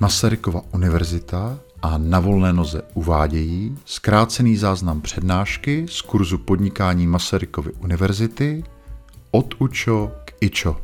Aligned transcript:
Masarykova 0.00 0.62
univerzita 0.72 1.58
a 1.82 1.98
na 1.98 2.20
volné 2.20 2.52
noze 2.52 2.82
uvádějí 2.94 3.78
zkrácený 3.84 4.56
záznam 4.56 5.00
přednášky 5.00 5.86
z 5.88 6.00
kurzu 6.00 6.38
podnikání 6.38 7.06
Masarykovy 7.06 7.72
univerzity 7.72 8.64
od 9.30 9.54
UČO 9.58 10.12
k 10.24 10.32
IČO. 10.40 10.76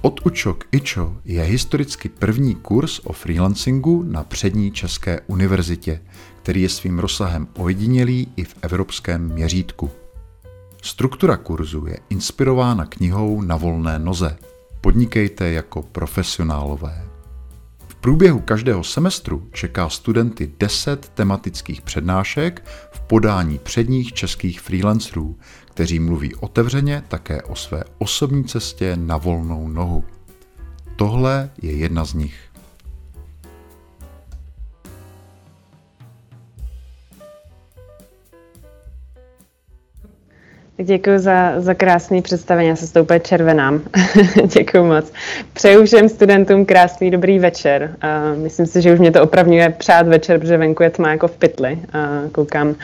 Od 0.00 0.26
UČO 0.26 0.54
k 0.54 0.64
IČO 0.72 1.16
je 1.24 1.42
historicky 1.42 2.08
první 2.08 2.54
kurz 2.54 2.98
o 3.04 3.12
freelancingu 3.12 4.02
na 4.02 4.24
přední 4.24 4.70
České 4.72 5.20
univerzitě, 5.26 6.02
který 6.42 6.62
je 6.62 6.68
svým 6.68 6.98
rozsahem 6.98 7.48
ojedinělý 7.54 8.28
i 8.36 8.44
v 8.44 8.54
evropském 8.62 9.28
měřítku. 9.28 9.90
Struktura 10.82 11.36
kurzu 11.36 11.86
je 11.86 11.98
inspirována 12.10 12.86
knihou 12.86 13.42
Na 13.42 13.56
volné 13.56 13.98
noze. 13.98 14.38
Podnikejte 14.86 15.52
jako 15.52 15.82
profesionálové. 15.82 17.08
V 17.88 17.94
průběhu 17.94 18.40
každého 18.40 18.84
semestru 18.84 19.48
čeká 19.52 19.88
studenty 19.88 20.52
10 20.58 21.08
tematických 21.08 21.80
přednášek 21.82 22.64
v 22.92 23.00
podání 23.00 23.58
předních 23.58 24.12
českých 24.12 24.60
freelancerů, 24.60 25.38
kteří 25.64 25.98
mluví 25.98 26.34
otevřeně 26.34 27.02
také 27.08 27.42
o 27.42 27.56
své 27.56 27.84
osobní 27.98 28.44
cestě 28.44 28.96
na 28.96 29.16
volnou 29.16 29.68
nohu. 29.68 30.04
Tohle 30.96 31.50
je 31.62 31.72
jedna 31.72 32.04
z 32.04 32.14
nich. 32.14 32.45
Děkuji 40.78 41.18
za, 41.18 41.52
za 41.60 41.74
krásné 41.74 42.22
představení, 42.22 42.68
já 42.68 42.76
se 42.76 42.86
s 42.86 42.92
tou 42.92 43.02
úplně 43.02 43.20
červenám. 43.20 43.80
Děkuji 44.56 44.84
moc. 44.84 45.12
Přeju 45.52 45.86
všem 45.86 46.08
studentům 46.08 46.66
krásný 46.66 47.10
dobrý 47.10 47.38
večer. 47.38 47.96
Uh, 48.34 48.42
myslím 48.42 48.66
si, 48.66 48.82
že 48.82 48.92
už 48.92 48.98
mě 48.98 49.10
to 49.10 49.22
opravňuje 49.22 49.70
přát 49.70 50.08
večer, 50.08 50.40
protože 50.40 50.56
venku 50.56 50.82
je 50.82 50.90
tma 50.90 51.10
jako 51.10 51.28
v 51.28 51.36
pytli. 51.36 51.72
Uh, 51.72 52.30
koukám 52.30 52.68
uh, 52.68 52.74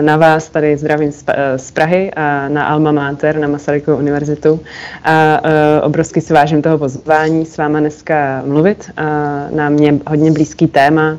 na 0.00 0.16
vás, 0.16 0.48
tady 0.48 0.76
zdravím 0.76 1.12
z, 1.12 1.22
uh, 1.22 1.34
z 1.56 1.70
Prahy, 1.70 2.10
uh, 2.16 2.54
na 2.54 2.66
Alma 2.66 2.92
Mater, 2.92 3.38
na 3.38 3.48
Masarykovu 3.48 3.98
univerzitu. 3.98 4.60
A 5.04 5.40
uh, 5.44 5.50
obrovsky 5.86 6.20
si 6.20 6.32
vážím 6.32 6.62
toho 6.62 6.78
pozvání 6.78 7.46
s 7.46 7.56
váma 7.56 7.80
dneska 7.80 8.42
mluvit. 8.46 8.90
Uh, 8.98 9.56
na 9.56 9.68
mě 9.68 9.94
hodně 10.06 10.30
blízký 10.32 10.66
téma, 10.66 11.18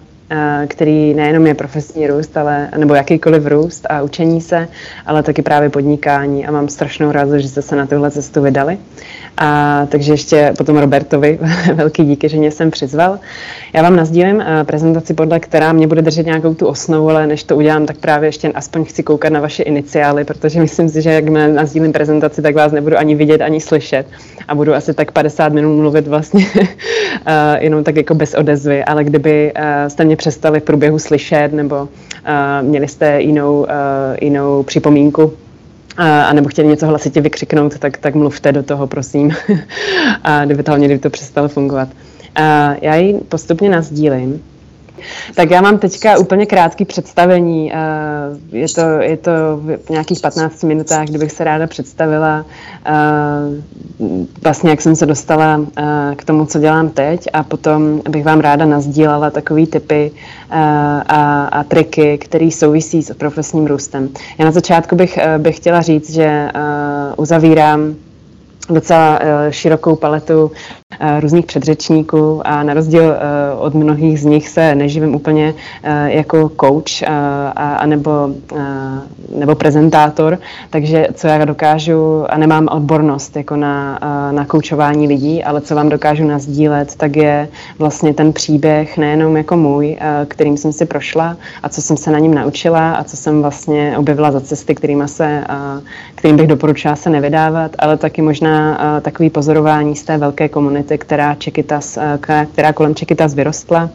který 0.67 1.13
nejenom 1.13 1.47
je 1.47 1.53
profesní 1.53 2.07
růst, 2.07 2.37
ale, 2.37 2.69
nebo 2.77 2.95
jakýkoliv 2.95 3.45
růst 3.45 3.85
a 3.89 4.01
učení 4.01 4.41
se, 4.41 4.67
ale 5.05 5.23
taky 5.23 5.41
právě 5.41 5.69
podnikání 5.69 6.47
a 6.47 6.51
mám 6.51 6.69
strašnou 6.69 7.11
radost, 7.11 7.41
že 7.41 7.49
jste 7.49 7.61
se 7.61 7.75
na 7.75 7.85
tuhle 7.85 8.11
cestu 8.11 8.41
vydali. 8.41 8.77
A 9.37 9.81
takže 9.89 10.13
ještě 10.13 10.53
potom 10.57 10.77
Robertovi 10.77 11.39
velký 11.73 12.05
díky, 12.05 12.29
že 12.29 12.37
mě 12.37 12.51
jsem 12.51 12.71
přizval. 12.71 13.19
Já 13.73 13.81
vám 13.81 13.95
nazdílím 13.95 14.41
eh, 14.41 14.63
prezentaci, 14.63 15.13
podle 15.13 15.39
která 15.39 15.73
mě 15.73 15.87
bude 15.87 16.01
držet 16.01 16.25
nějakou 16.25 16.53
tu 16.53 16.67
osnovu, 16.67 17.09
ale 17.09 17.27
než 17.27 17.43
to 17.43 17.55
udělám, 17.55 17.85
tak 17.85 17.97
právě 17.97 18.27
ještě 18.27 18.47
aspoň 18.51 18.85
chci 18.85 19.03
koukat 19.03 19.31
na 19.31 19.39
vaše 19.39 19.63
iniciály, 19.63 20.23
protože 20.23 20.61
myslím 20.61 20.89
si, 20.89 21.01
že 21.01 21.11
jak 21.11 21.29
nazdílím 21.29 21.91
prezentaci, 21.91 22.41
tak 22.41 22.55
vás 22.55 22.71
nebudu 22.71 22.97
ani 22.97 23.15
vidět, 23.15 23.41
ani 23.41 23.61
slyšet 23.61 24.07
a 24.47 24.55
budu 24.55 24.73
asi 24.73 24.93
tak 24.93 25.11
50 25.11 25.53
minut 25.53 25.77
mluvit 25.77 26.07
vlastně 26.07 26.45
eh, 27.25 27.63
jenom 27.63 27.83
tak 27.83 27.95
jako 27.95 28.15
bez 28.15 28.33
odezvy, 28.33 28.83
ale 28.83 29.03
kdyby 29.03 29.51
eh, 29.55 29.89
jste 29.89 30.05
mě 30.05 30.15
přestali 30.15 30.59
v 30.59 30.63
průběhu 30.63 30.99
slyšet 30.99 31.53
nebo 31.53 31.87
měli 32.61 32.87
jste 32.87 33.21
jinou, 33.21 33.67
jinou 34.21 34.63
připomínku, 34.63 35.33
a 35.97 36.33
nebo 36.33 36.49
chtěli 36.49 36.67
něco 36.67 36.87
hlasitě 36.87 37.21
vykřiknout, 37.21 37.79
tak, 37.79 37.97
tak 37.97 38.15
mluvte 38.15 38.51
do 38.51 38.63
toho, 38.63 38.87
prosím. 38.87 39.31
a 40.23 40.45
kdyby 40.45 40.63
to 40.63 40.71
hlavně, 40.71 40.87
kdyby 40.87 41.01
to 41.01 41.09
přestalo 41.09 41.47
fungovat. 41.47 41.89
A 42.35 42.75
já 42.81 42.95
ji 42.95 43.13
postupně 43.29 43.69
nazdílím. 43.69 44.43
Tak 45.35 45.51
já 45.51 45.61
mám 45.61 45.77
teďka 45.77 46.17
úplně 46.17 46.45
krátký 46.45 46.85
představení. 46.85 47.71
Je 48.51 48.67
to, 48.75 48.81
je 48.81 49.17
to 49.17 49.31
v 49.85 49.89
nějakých 49.89 50.19
15 50.19 50.63
minutách, 50.63 51.07
kdybych 51.07 51.31
se 51.31 51.43
ráda 51.43 51.67
představila 51.67 52.45
vlastně, 54.43 54.69
jak 54.69 54.81
jsem 54.81 54.95
se 54.95 55.05
dostala 55.05 55.61
k 56.15 56.23
tomu, 56.23 56.45
co 56.45 56.59
dělám 56.59 56.89
teď 56.89 57.27
a 57.33 57.43
potom 57.43 58.01
bych 58.09 58.25
vám 58.25 58.39
ráda 58.39 58.65
nazdílala 58.65 59.29
takové 59.29 59.65
typy 59.67 60.11
a, 60.49 61.41
a 61.51 61.63
triky, 61.63 62.17
které 62.17 62.51
souvisí 62.51 63.03
s 63.03 63.13
profesním 63.13 63.67
růstem. 63.67 64.09
Já 64.37 64.45
na 64.45 64.51
začátku 64.51 64.95
bych, 64.95 65.19
bych 65.37 65.55
chtěla 65.57 65.81
říct, 65.81 66.09
že 66.09 66.49
uzavírám 67.17 67.95
docela 68.69 69.19
širokou 69.49 69.95
paletu 69.95 70.51
Eh, 70.81 70.84
různých 71.19 71.45
předřečníků 71.45 72.41
a 72.45 72.63
na 72.63 72.73
rozdíl 72.73 73.11
eh, 73.11 73.17
od 73.57 73.73
mnohých 73.73 74.19
z 74.19 74.25
nich 74.25 74.49
se 74.49 74.75
neživím 74.75 75.15
úplně 75.15 75.53
eh, 75.83 76.11
jako 76.11 76.51
coach 76.61 77.09
a, 77.55 77.85
nebo, 77.85 78.29
nebo 79.35 79.55
prezentátor, 79.55 80.37
takže 80.69 81.07
co 81.13 81.27
já 81.27 81.45
dokážu, 81.45 82.25
a 82.29 82.37
nemám 82.37 82.67
odbornost 82.71 83.35
jako 83.35 83.55
na, 83.55 83.99
na 84.31 84.45
koučování 84.45 85.07
lidí, 85.07 85.43
ale 85.43 85.61
co 85.61 85.75
vám 85.75 85.89
dokážu 85.89 86.27
nazdílet, 86.27 86.95
tak 86.95 87.15
je 87.15 87.47
vlastně 87.79 88.13
ten 88.13 88.33
příběh 88.33 88.97
nejenom 88.97 89.37
jako 89.37 89.57
můj, 89.57 89.97
kterým 90.27 90.57
jsem 90.57 90.73
si 90.73 90.85
prošla 90.85 91.37
a 91.63 91.69
co 91.69 91.81
jsem 91.81 91.97
se 91.97 92.11
na 92.11 92.19
něm 92.19 92.33
naučila 92.33 92.93
a 92.93 93.03
co 93.03 93.17
jsem 93.17 93.41
vlastně 93.41 93.97
objevila 93.97 94.31
za 94.31 94.41
cesty, 94.41 94.75
kterým, 94.75 95.07
se, 95.07 95.43
kterým 96.15 96.37
bych 96.37 96.47
doporučila 96.47 96.95
se 96.95 97.09
nevydávat, 97.09 97.71
ale 97.79 97.97
taky 97.97 98.21
možná 98.21 98.79
takový 99.01 99.29
pozorování 99.29 99.95
z 99.95 100.03
té 100.03 100.17
velké 100.17 100.49
komunity 100.49 100.84
komunity, 100.85 100.97
která, 100.97 101.35
Čekytas, 101.35 101.97
eh, 101.97 102.47
která 102.53 102.73
kolem 102.73 102.95
Čekytas 102.95 103.33
vyrostla, 103.33 103.89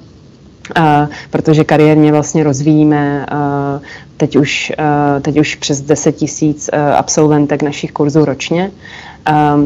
Uh, 0.79 1.09
protože 1.31 1.65
kariérně 1.65 2.13
vlastně 2.13 2.45
rozvíjíme 2.45 3.27
uh, 3.33 3.83
teď, 4.17 4.37
už, 4.37 4.73
uh, 4.79 5.23
teď 5.23 5.41
už 5.41 5.55
přes 5.55 5.81
10 5.81 6.13
tisíc 6.13 6.71
absolventek 6.97 7.63
našich 7.63 7.93
kurzů 7.93 8.25
ročně, 8.25 8.71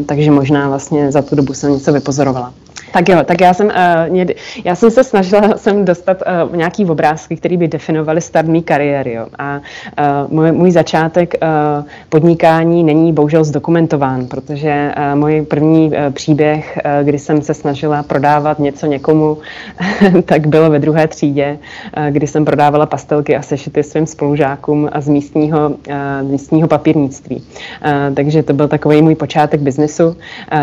takže 0.05 0.31
možná 0.31 0.69
vlastně 0.69 1.11
za 1.11 1.21
tu 1.21 1.35
dobu 1.35 1.53
jsem 1.53 1.73
něco 1.73 1.93
vypozorovala. 1.93 2.53
Tak 2.91 3.09
jo, 3.09 3.23
tak 3.25 3.41
já 3.41 3.53
jsem, 3.53 3.67
uh, 3.67 4.25
já 4.63 4.75
jsem 4.75 4.91
se 4.91 5.03
snažila 5.03 5.41
jsem 5.57 5.85
dostat 5.85 6.17
uh, 6.47 6.55
nějaký 6.55 6.85
obrázky, 6.85 7.35
které 7.35 7.57
by 7.57 7.67
definovaly 7.67 8.21
start 8.21 8.47
mý 8.47 8.63
kariéry. 8.63 9.13
Jo. 9.13 9.27
A 9.39 9.57
uh, 9.57 10.33
můj, 10.33 10.51
můj 10.51 10.71
začátek 10.71 11.33
uh, 11.41 11.85
podnikání 12.09 12.83
není 12.83 13.13
bohužel 13.13 13.43
zdokumentován, 13.43 14.27
protože 14.27 14.91
uh, 14.97 15.19
můj 15.19 15.41
první 15.41 15.87
uh, 15.87 16.13
příběh, 16.13 16.79
uh, 16.85 17.07
kdy 17.07 17.19
jsem 17.19 17.41
se 17.41 17.53
snažila 17.53 18.03
prodávat 18.03 18.59
něco 18.59 18.85
někomu, 18.85 19.37
tak 20.25 20.47
bylo 20.47 20.69
ve 20.69 20.79
druhé 20.79 21.07
třídě, 21.07 21.57
uh, 21.97 22.05
kdy 22.05 22.27
jsem 22.27 22.45
prodávala 22.45 22.85
pastelky 22.85 23.35
a 23.35 23.41
sešity 23.41 23.83
svým 23.83 24.05
spolužákům 24.05 24.89
z 24.99 25.07
místního, 25.07 25.69
uh, 25.69 26.29
místního 26.29 26.67
papírnictví. 26.67 27.35
Uh, 27.35 28.15
takže 28.15 28.43
to 28.43 28.53
byl 28.53 28.67
takový 28.67 29.01
můj 29.01 29.15
počátek 29.15 29.61
biznesu. 29.61 30.07
Uh, 30.07 30.15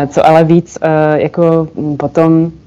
co 0.07 0.25
ale 0.25 0.43
víc 0.43 0.77
uh, 0.81 1.19
jako 1.19 1.67
potom 2.03 2.51
potom 2.51 2.51
Eh, 2.51 2.62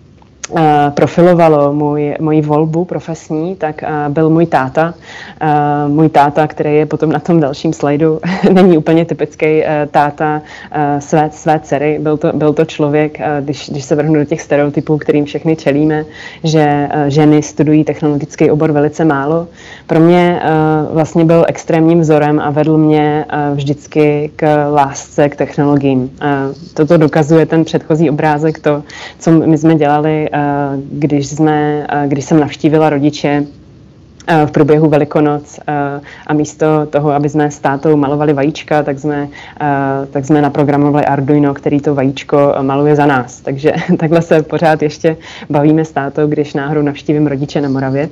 profilovalo 0.95 1.73
můj, 1.73 2.15
moji 2.21 2.43
volbu 2.43 2.85
profesní, 2.85 3.57
tak 3.57 3.83
uh, 3.83 4.13
byl 4.13 4.31
můj 4.31 4.47
táta. 4.47 4.95
Uh, 5.43 5.93
můj 5.93 6.09
táta, 6.09 6.47
který 6.47 6.75
je 6.75 6.87
potom 6.87 7.13
na 7.13 7.19
tom 7.19 7.41
dalším 7.41 7.73
slajdu, 7.73 8.21
není 8.53 8.79
úplně 8.79 9.05
typický 9.05 9.63
táta 9.91 10.43
své, 10.99 11.31
své 11.33 11.61
dcery. 11.61 11.99
Byl 12.01 12.17
to, 12.17 12.33
byl 12.33 12.53
to 12.53 12.65
člověk, 12.65 13.19
když, 13.41 13.71
když 13.71 13.85
se 13.85 13.95
vrhnu 13.95 14.15
do 14.15 14.25
těch 14.25 14.41
stereotypů, 14.41 14.99
kterým 14.99 15.25
všechny 15.25 15.57
čelíme, 15.57 16.05
že 16.45 16.89
ženy 17.09 17.43
studují 17.43 17.85
technologický 17.85 18.51
obor 18.51 18.73
velice 18.73 19.05
málo. 19.05 19.47
Pro 19.87 20.01
mě 20.01 20.41
vlastně 20.93 21.25
byl 21.25 21.45
extrémním 21.49 22.01
vzorem 22.01 22.41
a 22.41 22.51
vedl 22.51 22.79
mě 22.79 23.25
vždycky 23.55 24.31
k 24.37 24.71
lásce 24.73 25.29
k 25.29 25.37
technologiím. 25.37 26.11
Toto 26.75 26.97
dokazuje 26.97 27.47
ten 27.47 27.65
předchozí 27.65 28.11
obrázek, 28.11 28.59
to, 28.59 28.83
co 29.19 29.31
my 29.31 29.59
jsme 29.59 29.75
dělali 29.75 30.29
Eh, 30.36 30.36
když, 30.93 31.27
jsme, 31.27 31.87
eh, 31.89 32.09
když 32.09 32.25
jsem 32.25 32.41
navštívila 32.41 32.91
rodiče 32.91 33.45
eh, 34.27 34.47
v 34.47 34.51
průběhu 34.51 34.89
Velikonoc 34.89 35.61
a 36.27 36.35
místo 36.35 36.87
toho, 36.91 37.11
aby 37.11 37.29
jsme 37.29 37.51
s 37.51 37.59
tátou 37.59 37.97
malovali 37.97 38.33
vajíčka, 38.33 38.83
tak 38.83 38.99
jsme, 38.99 39.29
tak 40.11 40.25
jsme 40.25 40.43
naprogramovali 40.43 41.05
Arduino, 41.05 41.55
který 41.55 41.81
to 41.81 41.95
vajíčko 41.95 42.55
maluje 42.63 42.97
za 42.97 43.07
nás. 43.07 43.41
Takže 43.41 43.73
takhle 43.99 44.23
se 44.23 44.43
pořád 44.43 44.83
ještě 44.83 45.17
bavíme 45.51 45.85
s 45.85 45.93
tátou, 45.93 46.27
když 46.27 46.55
náhodou 46.55 46.83
navštívím 46.83 47.27
rodiče 47.27 47.61
na 47.61 47.69
Moravě. 47.69 48.09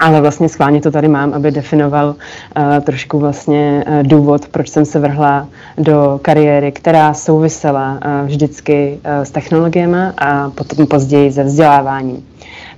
Ale 0.00 0.20
vlastně 0.20 0.48
schválně 0.48 0.80
to 0.80 0.90
tady 0.90 1.08
mám, 1.08 1.34
aby 1.34 1.50
definoval 1.50 2.08
uh, 2.08 2.80
trošku 2.80 3.18
vlastně 3.18 3.84
uh, 3.86 4.02
důvod, 4.02 4.48
proč 4.48 4.68
jsem 4.68 4.84
se 4.84 5.00
vrhla 5.00 5.48
do 5.78 6.20
kariéry, 6.22 6.72
která 6.72 7.14
souvisela 7.14 7.92
uh, 7.92 8.28
vždycky 8.28 8.98
uh, 9.04 9.24
s 9.24 9.30
technologiemi 9.30 9.98
a 10.18 10.50
potom 10.50 10.86
později 10.86 11.32
se 11.32 11.44
vzděláváním. 11.44 12.24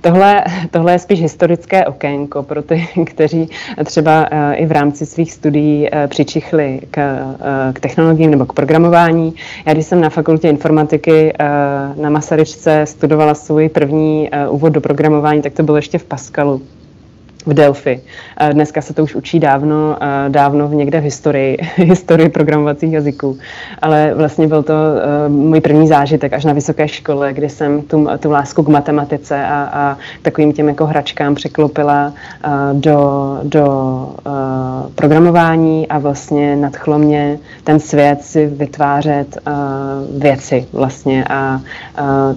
Tohle, 0.01 0.43
tohle 0.71 0.91
je 0.91 0.99
spíš 0.99 1.21
historické 1.21 1.85
okénko 1.85 2.43
pro 2.43 2.61
ty, 2.61 2.87
kteří 3.05 3.49
třeba 3.85 4.23
i 4.53 4.65
v 4.65 4.71
rámci 4.71 5.05
svých 5.05 5.33
studií 5.33 5.89
přičichli 6.07 6.79
k, 6.91 7.17
k 7.73 7.79
technologiím 7.79 8.31
nebo 8.31 8.45
k 8.45 8.53
programování. 8.53 9.33
Já 9.65 9.73
když 9.73 9.85
jsem 9.85 10.01
na 10.01 10.09
fakultě 10.09 10.49
informatiky 10.49 11.33
na 11.95 12.09
Masaryčce 12.09 12.85
studovala 12.85 13.33
svůj 13.33 13.69
první 13.69 14.29
úvod 14.49 14.69
do 14.69 14.81
programování, 14.81 15.41
tak 15.41 15.53
to 15.53 15.63
bylo 15.63 15.77
ještě 15.77 15.97
v 15.97 16.03
Pascalu 16.03 16.61
v 17.45 17.53
Delphi. 17.53 18.01
Dneska 18.53 18.81
se 18.81 18.93
to 18.93 19.03
už 19.03 19.15
učí 19.15 19.39
dávno, 19.39 19.97
dávno 20.27 20.67
v 20.67 20.75
někde 20.75 20.99
v 21.01 21.03
historii, 21.03 21.57
historii 21.75 22.29
programovacích 22.29 22.93
jazyků. 22.93 23.37
Ale 23.81 24.13
vlastně 24.15 24.47
byl 24.47 24.63
to 24.63 24.73
můj 25.27 25.61
první 25.61 25.87
zážitek 25.87 26.33
až 26.33 26.45
na 26.45 26.53
vysoké 26.53 26.87
škole, 26.87 27.33
kdy 27.33 27.49
jsem 27.49 27.81
tu, 27.81 28.07
tu 28.19 28.31
lásku 28.31 28.63
k 28.63 28.67
matematice 28.67 29.45
a, 29.45 29.69
a 29.73 29.97
takovým 30.21 30.53
těm 30.53 30.67
jako 30.67 30.85
hračkám 30.85 31.35
překlopila 31.35 32.13
do, 32.73 33.39
do 33.43 34.07
programování 34.95 35.87
a 35.87 35.99
vlastně 35.99 36.55
nadchlo 36.55 36.99
mě 36.99 37.39
ten 37.63 37.79
svět 37.79 38.23
si 38.23 38.45
vytvářet 38.47 39.37
věci 40.17 40.67
vlastně 40.73 41.25
a 41.29 41.61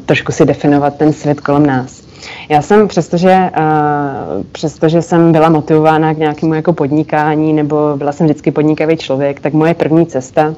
trošku 0.07 0.33
si 0.33 0.45
definovat 0.45 0.97
ten 0.97 1.13
svět 1.13 1.41
kolem 1.41 1.67
nás. 1.67 2.04
Já 2.49 2.63
jsem, 2.63 2.89
přestože, 2.89 3.51
uh, 3.59 4.45
přestože 4.53 5.03
jsem 5.03 5.33
byla 5.33 5.49
motivována 5.49 6.15
k 6.15 6.19
nějakému 6.19 6.55
jako 6.55 6.73
podnikání, 6.73 7.53
nebo 7.53 7.93
byla 7.97 8.13
jsem 8.13 8.27
vždycky 8.27 8.51
podnikavý 8.51 8.97
člověk, 8.97 9.41
tak 9.41 9.53
moje 9.53 9.75
první 9.75 10.07
cesta 10.07 10.55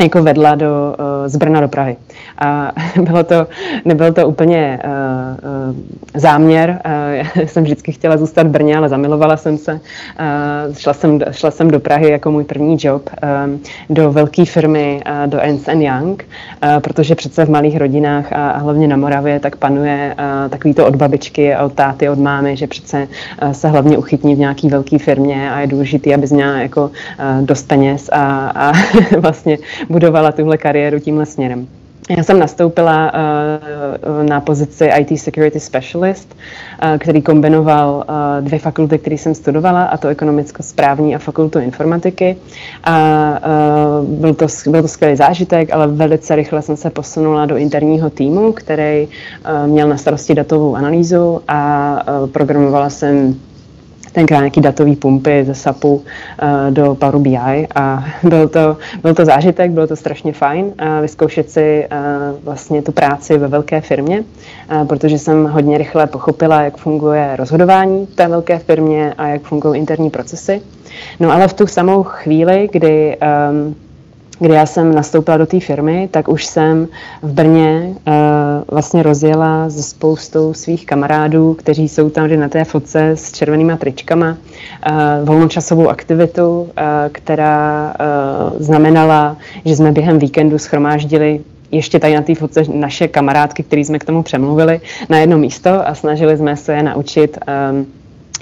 jako 0.00 0.22
vedla 0.22 0.54
do, 0.54 0.96
uh, 0.98 1.28
z 1.28 1.36
Brna 1.36 1.60
do 1.60 1.68
Prahy. 1.68 1.96
A 2.38 2.72
bylo 3.00 3.24
to, 3.24 3.46
nebyl 3.84 4.12
to 4.12 4.28
úplně 4.28 4.80
uh, 4.84 4.90
uh, 5.70 5.76
záměr. 6.14 6.80
Uh, 7.36 7.42
jsem 7.44 7.62
vždycky 7.64 7.92
chtěla 7.92 8.16
zůstat 8.16 8.46
v 8.46 8.50
Brně, 8.50 8.76
ale 8.76 8.88
zamilovala 8.88 9.36
jsem 9.36 9.58
se. 9.58 9.80
Šla, 10.78 10.92
jsem, 10.92 11.20
šla 11.30 11.50
jsem 11.50 11.70
do 11.70 11.80
Prahy 11.80 12.10
jako 12.10 12.30
můj 12.30 12.44
první 12.44 12.76
job 12.80 13.10
do 13.90 14.12
velké 14.12 14.44
firmy, 14.44 15.02
do 15.26 15.40
Ernst 15.40 15.68
Young, 15.68 16.24
protože 16.82 17.14
přece 17.14 17.44
v 17.44 17.50
malých 17.50 17.76
rodinách 17.76 18.32
a, 18.32 18.58
hlavně 18.58 18.88
na 18.88 18.96
Moravě 18.96 19.40
tak 19.40 19.56
panuje 19.56 20.16
takový 20.50 20.74
to 20.74 20.86
od 20.86 20.96
babičky 20.96 21.54
a 21.54 21.64
od 21.64 21.72
táty, 21.72 22.08
od 22.08 22.18
mámy, 22.18 22.56
že 22.56 22.66
přece 22.66 23.08
se 23.52 23.68
hlavně 23.68 23.98
uchytní 23.98 24.34
v 24.34 24.38
nějaký 24.38 24.68
velké 24.68 24.98
firmě 24.98 25.50
a 25.52 25.60
je 25.60 25.66
důležitý, 25.66 26.14
aby 26.14 26.26
měla 26.30 26.56
jako 26.56 26.90
dost 27.40 27.68
peněz 27.68 28.08
a, 28.12 28.52
a 28.54 28.72
vlastně 29.18 29.58
budovala 29.90 30.32
tuhle 30.32 30.58
kariéru 30.58 30.98
tímhle 31.00 31.26
směrem. 31.26 31.66
Já 32.16 32.22
jsem 32.22 32.38
nastoupila 32.38 33.12
uh, 33.12 34.22
na 34.28 34.40
pozici 34.40 34.90
IT 34.98 35.20
Security 35.20 35.60
Specialist, 35.60 36.36
uh, 36.82 36.98
který 36.98 37.22
kombinoval 37.22 38.04
uh, 38.08 38.44
dvě 38.44 38.58
fakulty, 38.58 38.98
které 38.98 39.18
jsem 39.18 39.34
studovala, 39.34 39.84
a 39.84 39.96
to 39.96 40.08
ekonomicko-správní 40.08 41.14
a 41.14 41.18
fakultu 41.18 41.58
informatiky. 41.58 42.36
A 42.84 43.40
byl, 44.02 44.34
to, 44.34 44.46
byl 44.70 44.82
to 44.82 44.88
skvělý 44.88 45.16
zážitek, 45.16 45.72
ale 45.72 45.86
velice 45.86 46.36
rychle 46.36 46.62
jsem 46.62 46.76
se 46.76 46.90
posunula 46.90 47.46
do 47.46 47.56
interního 47.56 48.10
týmu, 48.10 48.52
který 48.52 49.08
měl 49.66 49.88
na 49.88 49.96
starosti 49.96 50.34
datovou 50.34 50.76
analýzu 50.76 51.40
a 51.48 52.02
programovala 52.32 52.90
jsem 52.90 53.34
tenkrát 54.12 54.38
nějaký 54.38 54.60
datový 54.60 54.96
pumpy 54.96 55.44
ze 55.44 55.54
SAPu 55.54 55.94
uh, 55.94 56.02
do 56.70 56.94
Power 56.94 57.18
BI 57.18 57.66
a 57.74 58.04
byl 58.22 58.48
to, 58.48 58.76
byl 59.02 59.14
to 59.14 59.24
zážitek, 59.24 59.70
bylo 59.70 59.86
to 59.86 59.96
strašně 59.96 60.32
fajn 60.32 60.64
uh, 60.64 61.00
vyzkoušet 61.00 61.50
si 61.50 61.88
uh, 61.92 62.44
vlastně 62.44 62.82
tu 62.82 62.92
práci 62.92 63.38
ve 63.38 63.48
velké 63.48 63.80
firmě, 63.80 64.24
protože 64.88 65.18
jsem 65.18 65.44
hodně 65.44 65.78
rychle 65.78 66.06
pochopila, 66.06 66.62
jak 66.62 66.76
funguje 66.76 67.36
rozhodování 67.36 68.06
v 68.06 68.14
té 68.14 68.28
velké 68.28 68.58
firmě 68.58 69.14
a 69.18 69.26
jak 69.26 69.42
fungují 69.42 69.80
interní 69.80 70.10
procesy. 70.10 70.62
No 71.20 71.32
ale 71.32 71.48
v 71.48 71.54
tu 71.54 71.66
samou 71.66 72.02
chvíli, 72.02 72.68
kdy 72.72 73.16
um, 73.50 73.74
kdy 74.40 74.54
já 74.54 74.66
jsem 74.66 74.94
nastoupila 74.94 75.36
do 75.36 75.46
té 75.46 75.60
firmy, 75.60 76.08
tak 76.10 76.28
už 76.28 76.44
jsem 76.44 76.88
v 77.22 77.32
Brně 77.32 77.82
uh, 77.88 78.14
vlastně 78.68 79.02
rozjela 79.02 79.70
se 79.70 79.82
spoustou 79.82 80.54
svých 80.54 80.86
kamarádů, 80.86 81.54
kteří 81.54 81.88
jsou 81.88 82.10
tam 82.10 82.40
na 82.40 82.48
té 82.48 82.64
fotce 82.64 83.10
s 83.10 83.32
červenýma 83.32 83.76
tričkama, 83.76 84.30
uh, 84.30 84.96
volnočasovou 85.24 85.88
aktivitu, 85.88 86.60
uh, 86.60 86.68
která 87.12 87.94
uh, 88.00 88.62
znamenala, 88.62 89.36
že 89.64 89.76
jsme 89.76 89.92
během 89.92 90.18
víkendu 90.18 90.58
schromáždili 90.58 91.40
ještě 91.70 91.98
tady 91.98 92.14
na 92.14 92.22
té 92.22 92.34
fotce 92.34 92.62
naše 92.74 93.08
kamarádky, 93.08 93.62
které 93.62 93.82
jsme 93.82 93.98
k 93.98 94.04
tomu 94.04 94.22
přemluvili, 94.22 94.80
na 95.08 95.18
jedno 95.18 95.38
místo 95.38 95.88
a 95.88 95.94
snažili 95.94 96.36
jsme 96.36 96.56
se 96.56 96.74
je 96.74 96.82
naučit 96.82 97.38
um, 97.72 97.86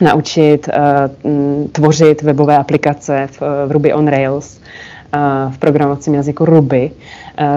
naučit 0.01 0.69
uh, 0.69 1.33
tvořit 1.73 2.23
webové 2.23 2.57
aplikace 2.57 3.29
v, 3.31 3.41
v 3.67 3.73
Ruby 3.73 3.93
on 3.93 4.09
Rails 4.09 4.61
v 5.51 5.59
programovacím 5.59 6.15
jazyku 6.15 6.45
Ruby 6.45 6.91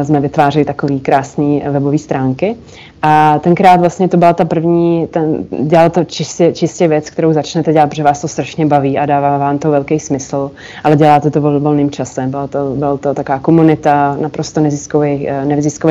jsme 0.04 0.20
vytvářeli 0.20 0.66
takové 0.66 1.00
krásné 1.00 1.60
webové 1.72 1.98
stránky. 1.98 2.56
A 3.02 3.40
tenkrát 3.40 3.80
vlastně 3.80 4.08
to 4.08 4.18
byla 4.18 4.34
ta 4.34 4.46
první, 4.46 5.08
ten, 5.08 5.46
dělal 5.64 5.90
to 5.90 6.04
čistě, 6.04 6.54
čistě 6.54 6.88
věc, 6.88 7.10
kterou 7.10 7.34
začnete 7.34 7.74
dělat, 7.74 7.90
protože 7.90 8.04
vás 8.04 8.22
to 8.22 8.28
strašně 8.28 8.66
baví 8.66 8.98
a 8.98 9.06
dává 9.06 9.38
vám 9.38 9.58
to 9.58 9.72
velký 9.72 10.00
smysl, 10.00 10.52
ale 10.84 10.96
děláte 10.96 11.32
to 11.32 11.42
volným 11.42 11.92
časem. 11.92 12.32
Byla 12.32 12.48
to, 12.48 12.74
byla 12.76 12.98
to 12.98 13.14
taková 13.14 13.40
komunita, 13.40 14.18
naprosto 14.22 14.62
neziskový, 14.62 15.30
eh, 15.30 15.46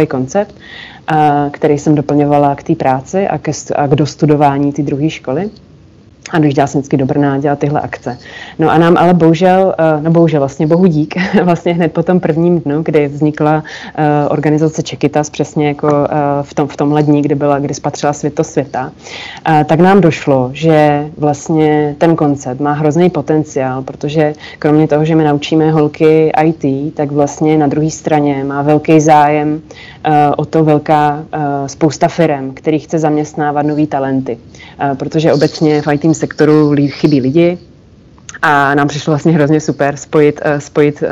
koncept, 0.07 0.55
který 1.51 1.79
jsem 1.79 1.95
doplňovala 1.95 2.55
k 2.55 2.63
té 2.63 2.75
práci 2.75 3.29
a, 3.29 3.39
ke, 3.39 3.53
a 3.77 3.87
k 3.87 3.95
dostudování 3.95 4.73
té 4.73 4.83
druhé 4.83 5.11
školy 5.11 5.51
a 6.33 6.39
dojížděla 6.39 6.67
jsem 6.67 6.81
vždycky 6.81 6.97
do 6.97 7.07
Brna 7.07 7.39
dělat 7.39 7.59
tyhle 7.59 7.81
akce. 7.81 8.19
No 8.59 8.71
a 8.71 8.79
nám 8.79 8.97
ale 8.97 9.15
bohužel, 9.15 9.75
eh, 9.79 10.03
no 10.03 10.11
bohužel 10.11 10.41
vlastně 10.41 10.67
bohu 10.67 10.87
dík, 10.87 11.15
vlastně 11.45 11.75
hned 11.75 11.93
po 11.93 12.03
tom 12.03 12.21
prvním 12.21 12.61
dnu, 12.61 12.83
kdy 12.83 13.09
vznikla 13.09 13.55
uh, 13.55 13.63
organizace 14.33 14.83
Čekitas, 14.83 15.31
přesně 15.31 15.69
jako 15.69 15.87
uh, 15.87 16.05
v, 16.43 16.55
tom, 16.55 16.69
v 16.69 16.77
tom 16.77 16.93
lední, 16.93 17.23
kdy 17.23 17.35
byla, 17.35 17.59
kdy 17.59 17.75
spatřila 17.75 18.13
svět 18.13 18.35
to 18.35 18.45
světa, 18.45 18.93
tak 19.67 19.81
nám 19.81 20.01
došlo, 20.01 20.51
že 20.53 21.07
vlastně 21.19 21.95
ten 21.99 22.17
koncept 22.17 22.61
má 22.61 22.73
hrozný 22.73 23.11
potenciál, 23.11 23.83
protože 23.83 24.33
kromě 24.59 24.89
toho, 24.89 25.05
že 25.05 25.15
my 25.15 25.25
naučíme 25.25 25.71
holky 25.71 26.33
IT, 26.45 26.95
tak 26.95 27.11
vlastně 27.11 27.59
na 27.59 27.67
druhé 27.67 27.91
straně 27.91 28.45
má 28.45 28.63
velký 28.63 29.01
zájem 29.01 29.61
o 30.37 30.45
to 30.45 30.65
velká 30.65 31.25
spousta 31.67 32.09
firm, 32.09 32.55
který 32.55 32.79
chce 32.79 32.99
zaměstnávat 32.99 33.67
nový 33.67 33.87
talenty, 33.87 34.39
protože 34.99 35.33
obecně 35.33 35.83
v 35.83 35.93
IT 35.93 36.17
sektoru 36.21 36.75
chybí 36.89 37.21
lidi, 37.21 37.59
a 38.43 38.75
nám 38.75 38.89
přišlo 38.89 39.11
vlastně 39.11 39.33
hrozně 39.33 39.61
super 39.61 39.97
spojit, 39.97 40.41
uh, 40.47 40.59
spojit 40.59 41.03
uh, 41.03 41.09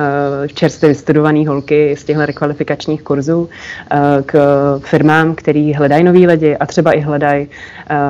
čerstvě 0.47 0.89
vystudované 0.89 1.49
holky 1.49 1.97
z 1.97 2.05
těchto 2.05 2.27
rekvalifikačních 2.27 3.03
kurzů 3.03 3.41
uh, 3.41 3.49
k 4.27 4.35
firmám, 4.85 5.35
který 5.35 5.75
hledají 5.75 6.05
nový 6.05 6.27
lidi 6.27 6.57
a 6.57 6.67
třeba 6.67 6.93
i 6.93 7.00
hledají 7.00 7.49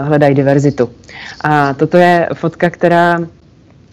hledaj 0.02 0.34
diverzitu. 0.34 0.90
A 1.40 1.74
toto 1.74 1.96
je 1.96 2.28
fotka, 2.34 2.70
která 2.70 3.18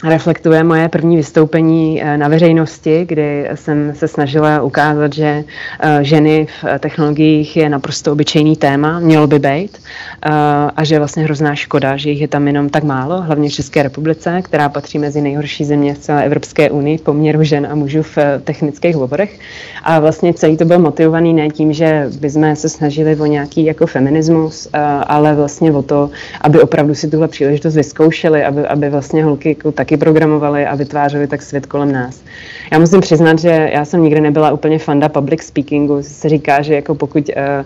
reflektuje 0.04 0.64
moje 0.64 0.90
první 0.90 1.16
vystoupení 1.18 2.04
eh, 2.04 2.18
na 2.18 2.28
veřejnosti, 2.28 3.06
kdy 3.08 3.50
jsem 3.56 3.96
se 3.96 4.08
snažila 4.08 4.62
ukázat, 4.62 5.14
že 5.14 5.44
eh, 5.80 6.00
ženy 6.02 6.48
v 6.62 6.80
technologiích 6.80 7.58
je 7.58 7.70
naprosto 7.70 8.12
obyčejný 8.12 8.56
téma, 8.56 9.00
mělo 9.00 9.28
by 9.28 9.40
být, 9.40 9.78
eh, 9.78 10.30
a 10.76 10.84
že 10.84 10.96
je 10.96 11.00
vlastně 11.00 11.24
hrozná 11.24 11.56
škoda, 11.56 11.98
že 11.98 12.10
jich 12.10 12.22
je 12.22 12.28
tam 12.28 12.48
jenom 12.48 12.70
tak 12.70 12.84
málo, 12.84 13.22
hlavně 13.22 13.50
v 13.50 13.54
České 13.54 13.84
republice, 13.84 14.42
která 14.42 14.70
patří 14.70 15.00
mezi 15.00 15.22
nejhorší 15.22 15.66
země 15.66 15.94
v 15.94 16.00
celé 16.00 16.26
Evropské 16.26 16.70
unii 16.70 16.98
v 16.98 17.02
poměru 17.02 17.44
žen 17.44 17.68
a 17.72 17.76
mužů 17.76 18.04
v 18.04 18.18
technických 18.44 18.98
oborech. 18.98 19.40
A 19.84 20.00
vlastně 20.00 20.34
celý 20.34 20.58
to 20.58 20.66
byl 20.66 20.80
motivovaný 20.80 21.34
ne 21.34 21.50
tím, 21.50 21.74
že 21.74 22.10
bychom 22.20 22.56
se 22.56 22.70
snažili 22.70 23.16
o 23.16 23.26
nějaký 23.26 23.66
jako 23.66 23.88
feminismus, 23.88 24.68
ale 25.08 25.36
vlastně 25.36 25.72
o 25.72 25.82
to, 25.82 26.10
aby 26.42 26.62
opravdu 26.62 26.96
si 26.96 27.10
tuhle 27.10 27.28
příležitost 27.28 27.76
vyzkoušeli, 27.76 28.44
aby, 28.44 28.68
aby 28.68 28.90
vlastně 28.90 29.24
holky 29.24 29.50
jako 29.50 29.72
taky 29.72 29.85
taky 29.86 29.98
programovali 29.98 30.66
a 30.66 30.76
vytvářeli 30.76 31.28
tak 31.28 31.42
svět 31.42 31.66
kolem 31.66 31.92
nás. 31.92 32.24
Já 32.72 32.80
musím 32.80 33.02
přiznat, 33.02 33.40
že 33.40 33.70
já 33.74 33.86
jsem 33.86 34.04
nikdy 34.04 34.22
nebyla 34.22 34.52
úplně 34.52 34.80
fanda 34.80 35.10
public 35.10 35.44
speakingu. 35.44 35.98
Se 36.02 36.30
říká, 36.30 36.62
že 36.62 36.76
jako 36.76 36.96
pokud, 36.96 37.30
uh, 37.30 37.66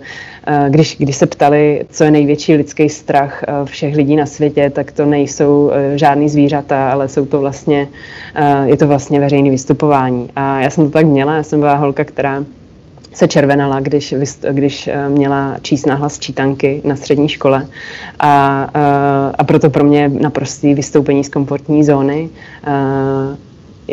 uh, 0.56 0.70
když, 0.70 0.98
když 1.00 1.16
se 1.16 1.26
ptali, 1.26 1.86
co 1.90 2.04
je 2.04 2.12
největší 2.12 2.56
lidský 2.56 2.90
strach 2.90 3.44
uh, 3.48 3.66
všech 3.66 3.96
lidí 3.96 4.16
na 4.16 4.26
světě, 4.26 4.70
tak 4.70 4.92
to 4.92 5.06
nejsou 5.06 5.72
žádný 5.96 6.30
zvířata, 6.30 6.92
ale 6.92 7.08
jsou 7.08 7.26
to 7.26 7.40
vlastně, 7.40 7.88
je 8.66 8.78
to 8.78 8.88
vlastně 8.88 9.20
veřejné 9.20 9.50
vystupování. 9.50 10.30
A 10.36 10.62
já 10.62 10.70
jsem 10.70 10.84
to 10.84 10.92
tak 10.92 11.06
měla, 11.06 11.36
já 11.36 11.44
jsem 11.44 11.60
byla 11.60 11.76
holka, 11.76 12.04
která 12.04 12.44
se 13.20 13.28
červenala, 13.28 13.80
když, 13.80 14.16
když 14.52 14.90
měla 15.08 15.58
číst 15.62 15.86
nahlas 15.86 16.20
čítanky 16.20 16.82
na 16.84 16.96
střední 16.96 17.30
škole. 17.30 17.68
A, 18.20 18.64
a 19.38 19.44
proto 19.44 19.70
pro 19.70 19.84
mě 19.84 20.10
naprostý 20.10 20.74
vystoupení 20.74 21.24
z 21.24 21.30
komfortní 21.30 21.84
zóny 21.84 22.30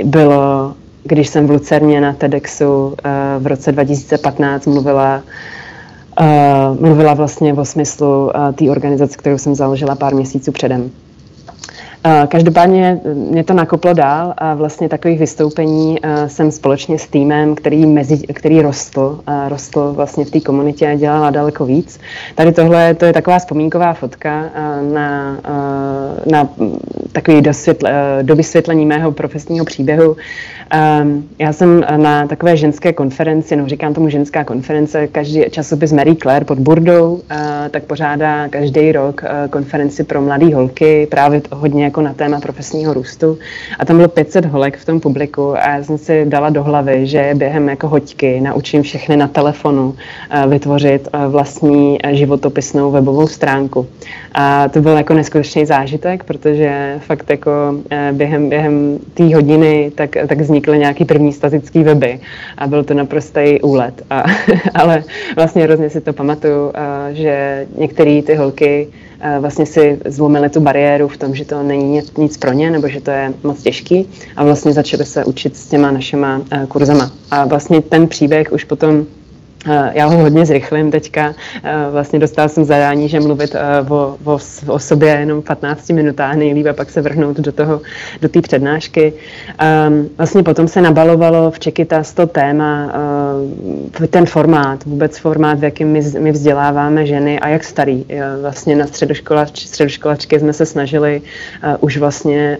bylo, 0.04 0.74
když 1.04 1.28
jsem 1.28 1.46
v 1.46 1.50
Lucerně 1.50 2.00
na 2.00 2.12
TEDxu 2.12 2.94
v 3.38 3.46
roce 3.46 3.72
2015 3.72 4.66
mluvila 4.66 5.22
mluvila 6.80 7.14
vlastně 7.14 7.54
o 7.54 7.64
smyslu 7.64 8.30
té 8.54 8.70
organizace, 8.70 9.16
kterou 9.18 9.38
jsem 9.38 9.54
založila 9.54 9.94
pár 9.94 10.14
měsíců 10.14 10.52
předem. 10.52 10.90
Každopádně 12.28 13.00
mě 13.14 13.44
to 13.44 13.54
nakoplo 13.54 13.92
dál 13.92 14.34
a 14.38 14.54
vlastně 14.54 14.88
takových 14.88 15.18
vystoupení 15.18 15.98
jsem 16.26 16.50
společně 16.50 16.98
s 16.98 17.06
týmem, 17.06 17.54
který, 17.54 17.86
mezi, 17.86 18.18
který 18.18 18.62
rostl, 18.62 19.20
rostl 19.48 19.92
vlastně 19.92 20.24
v 20.24 20.30
té 20.30 20.40
komunitě 20.40 20.88
a 20.90 20.94
dělala 20.94 21.30
daleko 21.30 21.66
víc. 21.66 22.00
Tady 22.34 22.52
tohle 22.52 22.94
to 22.94 23.04
je 23.04 23.12
taková 23.12 23.38
vzpomínková 23.38 23.92
fotka 23.94 24.44
na, 24.92 25.36
na 26.30 26.48
takový 27.16 27.40
dosvětle, 27.40 27.92
do 28.22 28.36
vysvětlení 28.36 28.86
mého 28.86 29.12
profesního 29.12 29.64
příběhu. 29.64 30.16
Já 31.38 31.52
jsem 31.52 31.84
na 31.96 32.26
takové 32.26 32.56
ženské 32.56 32.92
konferenci, 32.92 33.56
no 33.56 33.66
říkám 33.66 33.94
tomu 33.94 34.08
ženská 34.08 34.44
konference, 34.44 35.06
každý 35.06 35.44
časopis 35.50 35.92
Marie 35.92 36.16
Claire 36.16 36.44
pod 36.44 36.58
Burdou, 36.58 37.20
tak 37.70 37.84
pořádá 37.84 38.48
každý 38.48 38.92
rok 38.92 39.24
konferenci 39.50 40.04
pro 40.04 40.20
mladé 40.22 40.54
holky, 40.54 41.06
právě 41.10 41.42
hodně 41.52 41.84
jako 41.84 42.00
na 42.00 42.14
téma 42.14 42.40
profesního 42.40 42.94
růstu. 42.94 43.38
A 43.78 43.84
tam 43.84 43.96
bylo 43.96 44.08
500 44.08 44.44
holek 44.44 44.76
v 44.76 44.84
tom 44.84 45.00
publiku 45.00 45.56
a 45.56 45.68
já 45.68 45.84
jsem 45.84 45.98
si 45.98 46.24
dala 46.24 46.50
do 46.50 46.62
hlavy, 46.62 47.06
že 47.06 47.30
během 47.34 47.68
jako 47.68 47.88
hoďky 47.88 48.40
naučím 48.40 48.82
všechny 48.82 49.16
na 49.16 49.28
telefonu 49.28 49.94
eh, 50.30 50.46
vytvořit 50.46 51.08
eh, 51.12 51.28
vlastní 51.28 51.98
eh, 52.02 52.14
životopisnou 52.14 52.90
webovou 52.90 53.26
stránku. 53.26 53.86
A 54.34 54.68
to 54.68 54.80
byl 54.80 54.96
jako 54.96 55.14
neskutečný 55.14 55.66
zážitek, 55.66 56.24
protože 56.24 57.00
fakt 57.06 57.30
jako 57.30 57.50
během, 58.12 58.48
během 58.48 58.98
té 59.14 59.34
hodiny 59.34 59.92
tak, 59.94 60.10
tak 60.28 60.40
vznikly 60.40 60.78
nějaký 60.78 61.04
první 61.04 61.32
statický 61.32 61.82
weby 61.82 62.20
a 62.58 62.66
byl 62.66 62.84
to 62.84 62.94
naprostý 62.94 63.60
úlet. 63.62 64.02
A, 64.10 64.24
ale 64.74 65.04
vlastně 65.36 65.62
hrozně 65.62 65.90
si 65.90 66.00
to 66.00 66.12
pamatuju, 66.12 66.72
že 67.12 67.66
některé 67.78 68.22
ty 68.22 68.34
holky 68.34 68.88
vlastně 69.40 69.66
si 69.66 69.98
zlomili 70.04 70.50
tu 70.50 70.60
bariéru 70.60 71.08
v 71.08 71.16
tom, 71.16 71.34
že 71.34 71.44
to 71.44 71.62
není 71.62 72.02
nic 72.18 72.36
pro 72.36 72.52
ně, 72.52 72.70
nebo 72.70 72.88
že 72.88 73.00
to 73.00 73.10
je 73.10 73.32
moc 73.42 73.62
těžký 73.62 74.08
a 74.36 74.44
vlastně 74.44 74.72
začali 74.72 75.04
se 75.04 75.24
učit 75.24 75.56
s 75.56 75.66
těma 75.66 75.90
našima 75.90 76.42
eh, 76.50 76.66
kurzama. 76.68 77.10
A 77.30 77.44
vlastně 77.44 77.80
ten 77.80 78.08
příběh 78.08 78.52
už 78.52 78.64
potom 78.64 79.06
Eh, 79.06 79.25
já 79.92 80.06
ho 80.06 80.18
hodně 80.18 80.46
zrychlím 80.46 80.90
teďka. 80.90 81.34
Eh, 81.64 81.72
vlastně 81.90 82.18
dostal 82.18 82.48
jsem 82.48 82.64
zadání, 82.64 83.08
že 83.08 83.20
mluvit 83.20 83.54
eh, 83.54 83.90
o, 83.90 84.16
o, 84.24 84.38
o 84.66 84.78
sobě 84.78 85.08
jenom 85.08 85.42
15 85.42 85.90
minutách 85.90 86.36
nejlíp 86.36 86.66
a 86.66 86.72
pak 86.72 86.90
se 86.90 87.02
vrhnout 87.02 87.36
do 87.36 87.52
toho, 87.52 87.80
do 88.20 88.28
té 88.28 88.40
přednášky. 88.40 89.12
Ehm, 89.58 90.08
vlastně 90.18 90.42
potom 90.42 90.68
se 90.68 90.80
nabalovalo 90.80 91.50
v 91.50 91.58
Čekytas 91.58 92.12
to 92.12 92.26
téma, 92.26 92.92
ten 94.10 94.26
formát, 94.26 94.84
vůbec 94.84 95.18
formát, 95.18 95.58
v 95.58 95.64
jakém 95.64 95.88
my, 95.88 96.00
my 96.18 96.32
vzděláváme 96.32 97.06
ženy 97.06 97.40
a 97.40 97.48
jak 97.48 97.64
starý. 97.64 98.04
Vlastně 98.40 98.76
na 98.76 98.86
středoškolač, 98.86 99.66
středoškolačky 99.66 100.40
jsme 100.40 100.52
se 100.52 100.66
snažili 100.66 101.22
už 101.80 101.96
vlastně 101.96 102.58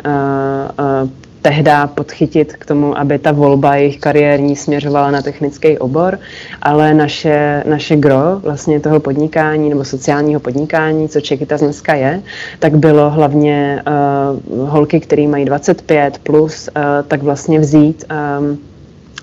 tehda 1.47 1.87
podchytit 1.87 2.57
k 2.57 2.67
tomu, 2.67 2.99
aby 2.99 3.19
ta 3.19 3.33
volba 3.33 3.77
jejich 3.77 3.99
kariérní 3.99 4.57
směřovala 4.57 5.11
na 5.11 5.23
technický 5.23 5.79
obor, 5.79 6.19
ale 6.63 6.95
naše, 6.95 7.63
naše 7.67 7.97
gro 7.97 8.41
vlastně 8.43 8.81
toho 8.81 9.01
podnikání 9.01 9.71
nebo 9.71 9.85
sociálního 9.85 10.41
podnikání, 10.41 11.09
co 11.09 11.21
Čekytas 11.21 11.61
dneska 11.61 11.95
je, 11.95 12.23
tak 12.59 12.77
bylo 12.77 13.11
hlavně 13.11 13.83
uh, 13.87 14.69
holky, 14.69 15.01
které 15.01 15.29
mají 15.29 15.45
25 15.45 16.19
plus, 16.19 16.69
uh, 16.77 16.83
tak 17.09 17.23
vlastně 17.23 17.61
vzít 17.61 18.05
um, 18.11 18.59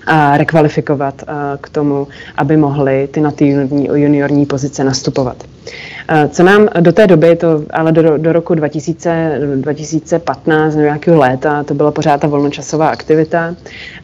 a 0.06 0.36
rekvalifikovat 0.36 1.22
uh, 1.22 1.34
k 1.60 1.68
tomu, 1.68 2.08
aby 2.36 2.56
mohli 2.56 3.08
ty 3.10 3.20
na 3.20 3.30
ty 3.30 3.68
juniorní 3.94 4.46
pozice 4.46 4.84
nastupovat. 4.84 5.36
Eh, 5.44 5.93
co 6.28 6.42
nám 6.42 6.68
do 6.80 6.92
té 6.92 7.06
doby, 7.06 7.36
to 7.36 7.62
ale 7.70 7.92
do, 7.92 8.18
do 8.18 8.32
roku 8.32 8.54
2000, 8.54 9.40
2015 9.56 10.74
nebo 10.74 10.84
nějakého 10.84 11.18
léta, 11.18 11.62
to 11.62 11.74
byla 11.74 11.90
pořád 11.90 12.20
ta 12.20 12.26
volnočasová 12.26 12.88
aktivita, 12.88 13.54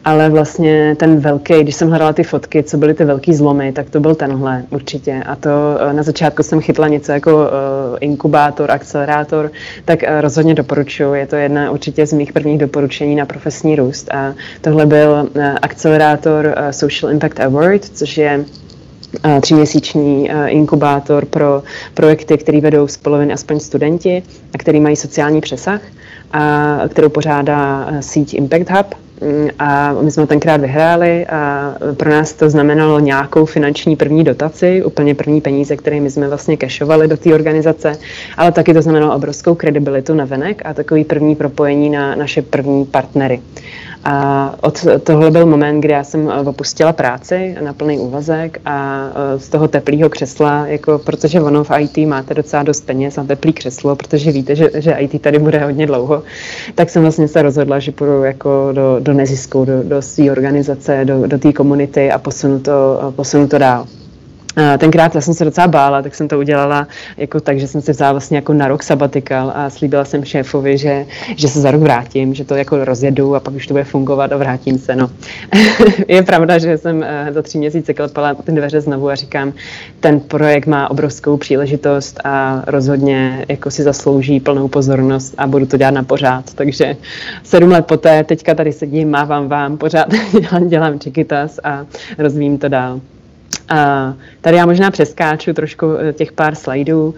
ale 0.05 0.29
vlastně 0.29 0.95
ten 0.99 1.19
velký, 1.19 1.63
když 1.63 1.75
jsem 1.75 1.89
hledala 1.89 2.13
ty 2.13 2.23
fotky, 2.23 2.63
co 2.63 2.77
byly 2.77 2.93
ty 2.93 3.05
velký 3.05 3.33
zlomy, 3.33 3.71
tak 3.71 3.89
to 3.89 3.99
byl 3.99 4.15
tenhle 4.15 4.63
určitě. 4.69 5.23
A 5.25 5.35
to 5.35 5.49
eh, 5.89 5.93
na 5.93 6.03
začátku 6.03 6.43
jsem 6.43 6.61
chytla 6.61 6.87
něco 6.87 7.11
jako 7.11 7.33
uh, 7.33 7.47
inkubátor, 7.99 8.71
akcelerátor, 8.71 9.51
tak 9.85 9.99
rozhodně 10.19 10.53
doporučuji. 10.53 11.13
Je 11.13 11.27
to 11.27 11.35
jedna 11.35 11.71
určitě 11.71 12.05
z 12.05 12.13
mých 12.13 12.33
prvních 12.33 12.59
doporučení 12.59 13.15
na 13.15 13.25
profesní 13.25 13.75
růst. 13.75 14.13
A 14.13 14.33
tohle 14.61 14.85
byl 14.85 15.29
akcelerátor 15.61 16.55
Social 16.71 17.11
Impact 17.11 17.39
Award, 17.39 17.85
což 17.85 18.17
je 18.17 18.45
tříměsíční 19.41 20.29
inkubátor 20.47 21.25
pro 21.25 21.63
projekty, 21.93 22.37
které 22.37 22.61
vedou 22.61 22.87
z 22.87 22.97
poloviny 22.97 23.33
aspoň 23.33 23.59
studenti 23.59 24.23
a 24.53 24.57
který 24.57 24.79
mají 24.79 24.95
sociální 24.95 25.41
přesah, 25.41 25.81
a 26.31 26.79
kterou 26.89 27.09
pořádá 27.09 27.87
síť 27.99 28.33
Impact 28.33 28.69
Hub. 28.69 28.95
Mm, 29.21 29.49
a 29.59 29.93
my 29.93 30.11
jsme 30.11 30.27
tenkrát 30.27 30.61
vyhráli 30.61 31.25
a 31.25 31.73
pro 31.97 32.09
nás 32.09 32.33
to 32.33 32.49
znamenalo 32.49 32.99
nějakou 32.99 33.45
finanční 33.45 33.95
první 33.95 34.23
dotaci, 34.23 34.83
úplně 34.83 35.15
první 35.15 35.41
peníze, 35.41 35.75
které 35.77 35.99
my 35.99 36.11
jsme 36.11 36.27
vlastně 36.27 36.57
kešovali 36.57 37.07
do 37.07 37.17
té 37.17 37.33
organizace, 37.33 37.97
ale 38.37 38.51
taky 38.51 38.73
to 38.73 38.81
znamenalo 38.81 39.15
obrovskou 39.15 39.55
kredibilitu 39.55 40.13
na 40.13 40.25
venek 40.25 40.61
a 40.65 40.73
takový 40.73 41.03
první 41.03 41.35
propojení 41.35 41.89
na 41.89 42.15
naše 42.15 42.41
první 42.41 42.85
partnery. 42.85 43.41
A 44.03 44.55
od 44.61 44.85
tohle 45.03 45.31
byl 45.31 45.45
moment, 45.45 45.81
kdy 45.81 45.93
já 45.93 46.03
jsem 46.03 46.29
eh, 46.29 46.49
opustila 46.49 46.93
práci 46.93 47.55
na 47.61 47.73
plný 47.73 47.99
úvazek 47.99 48.61
a 48.65 49.07
eh, 49.35 49.39
z 49.39 49.49
toho 49.49 49.67
teplého 49.67 50.09
křesla, 50.09 50.67
jako 50.67 50.99
protože 50.99 51.41
ono 51.41 51.63
v 51.63 51.71
IT 51.79 51.97
máte 51.97 52.33
docela 52.33 52.63
dost 52.63 52.85
peněz 52.85 53.15
na 53.15 53.23
teplý 53.23 53.53
křeslo, 53.53 53.95
protože 53.95 54.31
víte, 54.31 54.55
že, 54.55 54.69
že 54.73 54.91
IT 54.91 55.21
tady 55.21 55.39
bude 55.39 55.59
hodně 55.59 55.87
dlouho, 55.87 56.23
tak 56.75 56.89
jsem 56.89 57.01
vlastně 57.01 57.27
se 57.27 57.41
rozhodla, 57.41 57.79
že 57.79 57.91
půjdu 57.91 58.23
jako 58.23 58.69
do, 58.71 58.97
do 58.99 59.13
nezisku, 59.13 59.65
do, 59.65 59.83
do 59.83 60.01
své 60.01 60.31
organizace, 60.31 61.05
do, 61.05 61.27
do 61.27 61.37
té 61.37 61.53
komunity 61.53 62.11
a 62.11 62.19
posunu 62.19 62.59
to, 62.59 63.13
posunu 63.15 63.47
to 63.47 63.57
dál. 63.57 63.87
Tenkrát 64.77 65.15
já 65.15 65.21
jsem 65.21 65.33
se 65.33 65.45
docela 65.45 65.67
bála, 65.67 66.01
tak 66.01 66.15
jsem 66.15 66.27
to 66.27 66.39
udělala 66.39 66.87
jako 67.17 67.39
tak, 67.39 67.59
že 67.59 67.67
jsem 67.67 67.81
si 67.81 67.91
vzala 67.91 68.11
vlastně 68.11 68.37
jako 68.37 68.53
na 68.53 68.67
rok 68.67 68.83
sabatikal 68.83 69.51
a 69.55 69.69
slíbila 69.69 70.05
jsem 70.05 70.23
šéfovi, 70.23 70.77
že, 70.77 71.05
že 71.35 71.47
se 71.47 71.61
za 71.61 71.71
rok 71.71 71.81
vrátím, 71.81 72.33
že 72.33 72.45
to 72.45 72.55
jako 72.55 72.85
rozjedu 72.85 73.35
a 73.35 73.39
pak 73.39 73.53
už 73.53 73.67
to 73.67 73.73
bude 73.73 73.83
fungovat 73.83 74.31
a 74.31 74.37
vrátím 74.37 74.77
se. 74.77 74.95
No. 74.95 75.09
je 76.07 76.23
pravda, 76.23 76.57
že 76.57 76.77
jsem 76.77 77.03
eh, 77.03 77.27
za 77.31 77.41
tři 77.41 77.57
měsíce 77.57 77.93
klepala 77.93 78.33
ty 78.33 78.51
dveře 78.51 78.81
znovu 78.81 79.09
a 79.09 79.15
říkám, 79.15 79.53
ten 79.99 80.19
projekt 80.19 80.67
má 80.67 80.91
obrovskou 80.91 81.37
příležitost 81.37 82.19
a 82.23 82.63
rozhodně 82.67 83.45
jako 83.49 83.71
si 83.71 83.83
zaslouží 83.83 84.39
plnou 84.39 84.67
pozornost 84.67 85.35
a 85.37 85.47
budu 85.47 85.65
to 85.65 85.77
dělat 85.77 85.91
na 85.91 86.03
pořád. 86.03 86.53
Takže 86.53 86.97
sedm 87.43 87.71
let 87.71 87.85
poté, 87.85 88.23
teďka 88.23 88.55
tady 88.55 88.73
sedím, 88.73 89.09
mávám 89.09 89.47
vám, 89.47 89.77
pořád 89.77 90.07
dělám, 90.41 90.67
dělám 90.67 90.99
Chiquitas 90.99 91.59
a 91.63 91.85
rozvíjím 92.17 92.57
to 92.57 92.69
dál. 92.69 93.01
Tady 94.41 94.57
já 94.57 94.65
možná 94.65 94.91
přeskáču 94.91 95.53
trošku 95.53 95.85
eh, 95.99 96.13
těch 96.13 96.31
pár 96.31 96.55
slajdů, 96.55 97.07
uh, 97.07 97.13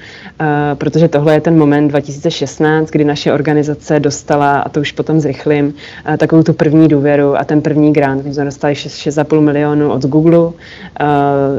protože 0.74 1.08
tohle 1.08 1.34
je 1.34 1.42
ten 1.42 1.58
moment 1.58 1.88
2016, 1.88 2.90
kdy 2.90 3.04
naše 3.04 3.34
organizace 3.34 4.00
dostala, 4.00 4.60
a 4.60 4.70
to 4.70 4.80
už 4.80 4.92
potom 4.92 5.20
zrychlím, 5.20 5.66
uh, 5.66 6.18
takovou 6.18 6.44
tu 6.44 6.54
první 6.54 6.88
důvěru 6.88 7.38
a 7.38 7.44
ten 7.44 7.62
první 7.62 7.94
grant. 7.94 8.26
My 8.26 8.34
jsme 8.34 8.46
dostali 8.46 8.74
6,5 8.74 9.42
milionů 9.42 9.92
od 9.92 10.06
Google 10.06 10.52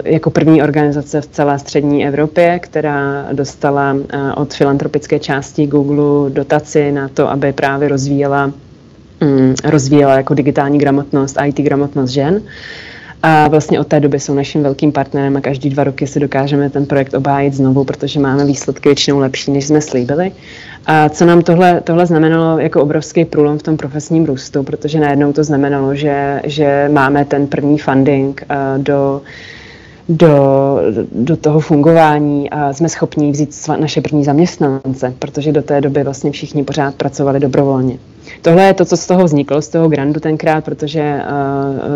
jako 0.04 0.30
první 0.30 0.62
organizace 0.62 1.20
v 1.20 1.26
celé 1.26 1.58
střední 1.58 2.06
Evropě, 2.06 2.58
která 2.58 3.26
dostala 3.32 3.96
od 4.36 4.54
filantropické 4.54 5.18
části 5.18 5.66
Google 5.66 6.30
dotaci 6.30 6.92
na 6.92 7.08
to, 7.08 7.30
aby 7.30 7.52
právě 7.52 7.88
rozvíjela, 7.88 8.52
um, 9.22 9.54
rozvíjela 9.64 10.14
jako 10.16 10.34
digitální 10.34 10.78
gramotnost, 10.78 11.36
IT 11.46 11.60
gramotnost 11.60 12.10
žen. 12.10 12.42
A 13.26 13.48
vlastně 13.48 13.80
od 13.80 13.86
té 13.86 14.00
doby 14.00 14.20
jsou 14.20 14.34
naším 14.34 14.62
velkým 14.62 14.92
partnerem 14.92 15.36
a 15.36 15.40
každý 15.40 15.70
dva 15.70 15.84
roky 15.84 16.06
si 16.06 16.20
dokážeme 16.20 16.70
ten 16.70 16.86
projekt 16.86 17.14
obhájit 17.14 17.54
znovu, 17.54 17.84
protože 17.84 18.20
máme 18.20 18.44
výsledky 18.44 18.88
většinou 18.88 19.18
lepší, 19.18 19.50
než 19.50 19.66
jsme 19.66 19.80
slíbili. 19.80 20.32
A 20.86 21.08
co 21.08 21.26
nám 21.26 21.42
tohle, 21.42 21.80
tohle 21.80 22.06
znamenalo 22.06 22.58
jako 22.58 22.82
obrovský 22.82 23.24
průlom 23.24 23.58
v 23.58 23.62
tom 23.62 23.76
profesním 23.76 24.24
růstu, 24.24 24.62
protože 24.62 25.00
najednou 25.00 25.32
to 25.32 25.44
znamenalo, 25.44 25.94
že, 25.94 26.40
že 26.44 26.88
máme 26.92 27.24
ten 27.24 27.46
první 27.46 27.78
funding 27.78 28.46
uh, 28.50 28.82
do 28.82 29.22
do, 30.08 30.78
do 31.12 31.36
toho 31.36 31.60
fungování 31.60 32.50
a 32.50 32.72
jsme 32.72 32.88
schopni 32.88 33.30
vzít 33.30 33.68
naše 33.80 34.00
první 34.00 34.24
zaměstnance, 34.24 35.14
protože 35.18 35.52
do 35.52 35.62
té 35.62 35.80
doby 35.80 36.04
vlastně 36.04 36.30
všichni 36.30 36.64
pořád 36.64 36.94
pracovali 36.94 37.40
dobrovolně. 37.40 37.98
Tohle 38.44 38.64
je 38.64 38.74
to, 38.74 38.84
co 38.84 38.96
z 38.96 39.06
toho 39.06 39.24
vzniklo, 39.24 39.62
z 39.62 39.68
toho 39.68 39.88
grandu 39.88 40.20
tenkrát, 40.20 40.64
protože 40.64 41.20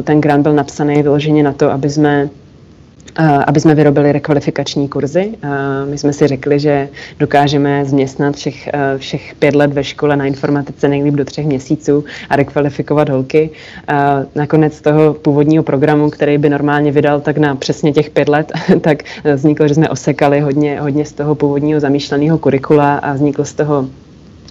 ten 0.04 0.20
grant 0.20 0.42
byl 0.42 0.52
napsaný 0.52 1.02
vyloženě 1.02 1.42
na 1.42 1.52
to, 1.52 1.70
aby 1.70 1.90
jsme 1.90 2.28
aby 3.46 3.60
jsme 3.60 3.74
vyrobili 3.74 4.12
rekvalifikační 4.12 4.88
kurzy. 4.88 5.34
My 5.90 5.98
jsme 5.98 6.12
si 6.12 6.26
řekli, 6.26 6.60
že 6.60 6.88
dokážeme 7.18 7.84
změstnat 7.84 8.36
všech, 8.36 8.68
všech 8.96 9.34
pět 9.38 9.54
let 9.54 9.72
ve 9.72 9.84
škole 9.84 10.16
na 10.16 10.24
informatice 10.24 10.88
nejlíp 10.88 11.14
do 11.14 11.24
třech 11.24 11.46
měsíců 11.46 12.04
a 12.30 12.36
rekvalifikovat 12.36 13.08
holky. 13.08 13.50
Nakonec 14.34 14.80
toho 14.80 15.14
původního 15.14 15.64
programu, 15.64 16.10
který 16.10 16.38
by 16.38 16.50
normálně 16.50 16.92
vydal 16.92 17.20
tak 17.20 17.38
na 17.38 17.56
přesně 17.56 17.92
těch 17.92 18.10
pět 18.10 18.28
let, 18.28 18.52
tak 18.80 19.02
vzniklo, 19.34 19.68
že 19.68 19.74
jsme 19.74 19.88
osekali 19.88 20.40
hodně, 20.40 20.80
hodně 20.80 21.04
z 21.04 21.12
toho 21.12 21.34
původního 21.34 21.80
zamýšleného 21.80 22.38
kurikula 22.38 22.96
a 22.96 23.12
vzniklo 23.12 23.44
z 23.44 23.52
toho 23.52 23.88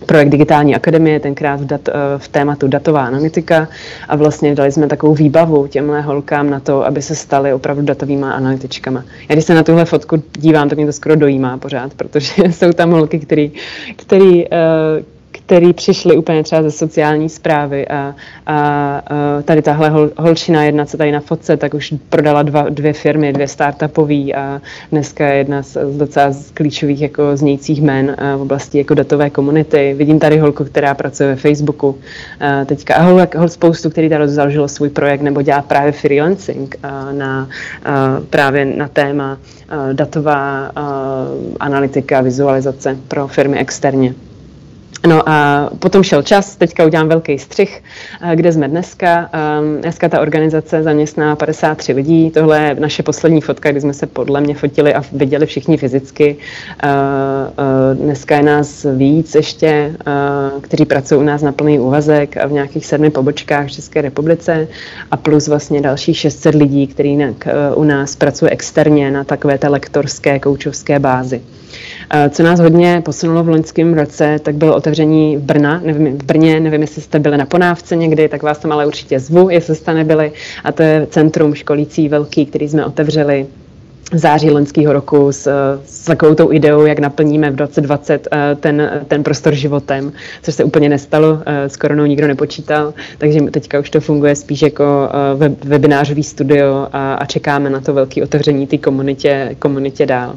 projekt 0.05 0.29
Digitální 0.29 0.75
akademie, 0.75 1.19
tenkrát 1.19 1.61
v, 1.61 1.65
dat, 1.65 1.87
eh, 1.87 1.93
v 2.17 2.27
tématu 2.27 2.67
datová 2.67 3.05
analytika 3.05 3.67
a 4.07 4.15
vlastně 4.15 4.55
dali 4.55 4.71
jsme 4.71 4.87
takovou 4.87 5.13
výbavu 5.13 5.67
těmhle 5.67 6.01
holkám 6.01 6.49
na 6.49 6.59
to, 6.59 6.85
aby 6.85 7.01
se 7.01 7.15
staly 7.15 7.53
opravdu 7.53 7.81
datovými 7.81 8.25
analytičkama. 8.25 9.03
Já 9.29 9.35
když 9.35 9.45
se 9.45 9.53
na 9.53 9.63
tuhle 9.63 9.85
fotku 9.85 10.23
dívám, 10.37 10.69
tak 10.69 10.77
mě 10.77 10.85
to 10.85 10.93
skoro 10.93 11.15
dojímá 11.15 11.57
pořád, 11.57 11.93
protože 11.93 12.33
jsou 12.51 12.71
tam 12.71 12.91
holky, 12.91 13.19
který, 13.19 13.51
který, 13.95 14.45
uh, 14.45 15.16
který 15.47 15.73
přišli 15.73 16.17
úplně 16.17 16.43
třeba 16.43 16.63
ze 16.63 16.71
sociální 16.71 17.29
zprávy 17.29 17.87
a, 17.87 17.95
a, 17.95 18.15
a 18.47 19.01
tady 19.41 19.61
tahle 19.61 19.89
hol, 19.89 20.09
holčina 20.17 20.63
jedna, 20.63 20.85
co 20.85 20.97
tady 20.97 21.11
na 21.11 21.19
fotce, 21.19 21.57
tak 21.57 21.73
už 21.73 21.93
prodala 22.09 22.43
dva, 22.43 22.69
dvě 22.69 22.93
firmy, 22.93 23.33
dvě 23.33 23.47
startupové 23.47 24.33
a 24.35 24.61
dneska 24.91 25.27
je 25.27 25.37
jedna 25.37 25.63
z, 25.63 25.77
z 25.83 25.97
docela 25.97 26.31
z 26.31 26.51
klíčových 26.51 27.01
jako 27.01 27.37
znějících 27.37 27.81
jmen 27.81 28.15
v 28.37 28.41
oblasti 28.41 28.77
jako 28.77 28.93
datové 28.93 29.29
komunity. 29.29 29.93
Vidím 29.97 30.19
tady 30.19 30.37
holku, 30.37 30.63
která 30.63 30.93
pracuje 30.93 31.29
ve 31.29 31.35
Facebooku 31.35 31.97
a 32.39 32.65
teďka 32.65 32.95
a 32.95 33.01
hol, 33.01 33.21
hol 33.37 33.49
spoustu, 33.49 33.89
který 33.89 34.09
tady 34.09 34.27
založilo 34.27 34.67
svůj 34.67 34.89
projekt 34.89 35.21
nebo 35.21 35.41
dělá 35.41 35.61
právě 35.61 35.91
freelancing 35.91 36.75
a 36.83 37.11
na, 37.11 37.49
a 37.85 38.21
právě 38.29 38.65
na 38.65 38.87
téma 38.87 39.37
datová 39.93 40.71
analytika, 41.59 42.21
vizualizace 42.21 42.97
pro 43.07 43.27
firmy 43.27 43.59
externě. 43.59 44.13
No 45.05 45.29
a 45.29 45.69
potom 45.79 46.03
šel 46.03 46.23
čas, 46.23 46.55
teďka 46.55 46.85
udělám 46.85 47.07
velký 47.07 47.39
střih, 47.39 47.83
eh, 48.21 48.35
kde 48.35 48.51
jsme 48.51 48.67
dneska. 48.67 49.29
Ehm, 49.33 49.81
dneska 49.81 50.09
ta 50.09 50.21
organizace 50.21 50.83
zaměstná 50.83 51.35
53 51.35 51.93
lidí, 51.93 52.31
tohle 52.31 52.61
je 52.61 52.75
naše 52.79 53.03
poslední 53.03 53.41
fotka, 53.41 53.71
kdy 53.71 53.81
jsme 53.81 53.93
se 53.93 54.07
podle 54.07 54.41
mě 54.41 54.55
fotili 54.55 54.93
a 54.93 55.03
viděli 55.11 55.45
všichni 55.45 55.77
fyzicky. 55.77 56.37
Eh, 56.83 56.87
eh, 56.87 57.95
dneska 57.95 58.37
je 58.37 58.43
nás 58.43 58.85
víc 58.95 59.35
ještě, 59.35 59.93
kteří 60.61 60.85
pracují 60.85 61.21
u 61.21 61.23
nás 61.23 61.41
na 61.41 61.51
plný 61.51 61.79
úvazek 61.79 62.37
a 62.37 62.47
v 62.47 62.51
nějakých 62.51 62.85
sedmi 62.85 63.09
pobočkách 63.09 63.67
v 63.67 63.71
České 63.71 64.01
republice 64.01 64.67
a 65.11 65.17
plus 65.17 65.47
vlastně 65.47 65.81
dalších 65.81 66.17
600 66.17 66.55
lidí, 66.55 66.87
kteří 66.87 67.17
u 67.75 67.83
nás 67.83 68.15
pracují 68.15 68.51
externě 68.51 69.11
na 69.11 69.23
takové 69.23 69.57
té 69.57 69.67
lektorské, 69.67 70.39
koučovské 70.39 70.99
bázi. 70.99 71.41
Co 72.29 72.43
nás 72.43 72.59
hodně 72.59 73.01
posunulo 73.05 73.43
v 73.43 73.49
loňském 73.49 73.93
roce, 73.93 74.39
tak 74.39 74.55
bylo 74.55 74.75
otevření 74.87 75.37
v 75.37 75.41
Brna, 75.41 75.81
nevím, 75.83 76.17
v 76.17 76.23
Brně, 76.23 76.59
nevím, 76.59 76.81
jestli 76.81 77.01
jste 77.01 77.19
byli 77.19 77.37
na 77.37 77.45
Ponávce 77.45 77.95
někdy, 77.95 78.29
tak 78.29 78.43
vás 78.43 78.59
tam 78.59 78.71
ale 78.71 78.85
určitě 78.85 79.19
zvu, 79.19 79.49
jestli 79.49 79.75
jste 79.75 79.93
nebyli. 79.93 80.31
A 80.63 80.71
to 80.71 80.83
je 80.83 81.07
centrum 81.09 81.55
školící 81.55 82.09
velký, 82.09 82.45
který 82.45 82.69
jsme 82.69 82.85
otevřeli 82.85 83.47
v 84.13 84.17
září 84.17 84.49
loňského 84.49 84.93
roku 84.93 85.31
s, 85.31 85.51
s 85.85 86.05
takovou 86.05 86.35
tou 86.35 86.51
ideou, 86.51 86.85
jak 86.85 86.99
naplníme 86.99 87.51
v 87.51 87.55
2020 87.55 88.27
eh, 88.31 88.55
ten, 88.55 89.05
ten 89.07 89.23
prostor 89.23 89.55
životem, 89.55 90.11
což 90.43 90.55
se 90.55 90.63
úplně 90.63 90.89
nestalo, 90.89 91.39
eh, 91.45 91.69
s 91.69 91.77
koronou 91.77 92.05
nikdo 92.05 92.27
nepočítal, 92.27 92.93
takže 93.17 93.41
teďka 93.41 93.79
už 93.79 93.89
to 93.89 93.99
funguje 93.99 94.35
spíš 94.35 94.61
jako 94.61 95.09
eh, 95.11 95.35
web, 95.35 95.65
webinářový 95.65 96.23
studio 96.23 96.87
a, 96.93 97.13
a 97.13 97.25
čekáme 97.25 97.69
na 97.69 97.81
to 97.81 97.93
velké 97.93 98.23
otevření 98.23 98.67
té 98.67 98.77
komunitě, 98.77 99.55
komunitě 99.59 100.05
dál. 100.05 100.35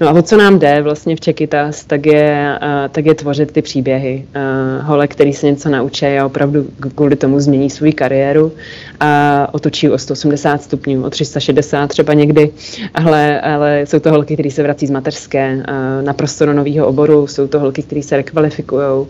No 0.00 0.08
a 0.08 0.12
o 0.12 0.22
co 0.22 0.36
nám 0.36 0.58
jde 0.58 0.82
vlastně 0.82 1.16
v 1.16 1.20
Čekytas, 1.20 1.84
tak 1.84 2.06
je, 2.06 2.58
uh, 2.62 2.68
tak 2.92 3.06
je 3.06 3.14
tvořit 3.14 3.52
ty 3.52 3.62
příběhy. 3.62 4.24
Uh, 4.36 4.86
hole, 4.86 5.08
který 5.08 5.32
se 5.32 5.46
něco 5.46 5.68
naučí 5.68 6.06
a 6.06 6.26
opravdu 6.26 6.66
kvůli 6.94 7.16
tomu 7.16 7.40
změní 7.40 7.70
svou 7.70 7.92
kariéru 7.94 8.52
a 9.00 9.48
otočí 9.52 9.90
o 9.90 9.98
180 9.98 10.62
stupňů, 10.62 11.04
o 11.04 11.10
360 11.10 11.86
třeba 11.86 12.14
někdy, 12.14 12.50
ale, 12.94 13.40
ale 13.40 13.82
jsou 13.86 13.98
to 13.98 14.10
holky, 14.10 14.34
které 14.34 14.50
se 14.50 14.62
vrací 14.62 14.86
z 14.86 14.90
mateřské 14.90 15.54
uh, 15.54 16.04
naprosto 16.04 16.46
do 16.46 16.52
nového 16.52 16.86
oboru, 16.86 17.26
jsou 17.26 17.46
to 17.46 17.60
holky, 17.60 17.82
které 17.82 18.02
se 18.02 18.16
rekvalifikují 18.16 19.06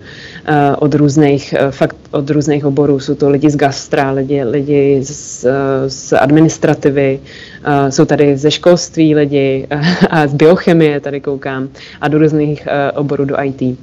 od 0.79 0.95
různých, 0.95 1.55
fakt 1.71 1.97
od 2.11 2.31
různých 2.31 2.65
oborů, 2.65 3.01
jsou 3.01 3.15
to 3.15 3.31
lidi 3.31 3.51
z 3.51 3.57
gastra, 3.57 4.11
lidi, 4.11 4.45
lidi 4.45 5.01
z, 5.03 5.47
z 5.89 6.13
administrativy, 6.13 7.21
uh, 7.67 7.89
jsou 7.89 8.05
tady 8.05 8.37
ze 8.37 8.51
školství 8.51 9.15
lidi 9.15 9.67
uh, 9.73 9.87
a 10.11 10.27
z 10.27 10.35
biochemie 10.35 11.01
tady 11.01 11.21
koukám 11.21 11.69
a 12.01 12.09
do 12.09 12.19
různých 12.19 12.69
uh, 12.93 13.01
oborů 13.01 13.25
do 13.25 13.43
IT. 13.43 13.79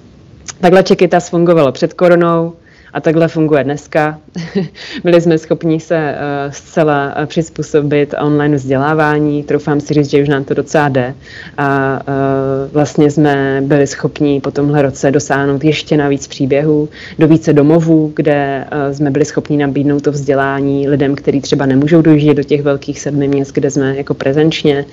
Takhle 0.62 0.84
Čekytas 0.84 1.30
fungovalo 1.30 1.72
před 1.72 1.94
koronou, 1.94 2.54
a 2.94 3.02
takhle 3.02 3.28
funguje 3.28 3.64
dneska. 3.64 4.20
Byli 5.04 5.22
jsme 5.22 5.38
schopni 5.38 5.80
se 5.80 6.16
uh, 6.16 6.52
zcela 6.52 7.16
uh, 7.20 7.26
přizpůsobit 7.26 8.16
online 8.22 8.56
vzdělávání. 8.56 9.44
Troufám 9.44 9.80
si 9.80 9.94
říct, 9.94 10.10
že 10.10 10.22
už 10.22 10.30
nám 10.30 10.44
to 10.44 10.54
docela 10.54 10.90
jde. 10.90 11.14
A 11.58 12.00
uh, 12.08 12.74
vlastně 12.74 13.12
jsme 13.12 13.62
byli 13.66 13.88
schopni 13.88 14.42
po 14.42 14.52
tomhle 14.52 14.82
roce 14.82 15.12
dosáhnout 15.12 15.64
ještě 15.64 15.98
navíc 15.98 16.28
příběhů 16.28 16.90
do 17.20 17.28
více 17.28 17.54
domovů, 17.54 18.12
kde 18.16 18.66
jsme 18.92 19.12
byli 19.12 19.26
schopni 19.26 19.58
nabídnout 19.58 20.04
to 20.04 20.12
vzdělání 20.12 20.90
lidem, 20.90 21.16
kteří 21.16 21.42
třeba 21.42 21.66
nemůžou 21.66 22.02
dojíždět 22.02 22.38
do 22.38 22.44
těch 22.44 22.62
velkých 22.62 23.00
sedmi 23.00 23.28
měst, 23.28 23.52
kde 23.52 23.72
jsme 23.72 23.98
jako 23.98 24.14
prezenčně. 24.14 24.86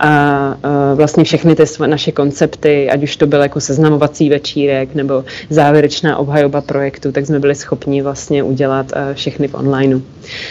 A 0.00 0.56
vlastně 0.94 1.24
všechny 1.24 1.54
ty 1.54 1.64
naše 1.86 2.12
koncepty, 2.12 2.90
ať 2.90 3.02
už 3.02 3.16
to 3.16 3.26
byl 3.26 3.42
jako 3.42 3.60
seznamovací 3.60 4.28
večírek 4.30 4.94
nebo 4.94 5.24
závěrečná 5.50 6.16
obhajoba 6.16 6.60
projektu, 6.60 7.12
tak 7.12 7.26
jsme 7.26 7.40
byli 7.42 7.54
schopni 7.54 8.02
vlastně 8.02 8.42
udělat 8.42 8.86
uh, 8.96 9.14
všechny 9.14 9.48
v 9.48 9.54
onlineu. 9.54 10.00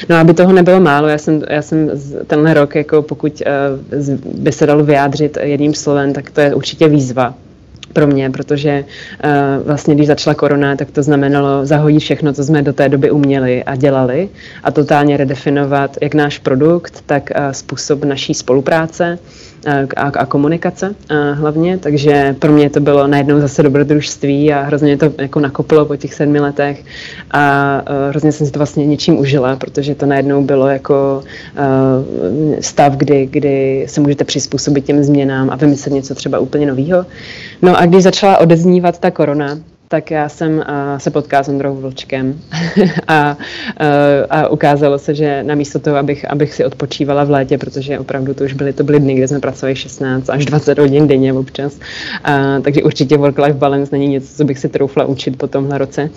No 0.09 0.15
aby 0.15 0.33
toho 0.33 0.53
nebylo 0.53 0.79
málo, 0.79 1.07
já 1.07 1.17
jsem, 1.17 1.41
já 1.49 1.61
jsem 1.61 1.89
tenhle 2.27 2.53
rok, 2.53 2.75
jako 2.75 3.01
pokud 3.01 3.41
uh, 3.41 4.43
by 4.43 4.51
se 4.51 4.65
dalo 4.65 4.83
vyjádřit 4.83 5.37
jedním 5.41 5.73
slovem, 5.73 6.13
tak 6.13 6.29
to 6.29 6.41
je 6.41 6.55
určitě 6.55 6.87
výzva 6.87 7.33
pro 7.93 8.07
mě, 8.07 8.29
protože 8.29 8.83
uh, 8.83 9.67
vlastně 9.67 9.95
když 9.95 10.07
začala 10.07 10.33
korona, 10.33 10.75
tak 10.75 10.91
to 10.91 11.03
znamenalo 11.03 11.65
zahodit 11.65 11.99
všechno, 11.99 12.33
co 12.33 12.43
jsme 12.43 12.61
do 12.61 12.73
té 12.73 12.89
doby 12.89 13.11
uměli 13.11 13.63
a 13.63 13.75
dělali 13.75 14.29
a 14.63 14.71
totálně 14.71 15.17
redefinovat 15.17 15.97
jak 16.01 16.13
náš 16.13 16.39
produkt, 16.39 17.03
tak 17.05 17.29
uh, 17.29 17.51
způsob 17.51 18.03
naší 18.03 18.33
spolupráce 18.33 19.19
a, 19.97 20.07
a 20.07 20.25
komunikace 20.25 20.95
hlavně, 21.33 21.77
takže 21.77 22.35
pro 22.39 22.51
mě 22.51 22.69
to 22.69 22.79
bylo 22.79 23.07
najednou 23.07 23.39
zase 23.39 23.63
dobrodružství 23.63 24.53
a 24.53 24.61
hrozně 24.61 24.97
to 24.97 25.13
jako 25.17 25.39
nakoplo 25.39 25.85
po 25.85 25.95
těch 25.95 26.13
sedmi 26.13 26.39
letech 26.39 26.83
a, 27.31 27.81
hrozně 28.09 28.31
jsem 28.31 28.47
si 28.47 28.53
to 28.53 28.59
vlastně 28.59 28.85
něčím 28.85 29.19
užila, 29.19 29.55
protože 29.55 29.95
to 29.95 30.05
najednou 30.05 30.43
bylo 30.43 30.67
jako 30.67 31.23
stav, 32.59 32.93
kdy, 32.93 33.25
kdy 33.31 33.85
se 33.89 34.01
můžete 34.01 34.23
přizpůsobit 34.23 34.85
těm 34.85 35.03
změnám 35.03 35.49
a 35.49 35.55
vymyslet 35.55 35.93
něco 35.93 36.15
třeba 36.15 36.39
úplně 36.39 36.65
nového. 36.65 37.05
No 37.61 37.77
a 37.79 37.85
když 37.85 38.03
začala 38.03 38.37
odeznívat 38.37 38.99
ta 38.99 39.11
korona, 39.11 39.59
tak 39.91 40.11
já 40.11 40.29
jsem 40.29 40.57
uh, 40.57 40.63
se 40.97 41.11
potkala 41.11 41.43
s 41.43 41.49
Ondrou 41.49 41.75
Vlčkem 41.75 42.39
a, 43.07 43.37
uh, 43.37 43.85
a 44.29 44.47
ukázalo 44.47 44.99
se, 44.99 45.15
že 45.15 45.43
namísto 45.43 45.79
toho, 45.79 45.97
abych, 45.97 46.31
abych 46.31 46.53
si 46.53 46.65
odpočívala 46.65 47.23
v 47.23 47.29
létě, 47.29 47.57
protože 47.57 47.99
opravdu 47.99 48.33
to 48.33 48.43
už 48.43 48.53
byly, 48.53 48.73
to 48.73 48.83
byly 48.83 48.99
dny, 48.99 49.15
kde 49.15 49.27
jsme 49.27 49.39
pracovali 49.39 49.75
16 49.75 50.29
až 50.29 50.45
20 50.45 50.79
hodin 50.79 51.07
denně 51.07 51.33
občas, 51.33 51.75
uh, 51.75 52.63
takže 52.63 52.83
určitě 52.83 53.17
work-life 53.17 53.57
balance 53.57 53.95
není 53.95 54.07
něco, 54.07 54.35
co 54.35 54.43
bych 54.43 54.59
si 54.59 54.69
troufla 54.69 55.05
učit 55.05 55.37
po 55.37 55.47
tomhle 55.47 55.77
roce. 55.77 56.09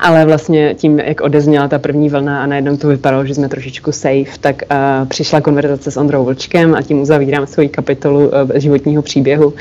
Ale 0.00 0.24
vlastně 0.24 0.74
tím, 0.74 0.98
jak 0.98 1.20
odezněla 1.20 1.68
ta 1.68 1.78
první 1.78 2.08
vlna 2.08 2.42
a 2.42 2.46
najednou 2.46 2.76
to 2.76 2.88
vypadalo, 2.88 3.26
že 3.26 3.34
jsme 3.34 3.48
trošičku 3.48 3.92
safe, 3.92 4.38
tak 4.40 4.62
uh, 4.70 5.08
přišla 5.08 5.40
konverzace 5.40 5.90
s 5.90 5.96
Ondrou 5.96 6.24
Vlčkem 6.24 6.74
a 6.74 6.82
tím 6.82 7.00
uzavírám 7.00 7.46
svoji 7.46 7.68
kapitolu 7.68 8.28
uh, 8.28 8.32
životního 8.54 9.02
příběhu, 9.02 9.46
uh, 9.46 9.54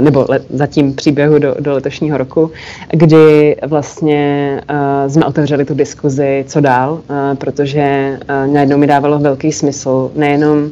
nebo 0.00 0.26
le, 0.28 0.40
zatím 0.50 0.94
příběhu 0.94 1.38
do, 1.38 1.54
do 1.60 1.72
letošního 1.72 2.18
roku, 2.18 2.50
kdy 2.92 3.56
vlastně 3.66 4.60
uh, 4.70 5.12
jsme 5.12 5.24
otevřeli 5.24 5.64
tu 5.64 5.74
diskuzi, 5.74 6.44
co 6.48 6.60
dál, 6.60 6.92
uh, 6.92 7.16
protože 7.38 8.18
uh, 8.46 8.52
najednou 8.52 8.78
mi 8.78 8.86
dávalo 8.86 9.18
velký 9.18 9.52
smysl 9.52 10.10
nejenom 10.14 10.58
uh, 10.58 10.70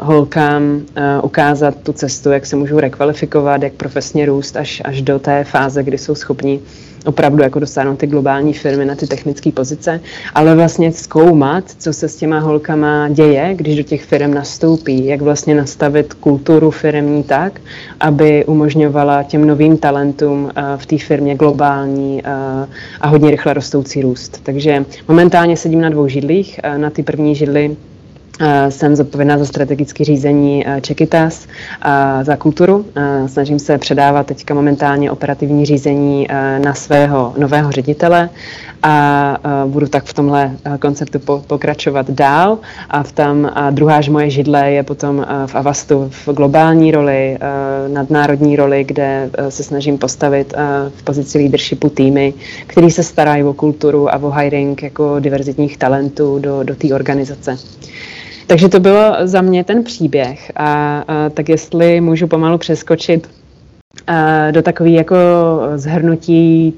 holkám 0.00 0.62
uh, 0.62 0.82
ukázat 1.22 1.74
tu 1.82 1.92
cestu, 1.92 2.30
jak 2.30 2.46
se 2.46 2.56
můžou 2.56 2.80
rekvalifikovat, 2.80 3.62
jak 3.62 3.72
profesně 3.72 4.26
růst 4.26 4.56
až, 4.56 4.82
až 4.84 5.02
do 5.02 5.18
té 5.18 5.44
fáze, 5.44 5.82
kdy 5.82 5.98
jsou 5.98 6.14
schopni 6.14 6.60
opravdu 7.06 7.42
jako 7.42 7.58
dosáhnout 7.58 7.98
ty 7.98 8.06
globální 8.06 8.52
firmy 8.52 8.84
na 8.84 8.94
ty 8.94 9.06
technické 9.06 9.52
pozice, 9.52 10.00
ale 10.34 10.54
vlastně 10.54 10.92
zkoumat, 10.92 11.64
co 11.78 11.92
se 11.92 12.08
s 12.08 12.16
těma 12.16 12.38
holkama 12.38 13.08
děje, 13.08 13.54
když 13.54 13.76
do 13.76 13.82
těch 13.82 14.04
firm 14.04 14.34
nastoupí, 14.34 15.06
jak 15.06 15.20
vlastně 15.20 15.54
nastavit 15.54 16.14
kulturu 16.14 16.70
firmní 16.70 17.22
tak, 17.22 17.60
aby 18.00 18.44
umožňovala 18.44 19.22
těm 19.22 19.46
novým 19.46 19.78
talentům 19.78 20.50
v 20.76 20.86
té 20.86 20.98
firmě 20.98 21.34
globální 21.34 22.22
a 23.00 23.08
hodně 23.08 23.30
rychle 23.30 23.54
rostoucí 23.54 24.02
růst. 24.02 24.40
Takže 24.42 24.84
momentálně 25.08 25.56
sedím 25.56 25.80
na 25.80 25.88
dvou 25.88 26.08
židlích. 26.08 26.60
Na 26.76 26.90
ty 26.90 27.02
první 27.02 27.34
židli 27.34 27.76
jsem 28.68 28.96
zodpovědná 28.96 29.38
za 29.38 29.44
strategické 29.44 30.04
řízení 30.04 30.64
Čekitas 30.80 31.46
za 32.22 32.36
kulturu. 32.36 32.84
Snažím 33.26 33.58
se 33.58 33.78
předávat 33.78 34.26
teďka 34.26 34.54
momentálně 34.54 35.10
operativní 35.10 35.66
řízení 35.66 36.26
na 36.64 36.74
svého 36.74 37.34
nového 37.38 37.72
ředitele 37.72 38.30
a 38.82 39.38
budu 39.66 39.86
tak 39.86 40.04
v 40.04 40.12
tomhle 40.14 40.50
konceptu 40.80 41.18
pokračovat 41.46 42.10
dál. 42.10 42.58
A 42.90 43.02
v 43.02 43.12
tam 43.12 43.50
a 43.54 43.70
druhá 43.70 44.00
moje 44.10 44.30
židle 44.30 44.70
je 44.70 44.82
potom 44.82 45.26
v 45.46 45.54
Avastu 45.54 46.10
v 46.10 46.28
globální 46.32 46.90
roli, 46.90 47.38
nadnárodní 47.88 48.56
roli, 48.56 48.84
kde 48.84 49.30
se 49.48 49.62
snažím 49.62 49.98
postavit 49.98 50.54
v 50.96 51.02
pozici 51.02 51.38
leadershipu 51.38 51.88
týmy, 51.88 52.34
který 52.66 52.90
se 52.90 53.02
starají 53.02 53.44
o 53.44 53.52
kulturu 53.52 54.14
a 54.14 54.22
o 54.22 54.30
hiring 54.30 54.82
jako 54.82 55.20
diverzitních 55.20 55.78
talentů 55.78 56.38
do, 56.38 56.62
do 56.62 56.74
té 56.74 56.94
organizace. 56.94 57.58
Takže 58.52 58.68
to 58.68 58.80
bylo 58.80 59.16
za 59.22 59.40
mě 59.40 59.64
ten 59.64 59.84
příběh. 59.84 60.52
A, 60.56 60.98
a 61.08 61.30
tak 61.30 61.48
jestli 61.48 62.00
můžu 62.00 62.26
pomalu 62.26 62.58
přeskočit 62.58 63.30
a, 64.06 64.50
do 64.50 64.62
takové 64.62 64.90
jako 64.90 65.16
zhrnutí 65.76 66.74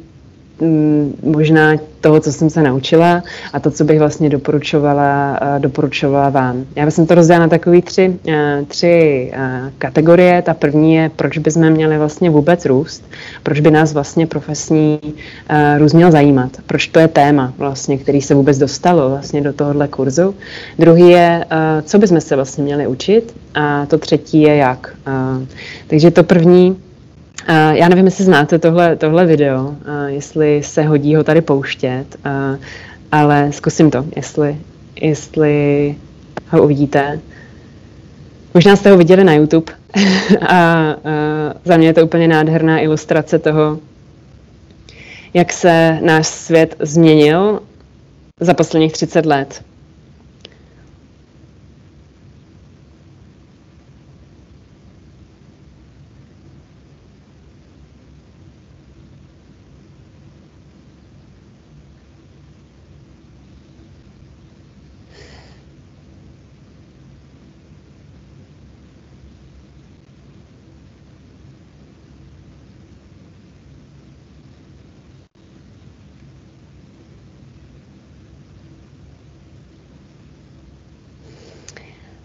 možná 1.23 1.73
toho, 2.01 2.21
co 2.21 2.33
jsem 2.33 2.51
se 2.51 2.63
naučila 2.63 3.23
a 3.53 3.61
to, 3.61 3.71
co 3.71 3.85
bych 3.85 3.99
vlastně 3.99 4.31
doporučovala, 4.31 5.41
doporučovala 5.59 6.31
vám. 6.31 6.65
Já 6.77 6.85
bych 6.85 6.95
to 7.09 7.15
rozdělala 7.15 7.47
na 7.47 7.49
takové 7.49 7.83
tři, 7.83 8.17
tři 8.69 9.33
kategorie. 9.79 10.43
Ta 10.43 10.55
první 10.55 10.95
je, 10.95 11.11
proč 11.17 11.39
bychom 11.39 11.71
měli 11.71 11.99
vlastně 11.99 12.31
vůbec 12.31 12.65
růst, 12.65 13.05
proč 13.43 13.61
by 13.61 13.71
nás 13.71 13.93
vlastně 13.93 14.27
profesní 14.27 15.01
růst 15.79 15.93
měl 15.93 16.11
zajímat, 16.11 16.51
proč 16.67 16.87
to 16.87 16.99
je 16.99 17.09
téma 17.09 17.53
vlastně, 17.59 17.99
který 17.99 18.23
se 18.23 18.35
vůbec 18.35 18.59
dostalo 18.59 19.11
vlastně 19.11 19.41
do 19.41 19.53
tohohle 19.53 19.89
kurzu. 19.89 20.35
Druhý 20.79 21.09
je, 21.09 21.45
co 21.83 21.99
bychom 21.99 22.21
se 22.21 22.37
vlastně 22.37 22.65
měli 22.65 22.87
učit 22.87 23.35
a 23.55 23.87
to 23.87 23.99
třetí 23.99 24.43
je 24.43 24.57
jak. 24.57 24.97
Takže 25.87 26.11
to 26.11 26.25
první, 26.25 26.77
já 27.73 27.89
nevím, 27.89 28.05
jestli 28.05 28.25
znáte 28.25 28.59
tohle, 28.59 28.97
tohle 28.97 29.27
video, 29.27 29.65
uh, 29.65 29.75
jestli 30.07 30.63
se 30.63 30.83
hodí 30.83 31.15
ho 31.15 31.25
tady 31.25 31.41
pouštět, 31.41 32.05
uh, 32.27 32.59
ale 33.13 33.53
zkusím 33.53 33.91
to, 33.91 34.05
jestli, 34.17 34.57
jestli 35.01 35.95
ho 36.49 36.63
uvidíte. 36.63 37.21
Možná 38.55 38.77
jste 38.77 38.91
ho 38.91 38.97
viděli 38.97 39.25
na 39.25 39.35
YouTube 39.35 39.73
a 40.49 40.95
uh, 40.97 41.13
za 41.65 41.77
mě 41.77 41.87
je 41.87 41.95
to 41.95 42.05
úplně 42.05 42.29
nádherná 42.29 42.81
ilustrace 42.81 43.39
toho, 43.39 43.79
jak 45.35 45.53
se 45.53 45.99
náš 46.03 46.27
svět 46.27 46.77
změnil 46.81 47.61
za 48.41 48.55
posledních 48.55 48.93
30 48.93 49.27
let. 49.27 49.63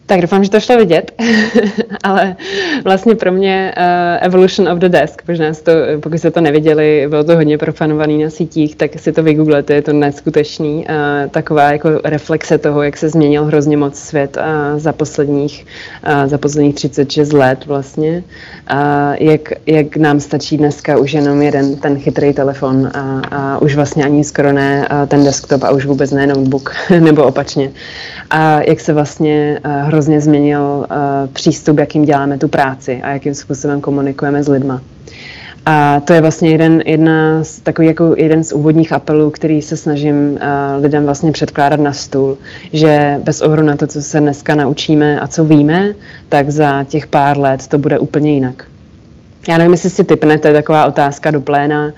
Tak 0.09 0.21
doufám, 0.21 0.43
že 0.43 0.49
to 0.49 0.59
šlo 0.59 0.77
vidět, 0.77 1.11
ale 2.03 2.35
vlastně 2.83 3.15
pro 3.15 3.31
mě 3.31 3.73
uh, 3.77 4.25
Evolution 4.25 4.69
of 4.69 4.79
the 4.79 4.89
Desk, 4.89 5.21
možná 5.27 5.53
to, 5.63 5.71
pokud 5.99 6.17
jste 6.17 6.31
to 6.31 6.41
neviděli, 6.41 7.07
bylo 7.09 7.23
to 7.23 7.35
hodně 7.35 7.57
profanovaný 7.57 8.23
na 8.23 8.29
sítích, 8.29 8.75
tak 8.75 8.99
si 8.99 9.11
to 9.11 9.23
vygooglete, 9.23 9.73
je 9.73 9.81
to 9.81 9.93
neskutečný. 9.93 10.85
Uh, 10.89 11.29
taková 11.29 11.71
jako 11.71 11.89
reflexe 12.03 12.57
toho, 12.57 12.83
jak 12.83 12.97
se 12.97 13.09
změnil 13.09 13.45
hrozně 13.45 13.77
moc 13.77 13.95
svět 13.95 14.37
uh, 14.37 14.79
za 14.79 14.93
posledních, 14.93 15.65
uh, 16.07 16.29
za 16.29 16.37
posledních 16.37 16.75
36 16.75 17.33
let 17.33 17.65
vlastně. 17.65 18.23
Uh, 18.71 18.77
jak, 19.19 19.41
jak 19.65 19.97
nám 19.97 20.19
stačí 20.19 20.57
dneska 20.57 20.97
už 20.97 21.13
jenom 21.13 21.41
jeden 21.41 21.75
ten 21.75 21.99
chytrý 21.99 22.33
telefon 22.33 22.87
a, 22.93 23.21
a 23.31 23.61
už 23.61 23.75
vlastně 23.75 24.05
ani 24.05 24.23
skoro 24.23 24.51
ne 24.51 24.87
uh, 24.91 25.07
ten 25.07 25.23
desktop 25.23 25.63
a 25.63 25.71
už 25.71 25.85
vůbec 25.85 26.11
ne 26.11 26.27
notebook, 26.27 26.75
nebo 26.99 27.23
opačně. 27.23 27.71
A 28.29 28.61
jak 28.61 28.79
se 28.79 28.93
vlastně 28.93 29.59
uh, 29.65 29.98
hrozně 29.99 30.21
změnil 30.21 30.61
uh, 30.61 30.85
přístup, 31.33 31.77
jakým 31.77 32.05
děláme 32.05 32.37
tu 32.37 32.47
práci 32.47 33.01
a 33.03 33.09
jakým 33.09 33.35
způsobem 33.35 33.81
komunikujeme 33.81 34.43
s 34.43 34.47
lidma. 34.47 34.81
A 35.65 35.99
to 35.99 36.13
je 36.13 36.21
vlastně 36.21 36.49
jeden, 36.49 36.83
jedna 36.85 37.43
z, 37.43 37.59
takový 37.59 37.87
jako 37.87 38.15
jeden 38.17 38.43
z 38.43 38.53
úvodních 38.53 38.93
apelů, 38.93 39.29
který 39.29 39.61
se 39.61 39.77
snažím 39.77 40.31
uh, 40.31 40.39
lidem 40.83 41.05
vlastně 41.05 41.31
předkládat 41.31 41.79
na 41.79 41.93
stůl, 41.93 42.37
že 42.73 43.19
bez 43.23 43.41
ohledu 43.41 43.63
na 43.63 43.75
to, 43.75 43.87
co 43.87 44.01
se 44.01 44.19
dneska 44.19 44.55
naučíme 44.55 45.19
a 45.19 45.27
co 45.27 45.45
víme, 45.45 45.93
tak 46.29 46.49
za 46.49 46.83
těch 46.83 47.07
pár 47.07 47.37
let 47.37 47.67
to 47.67 47.77
bude 47.77 47.99
úplně 47.99 48.33
jinak. 48.33 48.65
Já 49.49 49.57
nevím, 49.57 49.71
jestli 49.71 49.89
si 49.89 50.03
typnete, 50.03 50.53
taková 50.53 50.85
otázka 50.85 51.31
do 51.31 51.41
pléna. 51.41 51.85
Uh, 51.85 51.91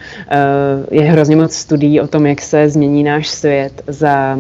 je 0.92 1.02
hrozně 1.02 1.36
moc 1.36 1.54
studií 1.54 2.02
o 2.02 2.08
tom, 2.08 2.26
jak 2.26 2.42
se 2.42 2.70
změní 2.70 3.04
náš 3.04 3.30
svět 3.30 3.84
za 3.88 4.40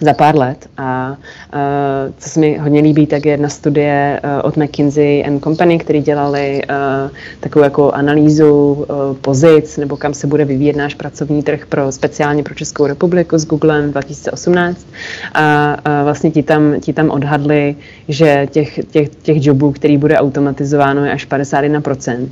za 0.00 0.14
pár 0.14 0.36
let. 0.36 0.68
A 0.76 1.16
uh, 1.54 2.12
co 2.18 2.28
se 2.28 2.40
mi 2.40 2.58
hodně 2.58 2.80
líbí, 2.80 3.06
tak 3.06 3.26
je 3.26 3.32
jedna 3.32 3.48
studie 3.48 4.20
uh, 4.24 4.30
od 4.42 4.56
McKinsey 4.56 5.24
and 5.26 5.44
Company, 5.44 5.78
který 5.78 6.00
dělali 6.00 6.62
uh, 6.70 7.10
takovou 7.40 7.64
jako 7.64 7.92
analýzu 7.92 8.52
uh, 8.52 9.16
pozic, 9.20 9.76
nebo 9.76 9.96
kam 9.96 10.14
se 10.14 10.26
bude 10.26 10.44
vyvíjet 10.44 10.76
náš 10.76 10.94
pracovní 10.94 11.42
trh 11.42 11.66
pro 11.66 11.92
speciálně 11.92 12.42
pro 12.42 12.54
Českou 12.54 12.86
republiku 12.86 13.38
s 13.38 13.46
Googlem 13.46 13.90
2018. 13.90 14.86
A 15.34 15.76
uh, 15.86 16.04
vlastně 16.04 16.30
ti 16.30 16.42
tam, 16.42 16.80
ti 16.80 16.92
tam 16.92 17.10
odhadli, 17.10 17.76
že 18.08 18.46
těch, 18.50 18.80
těch, 18.90 19.08
těch 19.08 19.46
jobů, 19.46 19.72
který 19.72 19.96
bude 19.98 20.18
automatizováno, 20.18 21.04
je 21.04 21.12
až 21.12 21.28
51%. 21.28 22.28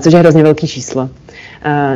Což 0.00 0.12
je 0.12 0.18
hrozně 0.18 0.42
velký 0.42 0.66
číslo. 0.66 1.10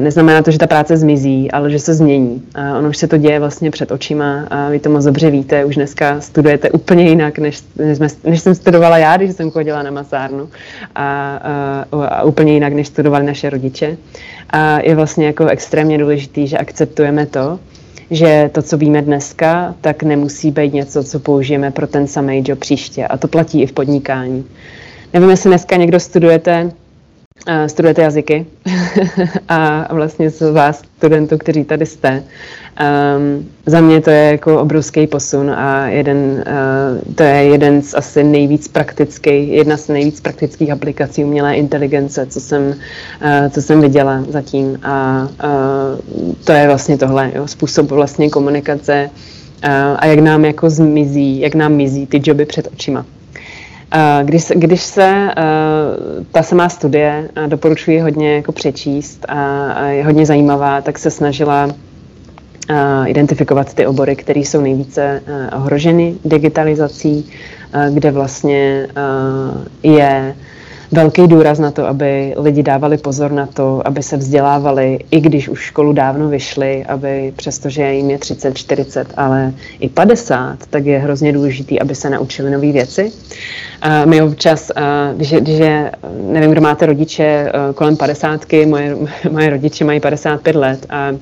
Neznamená 0.01 0.43
to, 0.43 0.51
že 0.51 0.59
ta 0.59 0.67
práce 0.67 0.97
zmizí, 0.97 1.51
ale 1.51 1.71
že 1.71 1.79
se 1.79 1.95
změní. 1.95 2.43
Ono 2.79 2.89
už 2.89 2.97
se 2.97 3.09
to 3.09 3.17
děje 3.17 3.41
vlastně 3.41 3.71
před 3.71 3.93
očima 3.93 4.47
a 4.51 4.69
vy 4.69 4.79
to 4.79 4.91
moc 4.91 5.05
dobře 5.05 5.31
víte, 5.31 5.65
už 5.65 5.75
dneska 5.75 6.21
studujete 6.21 6.71
úplně 6.71 7.09
jinak, 7.09 7.39
než, 7.39 7.63
než, 7.77 7.97
jsme, 7.97 8.09
než 8.25 8.41
jsem 8.41 8.55
studovala 8.55 8.99
já, 8.99 9.17
když 9.17 9.37
jsem 9.37 9.51
chodila 9.51 9.83
na 9.83 9.91
masárnu 9.91 10.49
a, 10.95 11.37
a, 11.93 12.07
a 12.07 12.23
úplně 12.23 12.53
jinak, 12.53 12.73
než 12.73 12.89
studovali 12.89 13.27
naše 13.27 13.51
rodiče. 13.51 13.97
A 14.51 14.81
je 14.81 14.95
vlastně 14.95 15.27
jako 15.27 15.47
extrémně 15.47 15.99
důležitý, 15.99 16.47
že 16.47 16.59
akceptujeme 16.59 17.27
to, 17.27 17.59
že 18.11 18.51
to, 18.53 18.63
co 18.63 18.79
víme 18.79 19.03
dneska, 19.03 19.75
tak 19.81 20.03
nemusí 20.03 20.51
být 20.51 20.73
něco, 20.73 21.05
co 21.05 21.19
použijeme 21.19 21.71
pro 21.71 21.87
ten 21.87 22.07
samý 22.07 22.45
job 22.47 22.59
příště. 22.59 23.07
A 23.07 23.17
to 23.17 23.29
platí 23.29 23.63
i 23.63 23.67
v 23.67 23.73
podnikání. 23.73 24.45
Nevím, 25.13 25.31
jestli 25.31 25.51
dneska 25.51 25.77
někdo 25.77 26.01
studujete 26.01 26.71
studujete 27.67 28.03
jazyky 28.03 28.47
a 29.49 29.95
vlastně 29.95 30.31
z 30.31 30.53
vás 30.53 30.83
studentů, 30.97 31.39
kteří 31.39 31.65
tady 31.65 31.87
jste. 31.87 32.23
Um, 33.17 33.49
za 33.67 33.81
mě 33.81 34.01
to 34.01 34.11
je 34.11 34.31
jako 34.31 34.61
obrovský 34.61 35.07
posun 35.07 35.51
a 35.51 35.89
jeden, 35.89 36.45
uh, 37.07 37.15
to 37.15 37.23
je 37.23 37.35
jeden 37.35 37.83
z 37.83 37.95
asi 37.95 38.25
nejvíc 38.25 38.69
praktických, 38.69 39.49
jedna 39.49 39.77
z 39.77 39.89
nejvíc 39.89 40.21
praktických 40.21 40.71
aplikací 40.71 41.25
umělé 41.25 41.57
inteligence, 41.57 42.27
co 42.27 42.41
jsem, 42.41 42.63
uh, 42.69 43.49
co 43.51 43.63
jsem 43.63 43.81
viděla 43.81 44.25
zatím. 44.29 44.79
A 44.83 45.29
uh, 45.45 46.35
to 46.45 46.53
je 46.53 46.67
vlastně 46.67 46.99
tohle, 46.99 47.33
jo, 47.35 47.47
způsob 47.49 47.91
vlastně 47.91 48.31
komunikace 48.31 49.11
uh, 49.65 49.71
a 49.99 50.07
jak 50.07 50.19
nám 50.19 50.45
jako 50.45 50.71
zmizí, 50.71 51.41
jak 51.41 51.55
nám 51.55 51.73
mizí 51.73 52.07
ty 52.07 52.21
joby 52.25 52.47
před 52.47 52.69
očima. 52.73 53.07
Když, 54.23 54.53
když 54.55 54.83
se 54.83 55.31
ta 56.33 56.43
samá 56.43 56.69
studie, 56.69 57.29
doporučuji 57.47 58.01
hodně 58.01 58.35
jako 58.35 58.53
přečíst 58.53 59.27
a 59.29 59.81
je 59.87 60.05
hodně 60.05 60.27
zajímavá, 60.27 60.81
tak 60.81 60.99
se 60.99 61.11
snažila 61.11 61.69
identifikovat 63.07 63.75
ty 63.75 63.87
obory, 63.87 64.17
které 64.17 64.41
jsou 64.41 64.61
nejvíce 64.61 65.23
ohroženy 65.57 66.15
digitalizací, 66.25 67.31
kde 67.91 68.11
vlastně 68.11 68.87
je 69.83 70.35
velký 70.93 71.27
důraz 71.27 71.59
na 71.59 71.71
to, 71.71 71.87
aby 71.87 72.35
lidi 72.37 72.63
dávali 72.63 72.99
pozor 72.99 73.33
na 73.33 73.47
to, 73.47 73.83
aby 73.85 74.03
se 74.03 74.17
vzdělávali, 74.17 74.99
i 75.11 75.21
když 75.21 75.49
už 75.49 75.61
školu 75.61 75.93
dávno 75.93 76.29
vyšli, 76.29 76.85
aby 76.85 77.33
přestože 77.37 77.93
jim 77.93 78.11
je 78.11 78.19
30, 78.19 78.59
40, 78.59 79.09
ale 79.17 79.53
i 79.81 79.89
50, 79.89 80.59
tak 80.71 80.87
je 80.87 80.99
hrozně 80.99 81.33
důležitý, 81.33 81.81
aby 81.81 81.95
se 81.95 82.11
naučili 82.11 82.51
nové 82.51 82.73
věci. 82.73 83.13
A 83.83 84.05
my 84.05 84.23
občas, 84.23 84.71
když, 85.17 85.33
když 85.33 85.59
je, 85.59 85.93
nevím, 86.21 86.51
kdo 86.51 86.61
máte 86.61 86.87
rodiče 86.87 87.53
kolem 87.75 87.97
50, 87.97 88.41
moje, 88.67 88.97
moje 89.31 89.51
rodiče 89.51 89.85
mají 89.85 90.01
55 90.01 90.57
let 90.57 90.87
a 90.91 91.13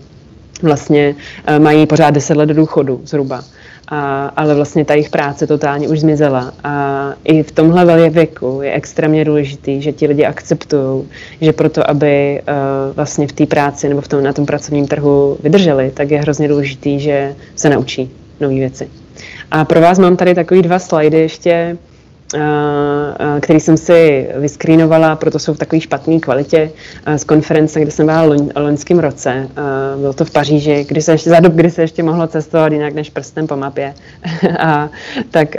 vlastně 0.62 1.14
mají 1.58 1.86
pořád 1.86 2.10
10 2.10 2.36
let 2.36 2.46
do 2.46 2.54
důchodu 2.54 3.00
zhruba 3.04 3.44
a, 3.92 4.32
ale 4.36 4.54
vlastně 4.54 4.84
ta 4.84 4.94
jejich 4.94 5.10
práce 5.10 5.46
totálně 5.46 5.88
už 5.88 6.00
zmizela. 6.00 6.52
A 6.64 7.12
i 7.24 7.42
v 7.42 7.52
tomhle 7.52 8.10
věku 8.10 8.60
je 8.62 8.72
extrémně 8.72 9.24
důležitý, 9.24 9.82
že 9.82 9.92
ti 9.92 10.06
lidi 10.06 10.24
akceptují, 10.24 11.04
že 11.40 11.52
proto, 11.52 11.90
aby 11.90 12.42
uh, 12.42 12.96
vlastně 12.96 13.26
v 13.26 13.32
té 13.32 13.46
práci 13.46 13.88
nebo 13.88 14.00
v 14.00 14.08
tom, 14.08 14.22
na 14.22 14.32
tom 14.32 14.46
pracovním 14.46 14.86
trhu 14.86 15.36
vydrželi, 15.42 15.90
tak 15.94 16.10
je 16.10 16.20
hrozně 16.20 16.48
důležitý, 16.48 17.00
že 17.00 17.34
se 17.56 17.70
naučí 17.70 18.10
nové 18.40 18.54
věci. 18.54 18.88
A 19.50 19.64
pro 19.64 19.80
vás 19.80 19.98
mám 19.98 20.16
tady 20.16 20.34
takový 20.34 20.62
dva 20.62 20.78
slajdy 20.78 21.18
ještě, 21.18 21.76
který 23.40 23.60
jsem 23.60 23.76
si 23.76 24.28
vyskrýnovala, 24.36 25.16
proto 25.16 25.38
jsou 25.38 25.54
v 25.54 25.58
takové 25.58 25.80
špatné 25.80 26.20
kvalitě 26.20 26.70
z 27.16 27.24
konference, 27.24 27.80
kde 27.80 27.90
jsem 27.90 28.06
byla 28.06 28.22
loň, 28.22 28.50
roce. 29.00 29.48
Bylo 30.00 30.12
to 30.12 30.24
v 30.24 30.30
Paříži, 30.30 30.84
kdy 30.88 31.02
se 31.02 31.12
ještě, 31.12 31.30
za 31.30 31.40
dob, 31.40 31.52
kdy 31.52 31.70
se 31.70 31.82
ještě 31.82 32.02
mohlo 32.02 32.26
cestovat 32.26 32.72
jinak 32.72 32.94
než 32.94 33.10
prstem 33.10 33.46
po 33.46 33.56
mapě. 33.56 33.94
a, 34.58 34.90
tak, 35.30 35.56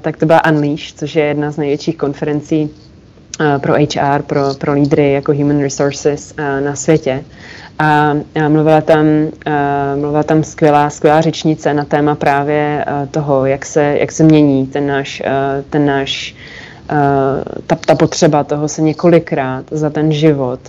tak 0.00 0.16
to 0.16 0.26
byla 0.26 0.44
Unleash, 0.50 0.92
což 0.92 1.16
je 1.16 1.24
jedna 1.24 1.50
z 1.50 1.56
největších 1.56 1.96
konferencí 1.96 2.70
pro 3.58 3.74
HR, 3.74 4.22
pro, 4.22 4.54
pro 4.54 4.72
lídry 4.72 5.12
jako 5.12 5.32
Human 5.32 5.60
Resources 5.60 6.34
na 6.64 6.76
světě 6.76 7.24
a, 7.78 8.14
mluvila 8.48 8.80
tam, 8.80 9.06
mluvila 9.96 10.22
tam 10.22 10.44
skvělá, 10.44 10.90
skvělá 10.90 11.20
řečnice 11.20 11.74
na 11.74 11.84
téma 11.84 12.14
právě 12.14 12.84
toho, 13.10 13.46
jak 13.46 13.66
se, 13.66 13.96
jak 14.00 14.12
se 14.12 14.24
mění 14.24 14.66
ten 14.66 14.86
náš, 14.86 15.22
ten 15.70 15.86
náš 15.86 16.34
ta, 17.66 17.76
ta 17.86 17.94
potřeba 17.94 18.44
toho 18.44 18.68
se 18.68 18.82
několikrát 18.82 19.64
za 19.70 19.90
ten 19.90 20.12
život 20.12 20.60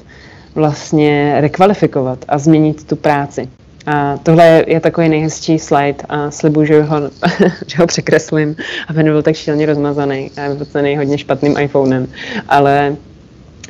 vlastně 0.55 1.35
rekvalifikovat 1.39 2.25
a 2.27 2.37
změnit 2.37 2.87
tu 2.87 2.95
práci. 2.95 3.49
A 3.91 4.17
tohle 4.23 4.63
je 4.67 4.79
takový 4.79 5.09
nejhezčí 5.09 5.59
slide 5.59 6.03
a 6.09 6.31
slibuju, 6.31 6.65
že 6.65 6.83
ho, 6.83 6.97
že 7.67 7.77
ho 7.77 7.87
překreslím, 7.87 8.55
aby 8.87 9.03
nebyl 9.03 9.21
tak 9.21 9.35
šíleně 9.35 9.65
rozmazaný 9.65 10.31
a 10.37 10.49
vyfocený 10.49 10.97
hodně 10.97 11.17
špatným 11.17 11.57
iPhonem. 11.59 12.07
Ale 12.49 12.95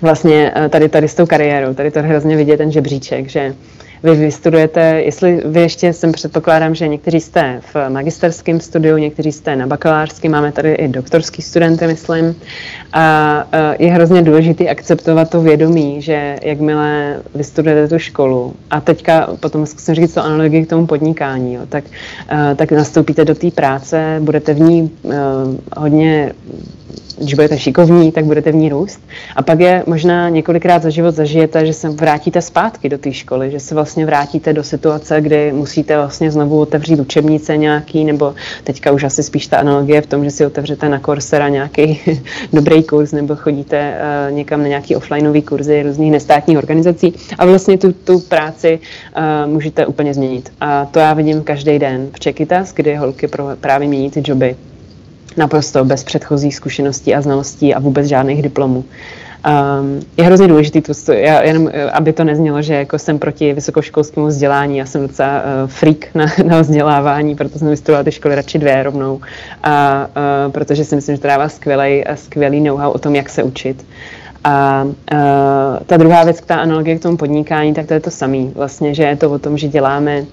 vlastně 0.01 0.51
eh, 0.55 0.69
tady, 0.69 0.89
tady 0.89 1.07
s 1.07 1.15
tou 1.15 1.25
kariérou, 1.25 1.73
tady 1.73 1.91
to 1.91 2.01
hrozně 2.01 2.35
vidět 2.35 2.57
ten 2.57 2.71
žebříček, 2.71 3.29
že 3.29 3.55
vy 4.03 4.15
vystudujete, 4.15 4.81
jestli 4.81 5.41
vy 5.45 5.61
ještě 5.61 5.93
jsem 5.93 6.11
předpokládám, 6.11 6.75
že 6.75 6.87
někteří 6.87 7.19
jste 7.19 7.61
v 7.73 7.89
magisterském 7.89 8.59
studiu, 8.59 8.97
někteří 8.97 9.31
jste 9.31 9.55
na 9.55 9.67
bakalářském, 9.67 10.31
máme 10.31 10.51
tady 10.51 10.73
i 10.73 10.87
doktorský 10.87 11.41
studenty, 11.41 11.87
myslím. 11.87 12.35
A 12.93 13.47
eh, 13.51 13.75
je 13.79 13.91
hrozně 13.91 14.21
důležité 14.21 14.69
akceptovat 14.69 15.29
to 15.29 15.41
vědomí, 15.41 16.01
že 16.01 16.35
jakmile 16.43 17.19
vystudujete 17.35 17.87
tu 17.87 17.99
školu 17.99 18.53
a 18.69 18.81
teďka 18.81 19.29
potom 19.39 19.65
zkusím 19.65 19.95
říct 19.95 20.13
to 20.13 20.23
analogii 20.23 20.65
k 20.65 20.69
tomu 20.69 20.87
podnikání, 20.87 21.53
jo, 21.53 21.61
tak, 21.69 21.83
eh, 22.29 22.55
tak 22.55 22.71
nastoupíte 22.71 23.25
do 23.25 23.35
té 23.35 23.51
práce, 23.51 24.17
budete 24.19 24.53
v 24.53 24.59
ní 24.59 24.91
hodně 25.77 26.31
když 27.19 27.33
budete 27.33 27.57
šikovní, 27.57 28.11
tak 28.11 28.25
budete 28.25 28.51
v 28.51 28.55
ní 28.55 28.69
růst. 28.69 28.99
A 29.35 29.41
pak 29.41 29.59
je 29.59 29.83
možná 29.87 30.29
několikrát 30.29 30.83
za 30.83 30.89
život 30.89 31.15
zažijete, 31.15 31.65
že 31.65 31.73
se 31.73 31.89
vrátíte 31.89 32.41
zpátky 32.41 32.89
do 32.89 32.97
té 32.97 33.13
školy, 33.13 33.51
že 33.51 33.59
se 33.59 33.75
vlastně 33.75 34.05
vrátíte 34.05 34.53
do 34.53 34.63
situace, 34.63 35.21
kdy 35.21 35.51
musíte 35.53 35.97
vlastně 35.97 36.31
znovu 36.31 36.59
otevřít 36.59 36.99
učebnice 36.99 37.57
nějaký, 37.57 38.05
nebo 38.05 38.33
teďka 38.63 38.91
už 38.91 39.03
asi 39.03 39.23
spíš 39.23 39.47
ta 39.47 39.57
analogie 39.57 40.01
v 40.01 40.07
tom, 40.07 40.23
že 40.23 40.31
si 40.31 40.45
otevřete 40.45 40.89
na 40.89 40.99
Coursera 40.99 41.49
nějaký 41.49 41.99
dobrý 42.53 42.83
kurz, 42.83 43.11
nebo 43.11 43.35
chodíte 43.35 43.93
uh, 44.27 44.35
někam 44.35 44.61
na 44.61 44.67
nějaký 44.67 44.95
offlineový 44.95 45.41
kurzy 45.41 45.83
různých 45.83 46.11
nestátních 46.11 46.57
organizací 46.57 47.13
a 47.37 47.45
vlastně 47.45 47.77
tu, 47.77 47.93
tu 47.93 48.19
práci 48.19 48.79
uh, 49.17 49.51
můžete 49.51 49.85
úplně 49.85 50.13
změnit. 50.13 50.51
A 50.61 50.85
to 50.85 50.99
já 50.99 51.13
vidím 51.13 51.43
každý 51.43 51.79
den 51.79 52.09
v 52.13 52.19
Čekytas, 52.19 52.73
kdy 52.73 52.95
holky 52.95 53.27
pro, 53.27 53.47
právě 53.61 53.87
mění 53.87 54.11
ty 54.11 54.23
joby 54.25 54.55
naprosto 55.37 55.85
bez 55.85 56.03
předchozích 56.03 56.55
zkušeností 56.55 57.15
a 57.15 57.21
znalostí 57.21 57.73
a 57.73 57.79
vůbec 57.79 58.07
žádných 58.07 58.41
diplomů. 58.41 58.85
Um, 59.47 59.99
je 60.17 60.23
hrozně 60.23 60.47
důležitý, 60.47 60.81
to, 60.81 61.11
já, 61.11 61.41
jenom, 61.41 61.69
eh, 61.73 61.91
aby 61.91 62.13
to 62.13 62.23
neznělo, 62.23 62.61
že 62.61 62.73
jako 62.73 62.99
jsem 62.99 63.19
proti 63.19 63.53
vysokoškolskému 63.53 64.27
vzdělání, 64.27 64.77
já 64.77 64.85
jsem 64.85 65.07
docela 65.07 65.41
uh, 65.41 65.69
freak 65.69 66.15
na, 66.15 66.25
na 66.45 66.61
vzdělávání, 66.61 67.35
proto 67.35 67.59
jsem 67.59 67.69
vystudovala 67.69 68.03
ty 68.03 68.11
školy 68.11 68.35
radši 68.35 68.59
dvě 68.59 68.83
rovnou, 68.83 69.21
a, 69.63 70.07
uh, 70.45 70.51
protože 70.51 70.85
si 70.85 70.95
myslím, 70.95 71.15
že 71.15 71.21
to 71.21 71.27
dává 71.27 71.49
skvělý, 71.49 72.03
skvělý 72.15 72.61
know-how 72.61 72.91
o 72.91 72.99
tom, 72.99 73.15
jak 73.15 73.29
se 73.29 73.43
učit. 73.43 73.85
A 74.43 74.83
uh, 74.83 74.89
ta 75.85 75.97
druhá 75.97 76.23
věc, 76.23 76.41
ta 76.45 76.55
analogie 76.55 76.95
k 76.95 77.01
tomu 77.01 77.17
podnikání, 77.17 77.73
tak 77.73 77.85
to 77.85 77.93
je 77.93 77.99
to 77.99 78.11
samé. 78.11 78.45
Vlastně, 78.55 78.93
že 78.93 79.03
je 79.03 79.15
to 79.15 79.31
o 79.31 79.39
tom, 79.39 79.57
že 79.57 79.67
děláme 79.67 80.25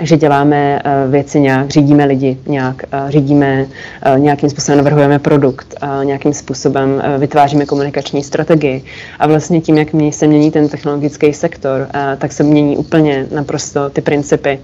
že 0.00 0.16
děláme 0.16 0.82
eh, 0.84 0.90
věci 1.08 1.40
nějak, 1.40 1.70
řídíme 1.70 2.04
lidi 2.04 2.36
nějak, 2.46 2.82
eh, 2.92 3.10
řídíme, 3.10 3.66
eh, 4.02 4.20
nějakým 4.20 4.50
způsobem 4.50 4.78
navrhujeme 4.78 5.18
produkt, 5.18 5.74
nějakým 6.04 6.32
způsobem 6.32 7.02
vytváříme 7.18 7.66
komunikační 7.66 8.24
strategii. 8.24 8.82
A 9.18 9.26
vlastně 9.26 9.60
tím, 9.60 9.78
jak 9.78 9.88
se 10.10 10.26
mění 10.26 10.50
ten 10.50 10.68
technologický 10.68 11.32
sektor, 11.32 11.88
tak 12.18 12.32
se 12.32 12.42
mění 12.42 12.76
úplně 12.76 13.26
naprosto 13.34 13.90
ty 13.90 14.00
principy, 14.00 14.58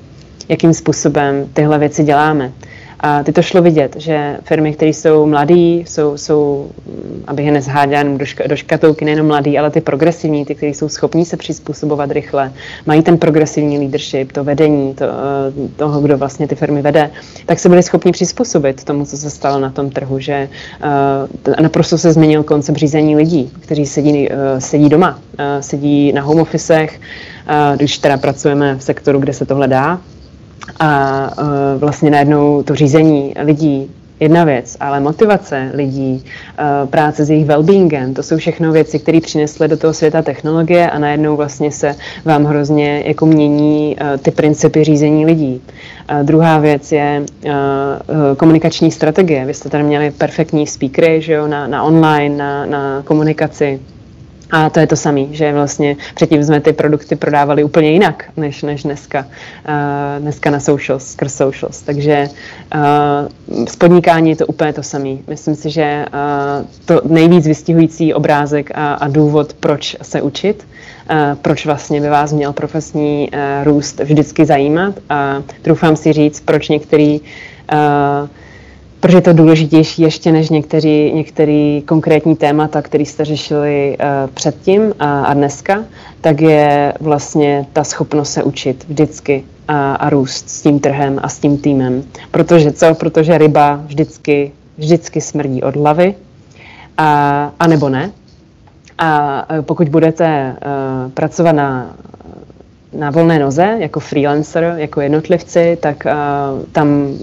jakým 0.48 0.74
způsobem 0.74 1.48
tyhle 1.52 1.78
věci 1.78 2.04
děláme. 2.04 2.52
A 3.06 3.22
ty 3.22 3.32
to 3.32 3.42
šlo 3.42 3.62
vidět, 3.62 3.96
že 3.98 4.36
firmy, 4.42 4.72
které 4.72 4.88
jsou 4.88 5.26
mladí, 5.26 5.84
jsou, 5.86 6.16
jsou 6.16 6.70
abych 7.26 7.46
je 7.46 7.52
nezháděla 7.52 8.02
do, 8.02 8.24
ška, 8.26 8.46
do 8.46 8.56
škatouky, 8.56 9.04
nejenom 9.04 9.26
mladí, 9.26 9.58
ale 9.58 9.70
ty 9.70 9.80
progresivní, 9.80 10.44
ty, 10.44 10.54
kteří 10.54 10.74
jsou 10.74 10.88
schopní 10.88 11.24
se 11.24 11.36
přizpůsobovat 11.36 12.10
rychle, 12.10 12.52
mají 12.86 13.02
ten 13.02 13.18
progresivní 13.18 13.78
leadership, 13.78 14.32
to 14.32 14.44
vedení 14.44 14.94
to, 14.94 15.04
eh, 15.04 15.68
toho, 15.76 16.00
kdo 16.00 16.18
vlastně 16.18 16.48
ty 16.48 16.54
firmy 16.54 16.82
vede, 16.82 17.10
tak 17.46 17.58
se 17.58 17.68
byli 17.68 17.82
schopni 17.82 18.12
přizpůsobit 18.12 18.84
tomu, 18.84 19.06
co 19.06 19.16
se 19.16 19.30
stalo 19.30 19.60
na 19.60 19.70
tom 19.70 19.90
trhu, 19.90 20.18
že 20.18 20.48
uh, 21.46 21.54
naprosto 21.62 21.98
se 21.98 22.12
změnil 22.12 22.42
koncept 22.42 22.76
řízení 22.76 23.16
lidí, 23.16 23.52
kteří 23.60 23.86
sedí, 23.86 24.28
uh, 24.28 24.36
sedí 24.58 24.88
doma, 24.88 25.18
uh, 25.38 25.44
sedí 25.60 26.12
na 26.12 26.22
home 26.22 26.40
officech, 26.40 27.00
když 27.76 27.98
teda 27.98 28.16
pracujeme 28.16 28.74
v 28.74 28.82
sektoru, 28.82 29.18
kde 29.18 29.32
se 29.32 29.46
tohle 29.46 29.68
dá, 29.68 30.00
a 30.80 31.30
uh, 31.38 31.80
vlastně 31.80 32.10
najednou 32.10 32.62
to 32.62 32.74
řízení 32.74 33.34
lidí 33.42 33.90
jedna 34.20 34.44
věc, 34.44 34.76
ale 34.80 35.00
motivace 35.00 35.70
lidí, 35.74 36.24
uh, 36.24 36.88
práce 36.88 37.24
s 37.24 37.30
jejich 37.30 37.46
well-beingem, 37.46 38.14
to 38.14 38.22
jsou 38.22 38.36
všechno 38.36 38.72
věci, 38.72 38.98
které 38.98 39.20
přinesly 39.20 39.68
do 39.68 39.76
toho 39.76 39.94
světa 39.94 40.22
technologie 40.22 40.90
a 40.90 40.98
najednou 40.98 41.36
vlastně 41.36 41.72
se 41.72 41.94
vám 42.24 42.44
hrozně 42.44 43.02
jako 43.06 43.26
mění 43.26 43.96
uh, 44.00 44.16
ty 44.16 44.30
principy 44.30 44.84
řízení 44.84 45.26
lidí. 45.26 45.60
Uh, 46.12 46.22
druhá 46.22 46.58
věc 46.58 46.92
je 46.92 47.22
komunikační 48.36 48.90
strategie. 48.90 49.44
Vy 49.44 49.54
jste 49.54 49.68
tady 49.68 49.84
měli 49.84 50.10
perfektní 50.10 50.66
speakery 50.66 51.22
že 51.22 51.32
jo, 51.32 51.46
na, 51.46 51.66
na 51.66 51.82
online, 51.82 52.36
na, 52.36 52.66
na 52.66 53.02
komunikaci 53.02 53.80
a 54.54 54.70
to 54.70 54.80
je 54.80 54.86
to 54.86 54.96
samé, 54.96 55.20
že 55.30 55.52
vlastně 55.52 55.96
předtím 56.14 56.44
jsme 56.44 56.60
ty 56.60 56.72
produkty 56.72 57.16
prodávali 57.16 57.64
úplně 57.64 57.90
jinak, 57.90 58.24
než, 58.36 58.62
než 58.62 58.82
dneska, 58.82 59.26
uh, 59.68 60.22
dneska 60.22 60.50
na 60.50 60.60
socials, 60.60 61.06
skrz 61.06 61.34
socials. 61.34 61.82
Takže 61.82 62.28
uh, 62.74 63.66
z 63.68 63.76
podnikání 63.76 64.30
je 64.30 64.36
to 64.36 64.46
úplně 64.46 64.72
to 64.72 64.82
samé. 64.82 65.16
Myslím 65.28 65.54
si, 65.54 65.70
že 65.70 66.06
uh, 66.06 66.66
to 66.84 67.00
nejvíc 67.04 67.46
vystihující 67.46 68.14
obrázek 68.14 68.70
a, 68.74 68.94
a 68.94 69.08
důvod, 69.08 69.52
proč 69.52 69.96
se 70.02 70.22
učit, 70.22 70.66
uh, 71.10 71.16
proč 71.42 71.66
vlastně 71.66 72.00
by 72.00 72.08
vás 72.08 72.32
měl 72.32 72.52
profesní 72.52 73.30
uh, 73.32 73.64
růst 73.64 74.00
vždycky 74.00 74.46
zajímat 74.46 74.94
a 75.10 75.42
troufám 75.62 75.96
si 75.96 76.12
říct, 76.12 76.40
proč 76.40 76.68
některý 76.68 77.20
uh, 77.20 78.28
protože 79.04 79.16
je 79.16 79.22
to 79.22 79.32
důležitější 79.32 80.02
ještě 80.02 80.32
než 80.32 80.50
některý, 80.50 81.12
některý 81.12 81.82
konkrétní 81.86 82.36
témata, 82.36 82.82
který 82.82 83.06
jste 83.06 83.24
řešili 83.24 83.96
uh, 84.00 84.30
předtím 84.34 84.94
a, 84.98 85.24
a 85.24 85.34
dneska, 85.34 85.84
tak 86.20 86.40
je 86.40 86.92
vlastně 87.00 87.66
ta 87.72 87.84
schopnost 87.84 88.32
se 88.32 88.42
učit 88.42 88.84
vždycky 88.88 89.44
a, 89.68 89.94
a 89.94 90.10
růst 90.10 90.50
s 90.50 90.62
tím 90.62 90.80
trhem 90.80 91.20
a 91.22 91.28
s 91.28 91.38
tím 91.38 91.58
týmem. 91.58 92.02
Protože 92.30 92.72
co? 92.72 92.94
Protože 92.94 93.38
ryba 93.38 93.80
vždycky, 93.86 94.52
vždycky 94.78 95.20
smrdí 95.20 95.62
od 95.62 95.76
hlavy, 95.76 96.14
a, 96.98 97.52
a 97.60 97.66
nebo 97.66 97.88
ne. 97.88 98.10
A 98.98 99.44
eh, 99.48 99.62
pokud 99.62 99.88
budete 99.88 100.56
uh, 101.06 101.12
pracovat 101.12 101.52
na 101.52 101.94
na 102.98 103.10
volné 103.10 103.38
noze, 103.38 103.76
jako 103.78 104.00
freelancer, 104.00 104.74
jako 104.76 105.00
jednotlivci, 105.00 105.78
tak 105.80 106.06
uh, 106.06 106.64
tam 106.72 107.18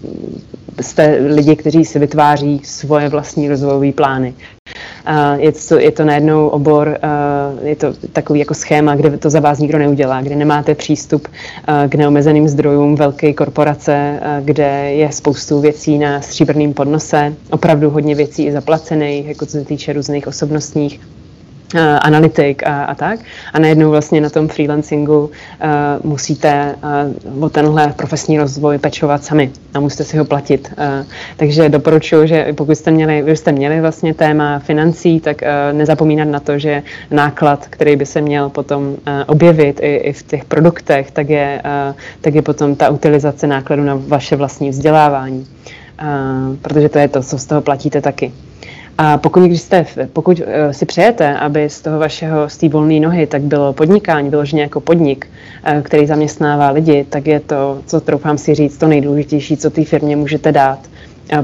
jste 0.82 1.18
lidi, 1.28 1.56
kteří 1.56 1.86
si 1.86 2.00
vytváří 2.00 2.62
svoje 2.64 3.10
vlastní 3.10 3.50
rozvojové 3.50 3.92
plány. 3.92 4.34
je 5.38 5.52
to, 5.52 5.80
je 5.80 5.92
to 5.92 6.06
najednou 6.06 6.48
obor, 6.48 6.98
je 7.64 7.76
to 7.76 7.94
takový 8.14 8.40
jako 8.40 8.54
schéma, 8.54 8.96
kde 8.96 9.18
to 9.18 9.30
za 9.30 9.40
vás 9.40 9.60
nikdo 9.60 9.78
neudělá, 9.78 10.22
kde 10.22 10.36
nemáte 10.36 10.76
přístup 10.76 11.28
k 11.90 11.96
neomezeným 11.96 12.48
zdrojům 12.48 12.96
velké 12.96 13.34
korporace, 13.34 14.20
kde 14.42 14.92
je 14.94 15.12
spoustu 15.12 15.62
věcí 15.62 15.98
na 15.98 16.22
stříbrném 16.22 16.74
podnose, 16.74 17.34
opravdu 17.52 17.90
hodně 17.90 18.16
věcí 18.16 18.46
i 18.46 18.52
zaplacených, 18.52 19.28
jako 19.28 19.46
co 19.46 19.52
se 19.52 19.66
týče 19.66 19.94
různých 19.94 20.28
osobnostních 20.28 21.00
analytik 21.80 22.68
a, 22.68 22.84
a 22.84 22.96
tak. 22.96 23.20
A 23.54 23.60
najednou 23.60 23.92
vlastně 23.92 24.22
na 24.22 24.30
tom 24.30 24.48
freelancingu 24.48 25.20
uh, 25.20 25.30
musíte 26.04 26.76
uh, 27.38 27.44
o 27.44 27.50
tenhle 27.50 27.94
profesní 27.98 28.40
rozvoj 28.40 28.78
pečovat 28.78 29.24
sami 29.24 29.52
a 29.74 29.80
musíte 29.80 30.04
si 30.04 30.18
ho 30.18 30.26
platit. 30.26 30.74
Uh, 30.78 31.06
takže 31.38 31.70
doporučuji, 31.70 32.28
že 32.28 32.54
pokud 32.54 32.76
jste 32.76 32.92
měli, 32.92 33.22
vy 33.22 33.36
jste 33.36 33.52
měli 33.52 33.82
vlastně 33.82 34.14
téma 34.14 34.60
financí, 34.60 35.20
tak 35.20 35.42
uh, 35.42 35.78
nezapomínat 35.78 36.28
na 36.28 36.40
to, 36.40 36.60
že 36.60 36.84
náklad, 37.12 37.68
který 37.70 37.96
by 37.96 38.06
se 38.06 38.22
měl 38.22 38.50
potom 38.50 38.84
uh, 38.88 38.96
objevit 39.28 39.80
i, 39.84 39.96
i 39.96 40.14
v 40.14 40.24
těch 40.24 40.46
produktech, 40.46 41.12
tak 41.12 41.30
je, 41.30 41.62
uh, 41.66 41.96
tak 42.22 42.36
je 42.36 42.42
potom 42.42 42.76
ta 42.76 42.90
utilizace 42.90 43.48
nákladu 43.48 43.84
na 43.84 44.02
vaše 44.08 44.36
vlastní 44.36 44.70
vzdělávání. 44.70 45.48
Uh, 46.02 46.56
protože 46.62 46.90
to 46.90 47.00
je 47.00 47.08
to, 47.08 47.24
co 47.24 47.38
z 47.38 47.46
toho 47.46 47.62
platíte 47.62 48.02
taky. 48.02 48.32
A 49.04 49.18
pokud, 49.18 49.44
když 49.44 49.62
jste, 49.62 49.86
pokud 50.14 50.42
eh, 50.46 50.74
si 50.74 50.86
přejete, 50.86 51.38
aby 51.38 51.70
z 51.70 51.82
toho 51.82 52.00
vašeho, 52.00 52.50
z 52.50 52.58
té 52.58 52.70
volné 52.70 53.00
nohy, 53.00 53.28
tak 53.28 53.42
bylo 53.42 53.74
podnikání, 53.74 54.30
vyloženě 54.30 54.62
jako 54.62 54.80
podnik, 54.80 55.28
eh, 55.64 55.82
který 55.82 56.08
zaměstnává 56.08 56.70
lidi, 56.70 57.06
tak 57.10 57.28
je 57.28 57.40
to, 57.40 57.82
co 57.86 58.02
troufám 58.02 58.38
si 58.38 58.56
říct, 58.56 58.78
to 58.78 58.88
nejdůležitější, 58.88 59.58
co 59.58 59.70
té 59.70 59.86
firmě 59.86 60.16
můžete 60.16 60.52
dát 60.52 60.80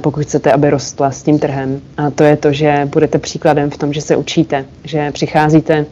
pokud 0.01 0.23
chcete, 0.23 0.51
aby 0.51 0.69
rostla 0.69 1.11
s 1.11 1.23
tím 1.23 1.39
trhem. 1.39 1.81
A 1.97 2.09
to 2.11 2.23
je 2.23 2.37
to, 2.37 2.53
že 2.53 2.89
budete 2.91 3.17
příkladem 3.17 3.69
v 3.69 3.77
tom, 3.77 3.93
že 3.93 4.01
se 4.01 4.15
učíte, 4.15 4.65
že 4.83 5.11
přicházíte 5.11 5.85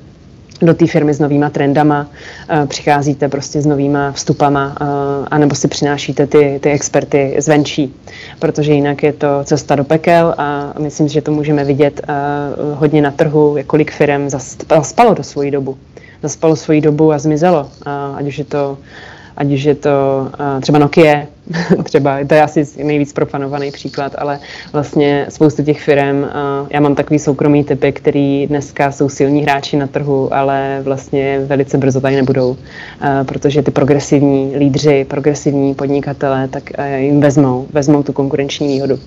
do 0.61 0.73
té 0.73 0.87
firmy 0.87 1.13
s 1.13 1.19
novýma 1.19 1.49
trendama, 1.49 2.07
uh, 2.07 2.65
přicházíte 2.65 3.29
prostě 3.29 3.61
s 3.61 3.65
novýma 3.65 4.11
vstupama, 4.11 4.77
uh, 4.81 4.87
anebo 5.31 5.55
si 5.55 5.67
přinášíte 5.67 6.27
ty, 6.27 6.59
ty 6.63 6.71
experty 6.71 7.35
zvenčí, 7.37 7.93
protože 8.39 8.73
jinak 8.73 9.03
je 9.03 9.13
to 9.13 9.27
cesta 9.43 9.75
do 9.75 9.83
pekel 9.83 10.35
a 10.37 10.73
myslím, 10.79 11.07
že 11.07 11.21
to 11.21 11.31
můžeme 11.31 11.63
vidět 11.63 12.01
uh, 12.09 12.79
hodně 12.79 13.01
na 13.01 13.11
trhu, 13.11 13.57
kolik 13.67 13.91
firm 13.91 14.29
zaspalo 14.29 15.13
do 15.13 15.23
svojí 15.23 15.51
dobu. 15.51 15.77
Zaspalo 16.23 16.55
svoji 16.55 16.81
dobu 16.81 17.11
a 17.11 17.19
zmizelo, 17.19 17.69
ať 18.15 18.27
už 18.27 18.37
je 18.37 18.45
to 18.45 18.77
ať 19.37 19.51
už 19.51 19.63
je 19.63 19.75
to 19.75 19.89
třeba 20.61 20.79
Nokia, 20.79 21.27
třeba, 21.83 22.17
to 22.27 22.33
je 22.33 22.41
asi 22.41 22.83
nejvíc 22.83 23.13
profanovaný 23.13 23.71
příklad, 23.71 24.15
ale 24.17 24.39
vlastně 24.73 25.25
spoustu 25.29 25.63
těch 25.63 25.81
firm, 25.81 26.23
uh, 26.23 26.29
já 26.69 26.79
mám 26.79 26.95
takový 26.95 27.19
soukromý 27.19 27.63
typy, 27.63 27.91
který 27.91 28.47
dneska 28.47 28.91
jsou 28.91 29.09
silní 29.09 29.41
hráči 29.41 29.77
na 29.77 29.87
trhu, 29.87 30.33
ale 30.33 30.79
vlastně 30.83 31.39
velice 31.45 31.77
brzo 31.77 32.01
tady 32.01 32.15
nebudou, 32.15 32.49
uh, 32.49 32.57
protože 33.25 33.61
ty 33.61 33.71
progresivní 33.71 34.57
lídři, 34.57 35.05
progresivní 35.09 35.75
podnikatele, 35.75 36.47
tak 36.47 36.63
uh, 36.79 36.85
jim 36.85 37.21
vezmou, 37.21 37.67
vezmou 37.73 38.03
tu 38.03 38.13
konkurenční 38.13 38.67
výhodu. 38.67 38.99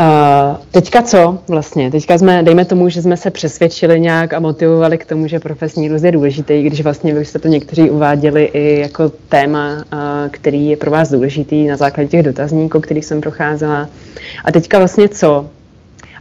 Uh, 0.00 0.56
teďka 0.70 1.02
co 1.02 1.38
vlastně? 1.48 1.90
Teďka 1.90 2.18
jsme, 2.18 2.42
dejme 2.42 2.64
tomu, 2.64 2.88
že 2.88 3.02
jsme 3.02 3.16
se 3.16 3.30
přesvědčili 3.30 4.00
nějak 4.00 4.32
a 4.32 4.40
motivovali 4.40 4.98
k 4.98 5.06
tomu, 5.06 5.26
že 5.26 5.40
profesní 5.40 5.88
růst 5.88 6.02
je 6.02 6.12
důležitý, 6.12 6.62
když 6.62 6.80
vlastně 6.80 7.14
vy 7.14 7.24
jste 7.24 7.38
to 7.38 7.48
někteří 7.48 7.90
uváděli 7.90 8.44
i 8.44 8.80
jako 8.80 9.08
téma, 9.28 9.74
uh, 9.74 9.98
který 10.30 10.68
je 10.68 10.76
pro 10.76 10.90
vás 10.90 11.10
důležitý 11.10 11.66
na 11.66 11.76
základě 11.76 12.08
těch 12.08 12.22
dotazníků, 12.22 12.80
který 12.80 13.02
jsem 13.02 13.20
procházela. 13.20 13.88
A 14.44 14.52
teďka 14.52 14.78
vlastně 14.78 15.08
co? 15.08 15.46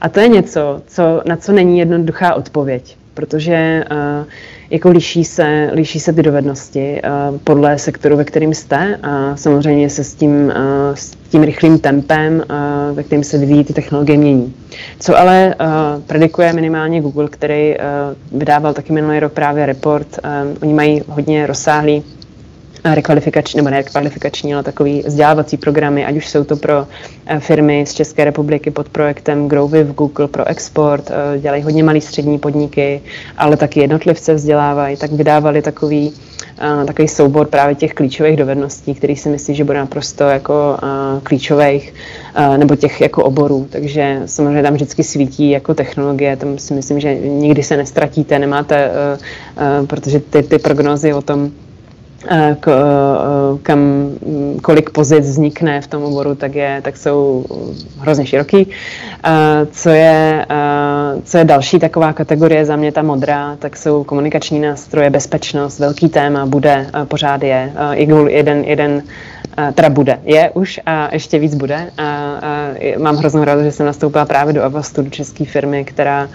A 0.02 0.10
to 0.10 0.20
je 0.20 0.28
něco, 0.28 0.82
co, 0.88 1.22
na 1.26 1.36
co 1.36 1.52
není 1.52 1.80
jednoduchá 1.80 2.34
odpověď, 2.34 2.98
protože 3.14 3.84
uh, 3.92 4.26
jako 4.74 4.90
liší 4.90 5.24
se, 5.24 5.70
liší 5.74 6.00
se 6.00 6.14
ty 6.14 6.24
dovednosti 6.24 7.02
uh, 7.32 7.38
podle 7.44 7.78
sektoru, 7.78 8.18
ve 8.18 8.24
kterým 8.24 8.54
jste 8.54 9.00
a 9.04 9.36
samozřejmě 9.36 9.90
se 9.90 10.04
s 10.04 10.14
tím, 10.14 10.46
uh, 10.46 10.96
s 10.96 11.12
tím 11.30 11.44
rychlým 11.44 11.80
tempem, 11.80 12.44
uh, 12.50 12.96
ve 12.96 13.04
kterým 13.04 13.24
se 13.24 13.38
vyvíjí 13.38 13.64
ty 13.64 13.74
technologie 13.74 14.18
mění. 14.18 14.54
Co 15.00 15.18
ale 15.18 15.56
predikuje 16.08 16.54
minimálně 16.54 17.02
Google, 17.02 17.28
který 17.28 17.76
vydával 18.32 18.74
taky 18.74 18.94
minulý 18.94 19.20
rok 19.20 19.34
právě 19.34 19.66
report, 19.66 20.20
oni 20.62 20.74
mají 20.74 21.02
hodně 21.08 21.48
rozsáhlý 21.48 22.04
rekvalifikační, 22.86 23.58
nebo 23.58 23.70
ne 23.70 23.78
rekvalifikační, 23.78 24.54
ale 24.54 24.64
takový 24.64 25.04
vzdělávací 25.06 25.58
programy, 25.58 26.06
ať 26.06 26.16
už 26.16 26.30
jsou 26.30 26.44
to 26.44 26.56
pro 26.56 26.88
eh, 27.26 27.40
firmy 27.40 27.86
z 27.88 27.94
České 27.94 28.26
republiky 28.26 28.72
pod 28.72 28.90
projektem 28.90 29.48
Growvy 29.48 29.84
v 29.84 29.94
Google 29.94 30.28
pro 30.28 30.48
export, 30.48 31.12
eh, 31.12 31.40
dělají 31.40 31.64
hodně 31.64 31.84
malý 31.84 32.02
střední 32.02 32.40
podniky, 32.40 33.02
ale 33.38 33.58
taky 33.58 33.80
jednotlivce 33.80 34.34
vzdělávají, 34.34 34.98
tak 34.98 35.12
vydávali 35.12 35.62
takový, 35.62 36.14
eh, 36.58 36.86
takový 36.86 37.08
soubor 37.08 37.48
právě 37.48 37.76
těch 37.76 37.94
klíčových 37.94 38.38
dovedností, 38.38 38.96
který 38.96 39.16
si 39.16 39.30
myslí, 39.30 39.56
že 39.56 39.64
bude 39.64 39.78
naprosto 39.78 40.24
jako 40.24 40.78
klíčových, 41.24 41.94
nebo 42.58 42.76
těch 42.76 43.02
jako 43.02 43.24
oborů. 43.24 43.68
Takže 43.70 44.22
samozřejmě 44.26 44.64
tam 44.64 44.74
vždycky 44.74 45.04
svítí 45.04 45.50
jako 45.50 45.74
technologie, 45.74 46.38
tam 46.38 46.58
si 46.58 46.74
myslím, 46.74 47.00
že 47.00 47.16
nikdy 47.16 47.64
se 47.64 47.78
nestratíte, 47.78 48.40
nemáte, 48.40 48.92
protože 49.88 50.20
ty, 50.20 50.44
ty 50.44 50.60
prognozy 50.60 51.14
o 51.14 51.22
tom, 51.22 51.52
k, 52.60 52.68
eh, 52.68 53.58
kam, 53.62 53.80
kolik 54.62 54.90
pozic 54.90 55.26
vznikne 55.26 55.82
v 55.82 55.88
tom 55.88 56.04
oboru, 56.04 56.36
tak, 56.36 56.56
je, 56.56 56.82
tak 56.82 56.98
jsou 56.98 57.46
hrozně 58.00 58.26
široký. 58.26 58.70
Eh, 59.24 59.32
co 59.72 59.90
je, 59.90 60.46
co 61.24 61.38
je 61.38 61.46
další 61.46 61.80
taková 61.80 62.14
kategorie 62.14 62.66
za 62.66 62.76
mě, 62.76 62.92
ta 62.92 63.02
modrá, 63.02 63.56
tak 63.60 63.78
jsou 63.78 64.04
komunikační 64.04 64.60
nástroje, 64.60 65.10
bezpečnost, 65.10 65.80
velký 65.80 66.10
téma, 66.10 66.46
bude, 66.46 66.88
pořád 67.08 67.44
je. 67.44 67.74
Jeden, 68.28 68.64
jeden 68.64 69.04
teda 69.74 69.90
bude, 69.90 70.20
je 70.24 70.50
už 70.50 70.80
a 70.86 71.10
ještě 71.14 71.40
víc 71.40 71.56
bude. 71.56 71.92
A, 71.98 72.04
a 72.04 72.74
mám 72.98 73.16
hroznou 73.16 73.44
radost, 73.44 73.64
že 73.64 73.72
jsem 73.72 73.86
nastoupila 73.86 74.26
právě 74.26 74.54
do 74.54 74.64
Avastu, 74.64 75.02
do 75.02 75.10
české 75.10 75.46
firmy, 75.46 75.86
která, 75.86 76.30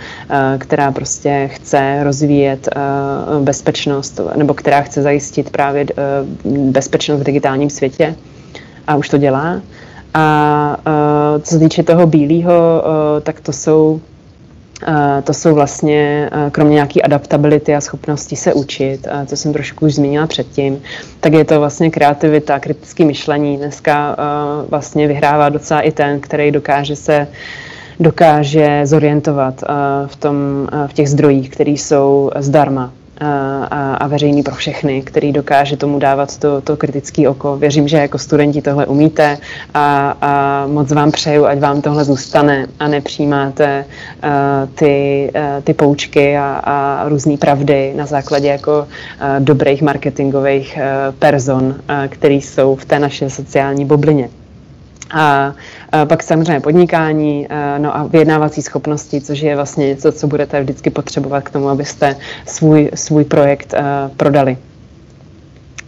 která 0.59 0.93
prostě 0.93 1.51
chce 1.53 2.05
rozvíjet 2.05 2.69
bezpečnost, 3.41 4.21
nebo 4.37 4.55
která 4.55 4.83
chce 4.83 5.03
zajistit 5.03 5.51
právě 5.51 5.87
bezpečnost 6.71 7.21
v 7.21 7.25
digitálním 7.25 7.71
světě 7.71 8.15
a 8.87 8.97
už 8.97 9.09
to 9.09 9.19
dělá. 9.19 9.61
A 10.15 10.77
co 11.43 11.55
se 11.55 11.59
týče 11.59 11.83
toho 11.83 12.07
bílého, 12.07 12.83
tak 13.23 13.41
to 13.41 13.53
jsou 13.53 14.01
to 15.25 15.35
jsou 15.35 15.55
vlastně, 15.55 16.31
kromě 16.53 16.75
nějaké 16.75 17.01
adaptability 17.01 17.75
a 17.75 17.81
schopnosti 17.81 18.37
se 18.37 18.53
učit, 18.55 19.09
co 19.27 19.37
jsem 19.37 19.53
trošku 19.53 19.87
už 19.87 19.95
zmínila 19.95 20.27
předtím, 20.27 20.83
tak 21.21 21.33
je 21.33 21.45
to 21.45 21.59
vlastně 21.59 21.91
kreativita, 21.91 22.61
kritické 22.61 23.05
myšlení. 23.05 23.57
Dneska 23.57 24.17
vlastně 24.69 25.07
vyhrává 25.07 25.49
docela 25.49 25.81
i 25.81 25.93
ten, 25.93 26.21
který 26.21 26.51
dokáže 26.51 26.97
se 26.97 27.29
dokáže 28.01 28.81
zorientovat 28.85 29.65
v, 30.07 30.17
tom, 30.17 30.37
v 30.87 30.93
těch 30.93 31.09
zdrojích, 31.09 31.51
které 31.51 31.71
jsou 31.71 32.31
zdarma 32.37 32.93
a, 33.21 33.95
a 33.95 34.07
veřejný 34.07 34.43
pro 34.43 34.55
všechny, 34.55 35.03
který 35.03 35.33
dokáže 35.33 35.77
tomu 35.77 35.99
dávat 35.99 36.39
to, 36.39 36.61
to 36.61 36.77
kritické 36.77 37.29
oko. 37.29 37.57
Věřím, 37.57 37.89
že 37.89 37.97
jako 37.97 38.19
studenti 38.19 38.63
tohle 38.63 38.87
umíte 38.87 39.39
a, 39.75 40.17
a 40.21 40.67
moc 40.67 40.93
vám 40.93 41.11
přeju, 41.11 41.47
ať 41.47 41.59
vám 41.59 41.83
tohle 41.83 42.05
zůstane 42.05 42.67
a 42.81 42.89
nepřijímáte 42.89 43.85
uh, 44.25 44.31
ty, 44.75 45.31
uh, 45.35 45.63
ty 45.65 45.75
poučky 45.75 46.37
a, 46.37 46.61
a 46.65 47.09
různé 47.09 47.37
pravdy 47.37 47.93
na 47.97 48.07
základě 48.07 48.49
jako 48.49 48.79
uh, 48.81 49.45
dobrých 49.45 49.83
marketingových 49.83 50.79
uh, 50.79 51.15
person, 51.15 51.65
uh, 51.65 51.75
který 52.09 52.41
jsou 52.41 52.77
v 52.77 52.85
té 52.85 52.99
naší 52.99 53.31
sociální 53.31 53.85
bublině. 53.85 54.29
A, 55.11 55.55
a 55.93 56.05
pak 56.07 56.23
samozřejmě 56.23 56.61
podnikání, 56.61 57.49
a, 57.49 57.79
no 57.79 57.97
a 57.97 58.07
vyjednávací 58.07 58.63
schopnosti, 58.63 59.21
což 59.21 59.41
je 59.41 59.57
vlastně 59.57 59.87
něco, 59.87 60.13
co 60.13 60.27
budete 60.27 60.61
vždycky 60.61 60.91
potřebovat 60.91 61.41
k 61.41 61.51
tomu, 61.51 61.69
abyste 61.69 62.17
svůj, 62.47 62.91
svůj 62.95 63.25
projekt 63.25 63.75
a, 63.75 64.11
prodali. 64.17 64.59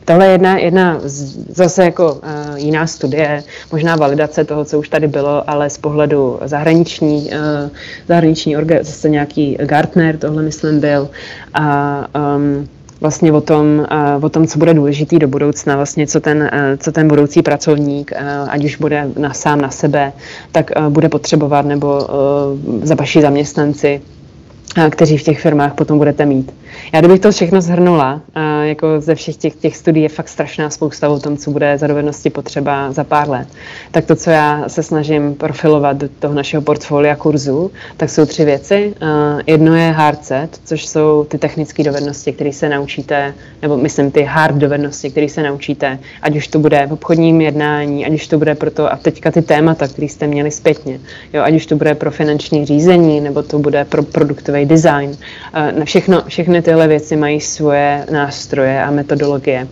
Tohle 0.04 0.26
je 0.26 0.32
jedna, 0.32 0.58
jedna 0.58 1.00
zase 1.48 1.84
jako 1.84 2.14
uh, 2.14 2.20
jiná 2.56 2.86
studie, 2.86 3.42
možná 3.72 3.96
validace 3.96 4.44
toho, 4.44 4.64
co 4.64 4.78
už 4.78 4.88
tady 4.88 5.08
bylo, 5.08 5.50
ale 5.50 5.70
z 5.70 5.78
pohledu 5.78 6.38
zahraniční, 6.44 7.30
uh, 7.30 7.70
zahraniční 8.08 8.56
orga, 8.56 8.76
zase 8.80 9.08
nějaký 9.08 9.58
Gartner, 9.60 10.18
tohle 10.18 10.42
myslím 10.42 10.80
byl, 10.80 11.10
a 11.54 12.06
um, 12.36 12.68
vlastně 13.00 13.32
o 13.32 13.40
tom, 13.40 13.86
o 14.22 14.28
tom, 14.28 14.46
co 14.46 14.58
bude 14.58 14.74
důležitý 14.74 15.18
do 15.18 15.28
budoucna, 15.28 15.76
vlastně 15.76 16.06
co 16.06 16.20
ten, 16.20 16.50
co 16.78 16.92
ten 16.92 17.08
budoucí 17.08 17.42
pracovník, 17.42 18.12
ať 18.48 18.64
už 18.64 18.76
bude 18.76 19.08
na, 19.18 19.32
sám 19.34 19.60
na 19.60 19.70
sebe, 19.70 20.12
tak 20.52 20.70
bude 20.88 21.08
potřebovat 21.08 21.66
nebo 21.66 22.06
za 22.82 22.94
vaši 22.94 23.20
zaměstnanci 23.22 24.00
kteří 24.90 25.18
v 25.18 25.22
těch 25.22 25.40
firmách 25.40 25.74
potom 25.74 25.98
budete 25.98 26.26
mít. 26.26 26.52
Já 26.92 27.00
kdybych 27.00 27.20
to 27.20 27.30
všechno 27.30 27.60
zhrnula, 27.60 28.20
jako 28.62 28.86
ze 29.00 29.14
všech 29.14 29.36
těch, 29.36 29.54
těch 29.54 29.76
studií 29.76 30.02
je 30.02 30.08
fakt 30.08 30.28
strašná 30.28 30.70
spousta 30.70 31.08
o 31.08 31.18
tom, 31.18 31.36
co 31.36 31.50
bude 31.50 31.78
za 31.78 31.86
dovednosti 31.86 32.30
potřeba 32.30 32.92
za 32.92 33.04
pár 33.04 33.28
let. 33.30 33.48
Tak 33.90 34.04
to, 34.04 34.16
co 34.16 34.30
já 34.30 34.64
se 34.68 34.82
snažím 34.82 35.34
profilovat 35.34 35.96
do 35.96 36.08
toho 36.18 36.34
našeho 36.34 36.62
portfolia 36.62 37.16
kurzu, 37.16 37.70
tak 37.96 38.10
jsou 38.10 38.26
tři 38.26 38.44
věci. 38.44 38.94
Jedno 39.46 39.76
je 39.76 39.90
hard 39.90 40.24
set, 40.24 40.60
což 40.64 40.86
jsou 40.86 41.24
ty 41.24 41.38
technické 41.38 41.82
dovednosti, 41.84 42.32
které 42.32 42.52
se 42.52 42.68
naučíte, 42.68 43.34
nebo 43.62 43.76
myslím 43.76 44.10
ty 44.10 44.22
hard 44.22 44.56
dovednosti, 44.56 45.10
které 45.10 45.28
se 45.28 45.42
naučíte, 45.42 45.98
ať 46.22 46.36
už 46.36 46.48
to 46.48 46.58
bude 46.58 46.86
v 46.86 46.92
obchodním 46.92 47.40
jednání, 47.40 48.06
ať 48.06 48.12
už 48.12 48.26
to 48.26 48.38
bude 48.38 48.54
pro 48.54 48.70
to, 48.70 48.92
a 48.92 48.96
teďka 48.96 49.30
ty 49.30 49.42
témata, 49.42 49.88
které 49.88 50.08
jste 50.08 50.26
měli 50.26 50.50
zpětně, 50.50 51.00
jo, 51.32 51.42
ať 51.42 51.54
už 51.54 51.66
to 51.66 51.76
bude 51.76 51.94
pro 51.94 52.10
finanční 52.10 52.66
řízení, 52.66 53.20
nebo 53.20 53.42
to 53.42 53.58
bude 53.58 53.84
pro 53.84 54.02
produktový 54.02 54.66
design. 54.66 55.16
Na 55.78 55.84
všechno, 55.84 56.22
všechny 56.28 56.59
tyhle 56.62 56.88
věci 56.88 57.16
mají 57.16 57.40
svoje 57.40 58.06
nástroje 58.10 58.82
a 58.82 58.90
metodologie 58.90 59.66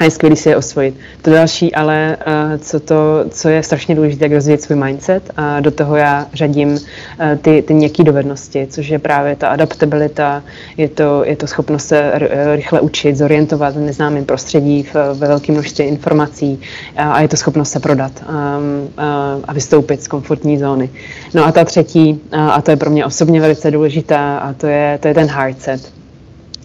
a 0.00 0.04
je 0.04 0.10
skvělý 0.10 0.36
si 0.36 0.48
je 0.48 0.56
osvojit. 0.56 0.94
To 1.22 1.30
další 1.30 1.74
ale, 1.74 2.16
eh, 2.26 2.58
co, 2.58 2.80
to, 2.80 3.24
co 3.30 3.48
je 3.48 3.62
strašně 3.62 3.94
důležité, 3.94 4.24
jak 4.24 4.32
rozvíjet 4.32 4.62
svůj 4.62 4.78
mindset 4.78 5.30
a 5.36 5.60
do 5.60 5.70
toho 5.70 5.96
já 5.96 6.26
řadím 6.34 6.78
eh, 7.18 7.38
ty, 7.42 7.62
ty 7.62 7.74
měkké 7.74 8.04
dovednosti, 8.04 8.66
což 8.70 8.88
je 8.88 8.98
právě 8.98 9.36
ta 9.36 9.48
adaptabilita, 9.48 10.42
je 10.76 10.88
to, 10.88 11.24
je 11.24 11.36
to 11.36 11.46
schopnost 11.46 11.86
se 11.86 12.12
rychle 12.54 12.80
učit, 12.80 13.16
zorientovat 13.16 13.76
v 13.76 13.80
neznámém 13.80 14.24
prostředí, 14.24 14.88
ve 14.94 15.26
velké 15.28 15.52
množství 15.52 15.84
informací 15.84 16.60
a 16.96 17.20
je 17.20 17.28
to 17.28 17.36
schopnost 17.36 17.70
se 17.70 17.80
prodat 17.80 18.12
a, 18.26 18.56
ehm, 18.56 18.88
a, 18.96 19.36
a 19.48 19.52
vystoupit 19.52 20.02
z 20.02 20.08
komfortní 20.08 20.58
zóny. 20.58 20.90
No 21.34 21.46
a 21.46 21.52
ta 21.52 21.64
třetí, 21.64 22.20
a, 22.32 22.62
to 22.62 22.70
je 22.70 22.76
pro 22.76 22.90
mě 22.90 23.04
osobně 23.04 23.40
velice 23.40 23.70
důležitá, 23.70 24.38
a 24.38 24.52
to 24.52 24.66
je, 24.66 24.98
to 25.02 25.08
je 25.08 25.14
ten 25.14 25.26
hard 25.26 25.62
set 25.62 25.99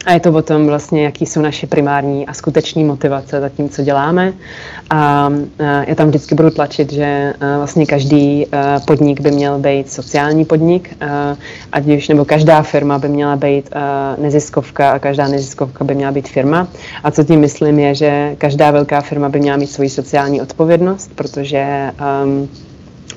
a 0.06 0.14
je 0.14 0.20
to 0.20 0.32
o 0.32 0.42
tom 0.42 0.66
vlastně, 0.66 1.04
jaký 1.04 1.26
jsou 1.26 1.42
naše 1.42 1.68
primární 1.68 2.28
a 2.28 2.34
skuteční 2.34 2.84
motivace 2.84 3.42
za 3.42 3.50
tím, 3.50 3.70
co 3.70 3.84
děláme. 3.84 4.34
A 4.90 5.30
já 5.88 5.96
tam 5.96 6.08
vždycky 6.08 6.36
budu 6.36 6.50
tlačit, 6.50 6.94
že 6.94 7.34
vlastně 7.58 7.86
každý 7.86 8.48
podnik 8.88 9.20
by 9.20 9.32
měl 9.32 9.60
být 9.60 9.92
sociální 9.92 10.46
podnik, 10.46 10.98
ať 11.72 11.88
už, 11.88 12.08
nebo 12.08 12.26
každá 12.26 12.62
firma 12.62 13.00
by 13.00 13.08
měla 13.08 13.36
být 13.36 13.70
neziskovka 14.18 14.92
a 14.92 15.00
každá 15.00 15.28
neziskovka 15.28 15.84
by 15.84 15.96
měla 15.96 16.12
být 16.12 16.28
firma. 16.30 16.68
A 17.04 17.12
co 17.12 17.24
tím 17.24 17.40
myslím 17.40 17.80
je, 17.80 17.96
že 17.96 18.36
každá 18.38 18.72
velká 18.72 19.02
firma 19.02 19.30
by 19.30 19.40
měla 19.40 19.58
mít 19.58 19.68
svoji 19.68 19.90
sociální 19.90 20.42
odpovědnost, 20.42 21.12
protože 21.16 21.92
um, 22.24 22.50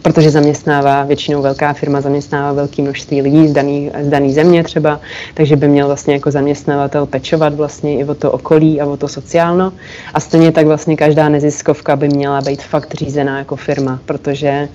protože 0.02 0.30
zaměstnává, 0.30 1.04
většinou 1.04 1.42
velká 1.42 1.72
firma 1.72 2.00
zaměstnává 2.00 2.52
velké 2.52 2.82
množství 2.82 3.22
lidí 3.22 3.48
z 3.48 3.52
daný, 3.52 3.90
z 4.00 4.08
daný 4.08 4.32
země 4.32 4.64
třeba, 4.64 5.00
takže 5.34 5.56
by 5.56 5.68
měl 5.68 5.86
vlastně 5.86 6.14
jako 6.14 6.30
zaměstnavatel 6.30 7.06
pečovat 7.06 7.54
vlastně 7.54 7.98
i 7.98 8.04
o 8.04 8.14
to 8.14 8.32
okolí 8.32 8.80
a 8.80 8.86
o 8.86 8.96
to 8.96 9.08
sociálno. 9.08 9.72
A 10.14 10.20
stejně 10.20 10.52
tak 10.52 10.66
vlastně 10.66 10.96
každá 10.96 11.28
neziskovka 11.28 11.96
by 11.96 12.08
měla 12.08 12.40
být 12.40 12.62
fakt 12.62 12.94
řízená 12.94 13.38
jako 13.38 13.56
firma, 13.56 14.00
protože 14.06 14.68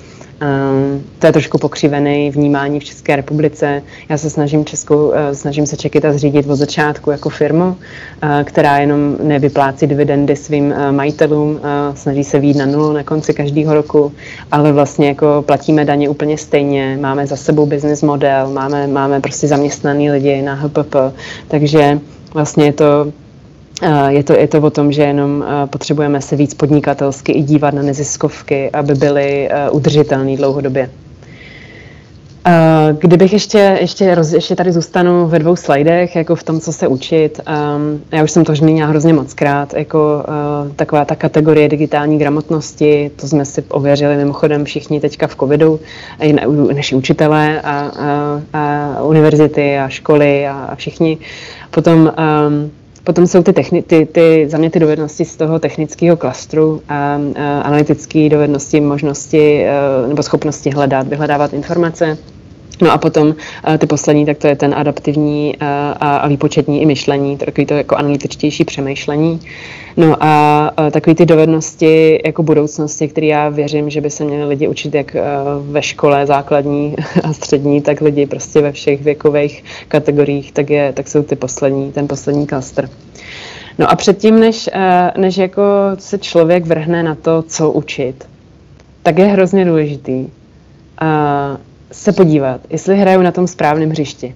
to 1.20 1.28
je 1.28 1.34
trošku 1.34 1.58
pokřivený 1.58 2.32
vnímání 2.32 2.80
v 2.80 2.84
České 2.84 3.16
republice. 3.16 3.82
Já 4.10 4.18
se 4.18 4.30
snažím, 4.30 4.66
Českou, 4.66 5.08
uh, 5.08 5.16
snažím 5.34 5.66
se 5.66 5.78
Čekita 5.78 6.14
zřídit 6.14 6.50
od 6.50 6.56
začátku 6.56 7.12
jako 7.12 7.30
firmu, 7.30 7.66
uh, 7.66 7.76
která 8.44 8.78
jenom 8.78 9.18
nevyplácí 9.24 9.88
dividendy 9.88 10.36
svým 10.36 10.66
uh, 10.66 10.92
majitelům, 10.92 11.60
snaží 11.96 12.24
se 12.24 12.40
výjít 12.40 12.58
na 12.58 12.66
nulu 12.66 12.94
na 12.94 13.04
konci 13.04 13.34
každého 13.34 13.74
roku, 13.74 14.12
ale 14.52 14.72
vlastně 14.72 15.08
jako 15.08 15.44
platíme 15.48 15.86
daně 15.86 16.10
úplně 16.10 16.38
stejně, 16.38 16.98
máme 17.02 17.28
za 17.28 17.36
sebou 17.36 17.66
business 17.66 18.02
model, 18.02 18.50
máme, 18.54 18.88
máme 18.88 19.22
prostě 19.22 19.48
zaměstnaný 19.48 20.12
lidi 20.12 20.42
na 20.42 20.54
HPP, 20.54 20.96
takže 21.48 22.00
vlastně 22.34 22.66
je 22.66 22.74
to 22.74 23.14
je 24.08 24.24
to, 24.24 24.34
je 24.34 24.48
to 24.48 24.62
o 24.62 24.70
tom, 24.70 24.92
že 24.92 25.02
jenom 25.02 25.46
potřebujeme 25.66 26.22
se 26.22 26.36
víc 26.36 26.54
podnikatelsky 26.54 27.32
i 27.32 27.42
dívat 27.42 27.74
na 27.74 27.82
neziskovky, 27.82 28.72
aby 28.72 28.96
byly 28.96 29.50
udržitelné 29.72 30.38
dlouhodobě. 30.38 30.90
Kdybych 33.00 33.34
ještě, 33.34 33.78
ještě, 33.82 34.16
roz, 34.16 34.34
ještě 34.34 34.56
tady 34.56 34.72
zůstanu 34.72 35.28
ve 35.28 35.40
dvou 35.40 35.56
slajdech, 35.56 36.16
jako 36.16 36.36
v 36.36 36.44
tom, 36.44 36.60
co 36.60 36.74
se 36.74 36.88
učit. 36.88 37.40
Um, 37.48 38.02
já 38.12 38.24
už 38.24 38.32
jsem 38.32 38.44
to 38.44 38.56
zmínila 38.56 38.90
hrozně 38.90 39.14
moc 39.14 39.34
krát, 39.34 39.74
jako 39.74 40.24
taková 40.76 41.06
ta 41.06 41.16
kategorie 41.16 41.70
digitální 41.70 42.18
gramotnosti, 42.18 43.12
to 43.16 43.28
jsme 43.28 43.46
si 43.46 43.64
ověřili 43.70 44.18
mimochodem 44.18 44.66
všichni 44.66 45.00
teďka 45.00 45.28
v 45.28 45.36
covidu, 45.36 45.80
i 46.20 46.34
naši 46.74 46.96
učitelé 46.96 47.62
a, 47.62 47.72
a, 47.72 48.42
a 48.54 49.04
univerzity 49.04 49.78
a 49.78 49.90
školy 49.90 50.48
a, 50.48 50.54
a 50.54 50.76
všichni. 50.76 51.18
Potom 51.72 52.00
um, 52.00 52.72
Potom 53.04 53.28
jsou 53.28 53.44
ty, 53.44 53.52
techni- 53.52 53.84
ty, 53.84 54.06
ty 54.06 54.48
za 54.50 54.58
mě 54.58 54.70
ty 54.70 54.80
dovednosti 54.80 55.26
z 55.26 55.36
toho 55.38 55.60
technického 55.60 56.18
klastru, 56.18 56.82
a, 56.90 57.20
a 57.36 57.62
analytické 57.62 58.30
dovednosti, 58.30 58.82
možnosti 58.82 59.68
a, 59.70 60.08
nebo 60.08 60.24
schopnosti 60.24 60.70
hledat, 60.70 61.08
vyhledávat 61.08 61.54
informace. 61.54 62.18
No 62.82 62.92
a 62.92 62.98
potom 62.98 63.36
a 63.64 63.78
ty 63.78 63.88
poslední, 63.88 64.26
tak 64.26 64.38
to 64.38 64.48
je 64.48 64.56
ten 64.56 64.74
adaptivní 64.78 65.56
a, 65.60 65.92
a 65.92 66.28
výpočetní 66.28 66.82
i 66.82 66.86
myšlení, 66.86 67.38
takový 67.38 67.66
to 67.66 67.74
jako 67.74 67.96
analytičtější 67.96 68.66
přemýšlení. 68.66 69.40
No 69.98 70.24
a, 70.24 70.68
a 70.78 70.90
takový 70.90 71.16
ty 71.16 71.26
dovednosti 71.26 72.22
jako 72.26 72.44
budoucnosti, 72.44 73.08
které 73.08 73.28
já 73.28 73.50
věřím, 73.50 73.90
že 73.90 74.02
by 74.02 74.10
se 74.10 74.24
měli 74.24 74.46
lidi 74.46 74.68
učit 74.68 74.94
jak 74.94 75.16
ve 75.62 75.82
škole 75.82 76.26
základní 76.26 76.96
a 77.24 77.34
střední, 77.34 77.82
tak 77.82 78.02
lidi 78.02 78.26
prostě 78.26 78.62
ve 78.62 78.72
všech 78.72 79.02
věkových 79.02 79.64
kategoriích, 79.88 80.52
tak, 80.52 80.70
je, 80.70 80.94
tak 80.94 81.08
jsou 81.08 81.24
ty 81.24 81.36
poslední, 81.36 81.92
ten 81.92 82.08
poslední 82.08 82.48
klaster. 82.48 82.90
No 83.80 83.92
a 83.92 83.96
předtím, 83.96 84.40
než, 84.40 84.70
než 85.18 85.38
jako 85.38 85.62
se 86.00 86.18
člověk 86.18 86.66
vrhne 86.66 87.04
na 87.04 87.16
to, 87.16 87.44
co 87.48 87.72
učit, 87.72 88.28
tak 89.04 89.18
je 89.20 89.26
hrozně 89.26 89.66
důležitý 89.66 90.28
se 91.94 92.12
podívat, 92.12 92.62
jestli 92.70 92.98
hrajou 92.98 93.22
na 93.22 93.32
tom 93.32 93.48
správném 93.48 93.90
hřišti. 93.90 94.36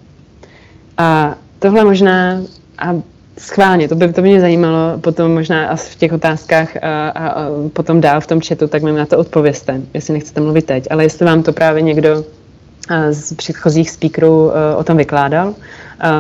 A 0.97 1.35
tohle 1.59 1.85
možná, 1.85 2.41
a 2.77 2.95
schválně, 3.37 3.87
to 3.87 3.95
by, 3.95 4.13
to 4.13 4.21
by 4.21 4.27
mě 4.27 4.41
zajímalo 4.41 4.97
potom 5.01 5.33
možná 5.33 5.75
v 5.75 5.95
těch 5.95 6.13
otázkách 6.13 6.75
a, 6.75 7.09
a, 7.09 7.27
a 7.27 7.45
potom 7.73 8.01
dál 8.01 8.21
v 8.21 8.27
tom 8.27 8.41
chatu, 8.41 8.67
tak 8.67 8.83
mi 8.83 8.91
na 8.91 9.05
to 9.05 9.17
odpověste, 9.17 9.81
jestli 9.93 10.13
nechcete 10.13 10.41
mluvit 10.41 10.65
teď. 10.65 10.87
Ale 10.89 11.03
jestli 11.03 11.25
vám 11.25 11.43
to 11.43 11.53
právě 11.53 11.81
někdo 11.81 12.23
z 13.11 13.33
předchozích 13.33 13.91
speakerů 13.91 14.51
o 14.77 14.83
tom 14.83 14.97
vykládal. 14.97 15.53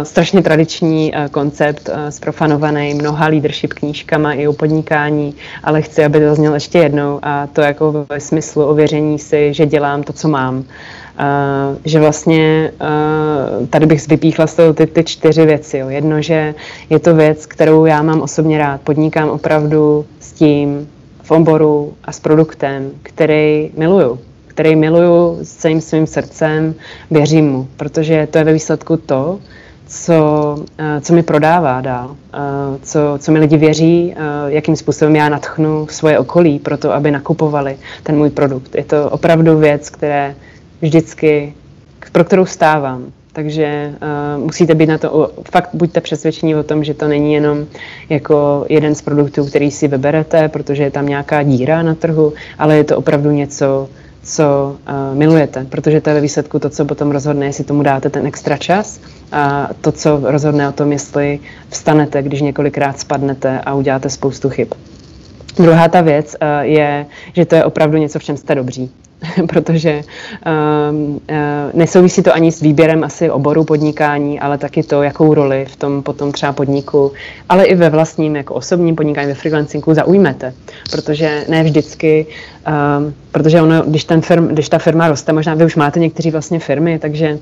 Strašně 0.03 0.41
tradiční 0.41 1.13
koncept, 1.31 1.89
sprofanovaný 2.09 2.93
mnoha 2.93 3.27
leadership 3.27 3.73
knížkama 3.73 4.33
i 4.33 4.47
o 4.47 4.53
podnikání, 4.53 5.35
ale 5.63 5.81
chci, 5.81 6.05
aby 6.05 6.19
to 6.19 6.35
znělo 6.35 6.55
ještě 6.55 6.77
jednou 6.77 7.19
a 7.21 7.47
to 7.47 7.61
jako 7.61 8.05
ve 8.09 8.19
smyslu 8.19 8.65
ověření 8.65 9.19
si, 9.19 9.53
že 9.53 9.65
dělám 9.65 10.03
to, 10.03 10.13
co 10.13 10.27
mám. 10.27 10.63
Že 11.85 11.99
vlastně 11.99 12.71
tady 13.69 13.85
bych 13.85 14.07
vypíchla 14.07 14.47
z 14.47 14.55
toho 14.55 14.73
ty, 14.73 14.87
ty 14.87 15.03
čtyři 15.03 15.45
věci. 15.45 15.77
Jo. 15.77 15.89
Jedno, 15.89 16.21
že 16.21 16.55
je 16.89 16.99
to 16.99 17.15
věc, 17.15 17.45
kterou 17.45 17.85
já 17.85 18.01
mám 18.01 18.21
osobně 18.21 18.57
rád. 18.57 18.81
Podnikám 18.81 19.29
opravdu 19.29 20.05
s 20.19 20.31
tím 20.31 20.89
v 21.23 21.31
oboru 21.31 21.93
a 22.03 22.11
s 22.11 22.19
produktem, 22.19 22.91
který 23.03 23.71
miluju. 23.77 24.19
Který 24.47 24.75
miluju 24.75 25.37
s 25.41 25.55
celým 25.55 25.81
svým 25.81 26.07
srdcem, 26.07 26.75
věřím 27.11 27.51
mu, 27.51 27.67
protože 27.77 28.27
to 28.31 28.37
je 28.37 28.43
ve 28.43 28.53
výsledku 28.53 28.97
to, 28.97 29.39
co, 29.87 30.57
co 31.01 31.13
mi 31.13 31.23
prodává 31.23 31.81
dál, 31.81 32.15
co, 32.81 32.99
co 33.19 33.31
mi 33.31 33.39
lidi 33.39 33.57
věří, 33.57 34.15
jakým 34.47 34.75
způsobem 34.75 35.15
já 35.15 35.29
natchnu 35.29 35.87
svoje 35.89 36.19
okolí 36.19 36.59
pro 36.59 36.77
to, 36.77 36.93
aby 36.93 37.11
nakupovali 37.11 37.77
ten 38.03 38.17
můj 38.17 38.29
produkt. 38.29 38.75
Je 38.75 38.83
to 38.83 39.09
opravdu 39.09 39.57
věc, 39.57 39.89
které 39.89 40.35
vždycky, 40.81 41.53
pro 42.11 42.23
kterou 42.23 42.45
stávám. 42.45 43.05
Takže 43.33 43.93
uh, 44.37 44.43
musíte 44.43 44.75
být 44.75 44.85
na 44.85 44.97
to, 44.97 45.31
fakt 45.51 45.69
buďte 45.73 46.01
přesvědčení 46.01 46.55
o 46.55 46.63
tom, 46.63 46.83
že 46.83 46.93
to 46.93 47.07
není 47.07 47.33
jenom 47.33 47.65
jako 48.09 48.65
jeden 48.69 48.95
z 48.95 49.01
produktů, 49.01 49.45
který 49.45 49.71
si 49.71 49.87
vyberete, 49.87 50.49
protože 50.49 50.83
je 50.83 50.91
tam 50.91 51.05
nějaká 51.05 51.43
díra 51.43 51.83
na 51.83 51.95
trhu, 51.95 52.33
ale 52.57 52.77
je 52.77 52.83
to 52.83 52.97
opravdu 52.97 53.31
něco, 53.31 53.89
co 54.23 54.75
uh, 54.89 55.17
milujete, 55.17 55.65
protože 55.69 56.01
to 56.01 56.09
je 56.09 56.13
ve 56.13 56.21
výsledku 56.21 56.59
to, 56.59 56.69
co 56.69 56.85
potom 56.85 57.11
rozhodne, 57.11 57.45
jestli 57.45 57.63
tomu 57.63 57.83
dáte 57.83 58.09
ten 58.09 58.27
extra 58.27 58.57
čas 58.57 58.99
a 59.31 59.69
to, 59.81 59.91
co 59.91 60.19
rozhodne 60.23 60.69
o 60.69 60.71
tom, 60.71 60.91
jestli 60.91 61.39
vstanete, 61.69 62.21
když 62.21 62.41
několikrát 62.41 62.99
spadnete 62.99 63.59
a 63.59 63.73
uděláte 63.73 64.09
spoustu 64.09 64.49
chyb. 64.49 64.67
Druhá 65.59 65.87
ta 65.87 66.01
věc 66.01 66.35
uh, 66.41 66.47
je, 66.61 67.05
že 67.33 67.45
to 67.45 67.55
je 67.55 67.65
opravdu 67.65 67.97
něco, 67.97 68.19
v 68.19 68.23
čem 68.23 68.37
jste 68.37 68.55
dobří. 68.55 68.91
protože 69.47 70.01
um, 70.91 71.21
nesouvisí 71.73 72.23
to 72.23 72.33
ani 72.33 72.51
s 72.51 72.61
výběrem 72.61 73.03
asi 73.03 73.29
oboru 73.29 73.63
podnikání, 73.63 74.39
ale 74.39 74.57
taky 74.57 74.83
to, 74.83 75.03
jakou 75.03 75.33
roli 75.33 75.65
v 75.65 75.75
tom 75.75 76.03
potom 76.03 76.31
třeba 76.31 76.53
podniku, 76.53 77.11
ale 77.49 77.65
i 77.65 77.75
ve 77.75 77.89
vlastním 77.89 78.35
jako 78.35 78.53
osobním 78.53 78.95
podnikání, 78.95 79.27
ve 79.27 79.33
freelancingu 79.33 79.93
zaujmete, 79.93 80.53
protože 80.91 81.45
ne 81.49 81.63
vždycky, 81.63 82.25
um, 82.97 83.13
protože 83.31 83.61
ono, 83.61 83.81
když, 83.81 84.03
ten 84.03 84.21
firm, 84.21 84.47
když 84.47 84.69
ta 84.69 84.77
firma 84.77 85.07
roste, 85.07 85.33
možná 85.33 85.53
vy 85.53 85.65
už 85.65 85.75
máte 85.75 85.99
někteří 85.99 86.31
vlastně 86.31 86.59
firmy, 86.59 86.99
takže 86.99 87.39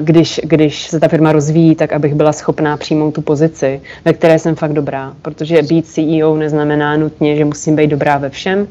když, 0.00 0.40
když 0.44 0.86
se 0.86 1.00
ta 1.00 1.08
firma 1.08 1.32
rozvíjí, 1.32 1.74
tak 1.74 1.92
abych 1.92 2.14
byla 2.14 2.32
schopná 2.32 2.76
přijmout 2.76 3.14
tu 3.14 3.22
pozici, 3.22 3.80
ve 4.04 4.12
které 4.12 4.38
jsem 4.38 4.54
fakt 4.54 4.72
dobrá. 4.72 5.12
Protože 5.22 5.62
být 5.62 5.86
CEO 5.86 6.36
neznamená 6.36 6.96
nutně, 6.96 7.36
že 7.36 7.44
musím 7.44 7.76
být 7.76 7.90
dobrá 7.90 8.18
ve 8.18 8.30
všem, 8.30 8.66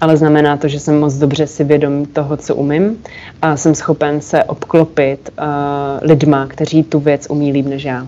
ale 0.00 0.16
znamená 0.16 0.56
to, 0.56 0.68
že 0.68 0.80
jsem 0.80 1.00
moc 1.00 1.14
dobře 1.14 1.46
si 1.46 1.64
vědom 1.64 2.06
toho, 2.06 2.36
co 2.36 2.54
umím 2.54 2.98
a 3.42 3.56
jsem 3.56 3.74
schopen 3.74 4.20
se 4.20 4.44
obklopit 4.44 5.30
uh, 5.38 5.44
lidma, 6.02 6.46
kteří 6.46 6.82
tu 6.82 6.98
věc 6.98 7.26
umí 7.30 7.52
líp 7.52 7.66
než 7.66 7.84
já. 7.84 8.06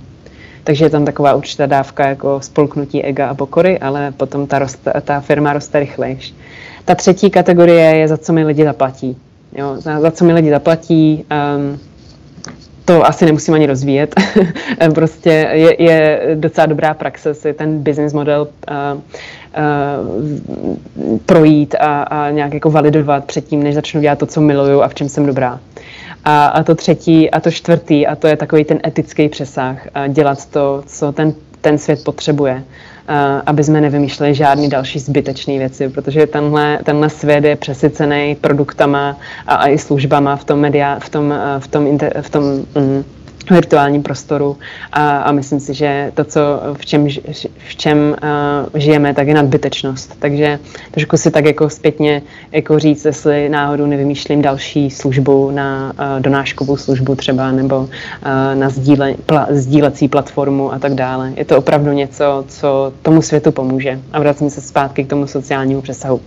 Takže 0.65 0.85
je 0.85 0.91
tam 0.91 1.05
taková 1.05 1.35
určitá 1.35 1.67
dávka 1.67 2.09
jako 2.09 2.41
spolknutí 2.41 3.05
ega 3.05 3.29
a 3.29 3.35
pokory, 3.35 3.79
ale 3.79 4.13
potom 4.17 4.47
ta, 4.47 4.59
roste, 4.59 4.93
ta 5.05 5.21
firma 5.21 5.53
roste 5.53 5.81
rychlejš. 5.81 6.35
Ta 6.85 6.95
třetí 6.95 7.31
kategorie 7.31 7.97
je, 7.97 8.09
za 8.09 8.17
co 8.17 8.33
mi 8.33 8.45
lidi 8.45 8.65
zaplatí. 8.65 9.17
Jo, 9.57 9.77
za, 9.79 10.01
za 10.01 10.11
co 10.11 10.25
mi 10.25 10.33
lidi 10.33 10.51
zaplatí, 10.51 11.25
um, 11.57 11.79
to 12.91 13.07
asi 13.07 13.27
nemusím 13.27 13.55
ani 13.55 13.67
rozvíjet. 13.67 14.15
prostě 14.95 15.49
je, 15.53 15.83
je 15.83 16.21
docela 16.35 16.67
dobrá 16.67 16.95
praxe 16.95 17.35
si 17.35 17.53
ten 17.53 17.83
business 17.83 18.13
model 18.13 18.49
uh, 18.71 18.77
uh, 18.97 19.03
projít 21.27 21.75
a, 21.81 22.03
a 22.03 22.31
nějak 22.31 22.55
jako 22.55 22.71
validovat 22.71 23.25
předtím, 23.25 23.63
než 23.63 23.75
začnu 23.75 24.01
dělat 24.01 24.19
to, 24.19 24.27
co 24.27 24.41
miluju 24.41 24.83
a 24.83 24.89
v 24.89 24.95
čem 24.95 25.09
jsem 25.09 25.27
dobrá. 25.27 25.61
A, 26.25 26.47
a 26.47 26.63
to 26.63 26.75
třetí 26.75 27.31
a 27.31 27.41
to 27.41 27.51
čtvrtý, 27.51 28.07
a 28.07 28.17
to 28.17 28.27
je 28.27 28.37
takový 28.37 28.65
ten 28.65 28.81
etický 28.87 29.29
přesah, 29.29 29.87
dělat 30.09 30.47
to, 30.47 30.83
co 30.87 31.13
ten, 31.13 31.35
ten 31.61 31.79
svět 31.79 32.05
potřebuje 32.05 32.63
aby 33.47 33.65
jsme 33.65 33.81
nevymýšleli 33.81 34.35
žádný 34.35 34.69
další 34.69 34.99
zbytečné 34.99 35.59
věci, 35.59 35.89
protože 35.89 36.27
tenhle, 36.27 36.79
tenhle 36.85 37.11
svět 37.11 37.45
je 37.45 37.57
přesycený 37.57 38.35
produktama 38.41 39.17
a, 39.47 39.55
a 39.55 39.69
i 39.69 39.79
službama 39.79 40.37
v 40.37 40.45
tom, 40.45 40.61
media, 40.61 40.99
v 40.99 41.09
tom, 41.09 41.35
v 41.59 41.69
tom, 41.69 41.87
inter, 41.87 42.23
v 42.23 42.31
tom 42.31 42.45
mm, 42.45 43.05
virtuálním 43.51 44.03
prostoru 44.03 44.57
a, 44.93 45.19
a 45.19 45.33
myslím 45.33 45.61
si, 45.61 45.75
že 45.75 46.13
to, 46.15 46.25
co 46.25 46.41
v 46.75 46.87
čem, 46.87 47.09
v 47.69 47.77
čem 47.77 47.99
uh, 47.99 48.81
žijeme, 48.81 49.15
tak 49.15 49.29
je 49.29 49.35
nadbytečnost. 49.35 50.17
Takže 50.19 50.59
trošku 50.91 51.17
si 51.17 51.31
tak 51.31 51.45
jako 51.45 51.71
zpětně 51.71 52.23
jako 52.53 52.79
říct, 52.79 53.05
jestli 53.05 53.49
náhodou 53.49 53.87
nevymýšlím 53.87 54.43
další 54.43 54.91
službu 54.91 55.51
na 55.51 55.93
uh, 55.93 56.23
donáškovou 56.23 56.77
službu 56.77 57.15
třeba 57.15 57.53
nebo 57.53 57.79
uh, 57.79 57.89
na 58.55 58.69
sdíle, 58.69 59.15
pla, 59.27 59.47
sdílecí 59.51 60.09
platformu 60.09 60.73
a 60.73 60.79
tak 60.79 60.95
dále. 60.95 61.33
Je 61.37 61.45
to 61.45 61.59
opravdu 61.59 61.93
něco, 61.93 62.45
co 62.49 62.93
tomu 63.03 63.23
světu 63.23 63.53
pomůže. 63.53 64.01
A 64.13 64.21
vracím 64.21 64.51
se 64.51 64.61
zpátky 64.61 65.05
k 65.05 65.11
tomu 65.11 65.27
sociálnímu 65.27 65.81
přesahu. 65.81 66.21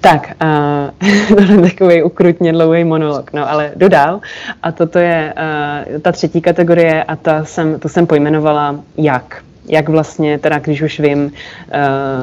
Tak, 0.00 0.32
uh, 0.42 1.36
to 1.36 1.52
je 1.52 1.70
takový 1.70 2.02
ukrutně 2.02 2.52
dlouhý 2.52 2.84
monolog, 2.84 3.32
no 3.32 3.50
ale 3.50 3.72
dodal. 3.76 4.20
A 4.62 4.72
toto 4.72 4.98
je 4.98 5.34
uh, 5.36 6.00
ta 6.00 6.12
třetí 6.12 6.40
kategorie 6.40 7.04
a 7.04 7.16
ta 7.16 7.44
jsem, 7.44 7.78
to 7.78 7.88
jsem 7.88 8.06
pojmenovala 8.06 8.80
jak 8.96 9.42
jak 9.70 9.88
vlastně, 9.88 10.38
teda 10.38 10.58
když 10.58 10.82
už 10.82 11.00
vím, 11.00 11.32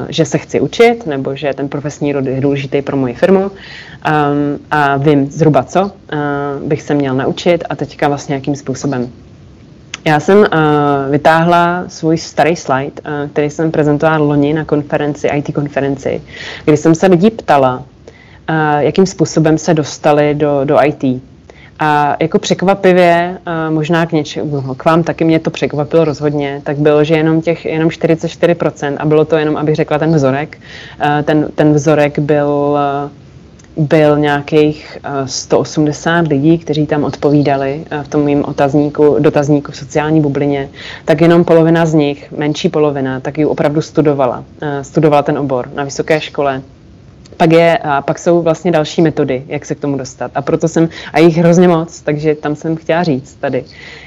že 0.08 0.24
se 0.24 0.38
chci 0.38 0.60
učit, 0.60 1.06
nebo 1.06 1.36
že 1.36 1.54
ten 1.54 1.68
profesní 1.68 2.12
rod 2.12 2.26
je 2.26 2.40
důležitý 2.40 2.82
pro 2.82 2.96
moji 2.96 3.14
firmu 3.14 3.50
a 4.70 4.96
vím 4.96 5.30
zhruba 5.30 5.64
co 5.64 5.90
bych 6.64 6.82
se 6.82 6.94
měl 6.94 7.14
naučit 7.14 7.64
a 7.70 7.76
teďka 7.76 8.08
vlastně 8.08 8.34
jakým 8.34 8.56
způsobem. 8.56 9.12
Já 10.08 10.20
jsem 10.20 10.38
uh, 10.38 10.46
vytáhla 11.10 11.84
svůj 11.88 12.18
starý 12.18 12.56
slide, 12.56 12.92
uh, 13.06 13.30
který 13.32 13.50
jsem 13.50 13.70
prezentovala 13.70 14.18
loni 14.18 14.54
na 14.54 14.64
konferenci, 14.64 15.28
IT 15.28 15.54
konferenci, 15.54 16.22
kdy 16.64 16.76
jsem 16.76 16.94
se 16.94 17.06
lidí 17.06 17.30
ptala, 17.30 17.76
uh, 17.76 18.54
jakým 18.78 19.06
způsobem 19.06 19.58
se 19.58 19.74
dostali 19.74 20.34
do, 20.34 20.60
do 20.64 20.78
IT. 20.84 21.22
A 21.78 22.16
jako 22.20 22.38
překvapivě, 22.38 23.38
uh, 23.46 23.74
možná 23.74 24.06
k 24.06 24.12
něčemu, 24.12 24.74
k 24.74 24.84
vám 24.84 25.02
taky 25.02 25.24
mě 25.24 25.38
to 25.38 25.50
překvapilo 25.50 26.04
rozhodně, 26.04 26.60
tak 26.64 26.76
bylo, 26.76 27.04
že 27.04 27.14
jenom 27.14 27.42
těch 27.42 27.64
jenom 27.64 27.88
44% 27.88 28.96
a 28.98 29.06
bylo 29.06 29.24
to 29.24 29.36
jenom, 29.36 29.56
abych 29.56 29.76
řekla 29.76 29.98
ten 29.98 30.14
vzorek. 30.14 30.58
Uh, 31.04 31.22
ten, 31.22 31.48
ten 31.54 31.72
vzorek 31.72 32.18
byl 32.18 32.48
uh, 33.04 33.10
byl 33.78 34.18
nějakých 34.18 34.98
180 35.24 36.18
eh, 36.18 36.28
lidí, 36.28 36.58
kteří 36.58 36.86
tam 36.86 37.04
odpovídali 37.04 37.84
eh, 37.90 38.02
v 38.02 38.08
tom 38.08 38.24
mým 38.24 38.44
otazníku, 38.44 39.16
dotazníku 39.18 39.72
v 39.72 39.76
sociální 39.76 40.20
bublině, 40.20 40.68
tak 41.04 41.20
jenom 41.20 41.44
polovina 41.44 41.86
z 41.86 41.94
nich, 41.94 42.32
menší 42.32 42.68
polovina, 42.68 43.20
tak 43.20 43.38
ji 43.38 43.46
opravdu 43.46 43.82
studovala. 43.82 44.44
Eh, 44.62 44.84
studovala 44.84 45.22
ten 45.22 45.38
obor 45.38 45.70
na 45.74 45.84
vysoké 45.84 46.20
škole 46.20 46.62
pak, 47.38 47.52
je, 47.52 47.78
a 47.78 48.02
pak 48.02 48.18
jsou 48.18 48.42
vlastně 48.42 48.70
další 48.70 49.02
metody, 49.02 49.42
jak 49.48 49.64
se 49.64 49.74
k 49.74 49.80
tomu 49.80 49.96
dostat. 49.96 50.30
A 50.34 50.42
proto 50.42 50.68
jsem, 50.68 50.88
a 51.12 51.18
jich 51.18 51.36
hrozně 51.36 51.68
moc, 51.68 52.00
takže 52.00 52.34
tam 52.34 52.56
jsem 52.56 52.76
chtěla 52.76 53.02
říct 53.02 53.34
tady, 53.40 53.64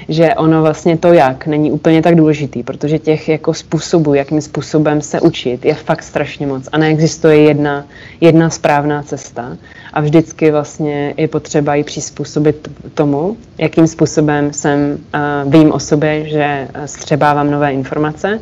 že 0.08 0.34
ono 0.34 0.62
vlastně 0.62 0.96
to 0.96 1.12
jak 1.12 1.46
není 1.46 1.70
úplně 1.70 2.02
tak 2.02 2.14
důležitý, 2.14 2.62
protože 2.62 2.98
těch 2.98 3.28
jako 3.28 3.54
způsobů, 3.54 4.14
jakým 4.14 4.40
způsobem 4.40 5.00
se 5.00 5.20
učit, 5.20 5.64
je 5.64 5.74
fakt 5.74 6.02
strašně 6.02 6.46
moc 6.46 6.68
a 6.72 6.78
neexistuje 6.78 7.38
jedna, 7.42 7.84
jedna 8.20 8.50
správná 8.50 9.02
cesta 9.02 9.56
a 9.92 10.00
vždycky 10.00 10.50
vlastně 10.50 11.14
je 11.16 11.28
potřeba 11.28 11.74
ji 11.74 11.84
přizpůsobit 11.84 12.68
tomu, 12.94 13.36
jakým 13.58 13.86
způsobem 13.86 14.52
jsem, 14.52 14.98
uh, 15.44 15.52
vím 15.52 15.72
o 15.72 15.78
sobě, 15.78 16.28
že 16.28 16.68
střebávám 16.86 17.50
nové 17.50 17.72
informace 17.72 18.40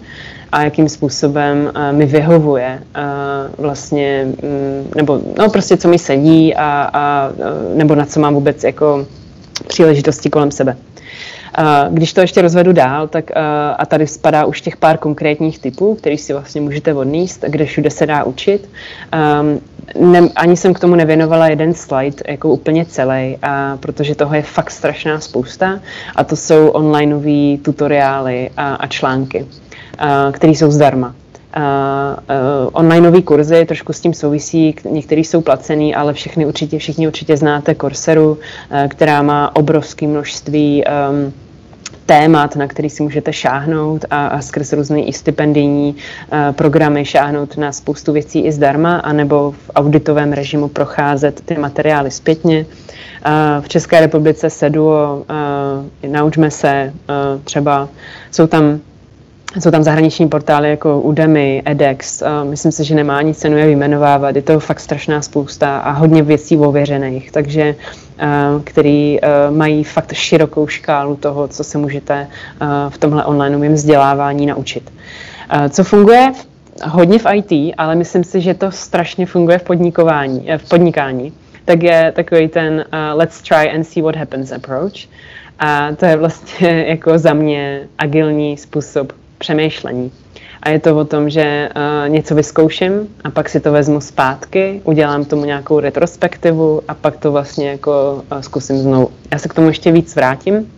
a 0.52 0.62
jakým 0.64 0.88
způsobem 0.88 1.70
uh, 1.74 1.96
mi 1.98 2.06
vyhovuje 2.06 2.82
uh, 2.96 3.64
vlastně, 3.64 4.26
um, 4.42 4.90
nebo 4.96 5.20
no 5.38 5.50
prostě 5.50 5.76
co 5.76 5.88
mi 5.88 5.98
sedí 5.98 6.54
a, 6.54 6.90
a 6.92 7.30
uh, 7.36 7.78
nebo 7.78 7.94
na 7.94 8.06
co 8.06 8.20
mám 8.20 8.34
vůbec 8.34 8.64
jako 8.64 9.06
příležitosti 9.66 10.30
kolem 10.30 10.50
sebe. 10.50 10.76
Když 11.90 12.12
to 12.12 12.20
ještě 12.20 12.42
rozvedu 12.42 12.72
dál, 12.72 13.08
tak 13.08 13.30
a 13.78 13.86
tady 13.86 14.06
spadá 14.06 14.44
už 14.44 14.60
těch 14.60 14.76
pár 14.76 14.98
konkrétních 14.98 15.58
typů, 15.58 15.94
který 15.94 16.18
si 16.18 16.32
vlastně 16.32 16.60
můžete 16.60 16.94
odníst, 16.94 17.44
kde 17.48 17.64
všude 17.64 17.90
se 17.90 18.06
dá 18.06 18.24
učit. 18.24 18.68
Ne, 20.00 20.28
ani 20.36 20.56
jsem 20.56 20.74
k 20.74 20.80
tomu 20.80 20.94
nevěnovala 20.94 21.48
jeden 21.48 21.74
slide 21.74 22.16
jako 22.28 22.48
úplně 22.48 22.84
celý, 22.84 23.38
a 23.42 23.76
protože 23.80 24.14
toho 24.14 24.34
je 24.34 24.42
fakt 24.42 24.70
strašná 24.70 25.20
spousta 25.20 25.80
a 26.16 26.24
to 26.24 26.36
jsou 26.36 26.68
onlineové 26.68 27.58
tutoriály 27.62 28.50
a, 28.56 28.74
a 28.74 28.86
články, 28.86 29.46
které 30.32 30.52
jsou 30.52 30.70
zdarma. 30.70 31.14
Uh, 31.56 32.70
onlineové 32.72 33.22
kurzy 33.22 33.66
trošku 33.66 33.92
s 33.92 34.00
tím 34.00 34.14
souvisí, 34.14 34.74
některý 34.90 35.24
jsou 35.24 35.40
placený, 35.40 35.94
ale 35.94 36.12
všechny 36.12 36.46
určitě, 36.46 36.78
všichni 36.78 37.06
určitě 37.06 37.36
znáte 37.36 37.74
Corseru, 37.74 38.38
která 38.88 39.22
má 39.22 39.56
obrovské 39.56 40.06
množství 40.06 40.84
um, 40.84 41.32
témat, 42.06 42.56
na 42.56 42.66
který 42.66 42.90
si 42.90 43.02
můžete 43.02 43.32
šáhnout 43.32 44.04
a, 44.10 44.26
a 44.26 44.40
skrz 44.40 44.72
různé 44.72 45.00
i 45.02 45.12
stipendijní 45.12 45.94
uh, 45.94 46.52
programy 46.52 47.04
šáhnout 47.04 47.56
na 47.56 47.72
spoustu 47.72 48.12
věcí 48.12 48.40
i 48.40 48.52
zdarma, 48.52 48.96
anebo 48.96 49.50
v 49.50 49.70
auditovém 49.74 50.32
režimu 50.32 50.68
procházet 50.68 51.40
ty 51.44 51.58
materiály 51.58 52.10
zpětně. 52.10 52.66
Uh, 52.66 53.64
v 53.64 53.68
České 53.68 54.00
republice 54.00 54.50
SEDUO, 54.50 55.24
uh, 56.02 56.10
naučme 56.10 56.50
se, 56.50 56.92
třeba 57.44 57.88
jsou 58.30 58.46
tam 58.46 58.80
jsou 59.58 59.70
tam 59.70 59.82
zahraniční 59.82 60.28
portály 60.28 60.70
jako 60.70 61.00
Udemy, 61.00 61.62
edX, 61.64 62.22
myslím 62.44 62.72
si, 62.72 62.84
že 62.84 62.94
nemá 62.94 63.22
nic 63.22 63.38
cenu 63.38 63.56
je 63.56 63.66
vyjmenovávat, 63.66 64.36
je 64.36 64.42
to 64.42 64.60
fakt 64.60 64.80
strašná 64.80 65.22
spousta 65.22 65.78
a 65.78 65.90
hodně 65.90 66.22
věcí 66.22 66.56
ověřených, 66.56 67.32
takže 67.32 67.74
který 68.64 69.18
mají 69.50 69.84
fakt 69.84 70.12
širokou 70.12 70.66
škálu 70.66 71.16
toho, 71.16 71.48
co 71.48 71.64
se 71.64 71.78
můžete 71.78 72.26
v 72.88 72.98
tomhle 72.98 73.24
onlineovém 73.24 73.72
vzdělávání 73.72 74.46
naučit. 74.46 74.92
Co 75.70 75.84
funguje 75.84 76.32
hodně 76.84 77.18
v 77.18 77.26
IT, 77.34 77.74
ale 77.78 77.94
myslím 77.94 78.24
si, 78.24 78.40
že 78.40 78.54
to 78.54 78.70
strašně 78.70 79.26
funguje 79.26 79.58
v, 79.58 79.62
podnikování, 79.62 80.48
v 80.56 80.68
podnikání, 80.68 81.32
tak 81.64 81.82
je 81.82 82.12
takový 82.16 82.48
ten 82.48 82.84
let's 83.14 83.42
try 83.42 83.70
and 83.70 83.84
see 83.84 84.02
what 84.02 84.16
happens 84.16 84.52
approach. 84.52 84.92
A 85.58 85.88
to 85.96 86.04
je 86.06 86.16
vlastně 86.16 86.84
jako 86.88 87.18
za 87.18 87.34
mě 87.34 87.88
agilní 87.98 88.56
způsob 88.56 89.12
přemýšlení. 89.40 90.12
A 90.62 90.70
je 90.70 90.78
to 90.78 90.96
o 90.96 91.04
tom, 91.04 91.30
že 91.30 91.68
uh, 91.76 92.08
něco 92.08 92.34
vyzkouším 92.34 93.08
a 93.24 93.30
pak 93.30 93.48
si 93.48 93.60
to 93.60 93.72
vezmu 93.72 94.00
zpátky, 94.00 94.80
udělám 94.84 95.24
tomu 95.24 95.44
nějakou 95.44 95.80
retrospektivu 95.80 96.82
a 96.88 96.94
pak 96.94 97.16
to 97.16 97.32
vlastně 97.32 97.70
jako 97.70 98.22
uh, 98.32 98.40
zkusím 98.40 98.78
znovu. 98.78 99.10
Já 99.32 99.38
se 99.38 99.48
k 99.48 99.54
tomu 99.54 99.68
ještě 99.68 99.92
víc 99.92 100.16
vrátím, 100.16 100.72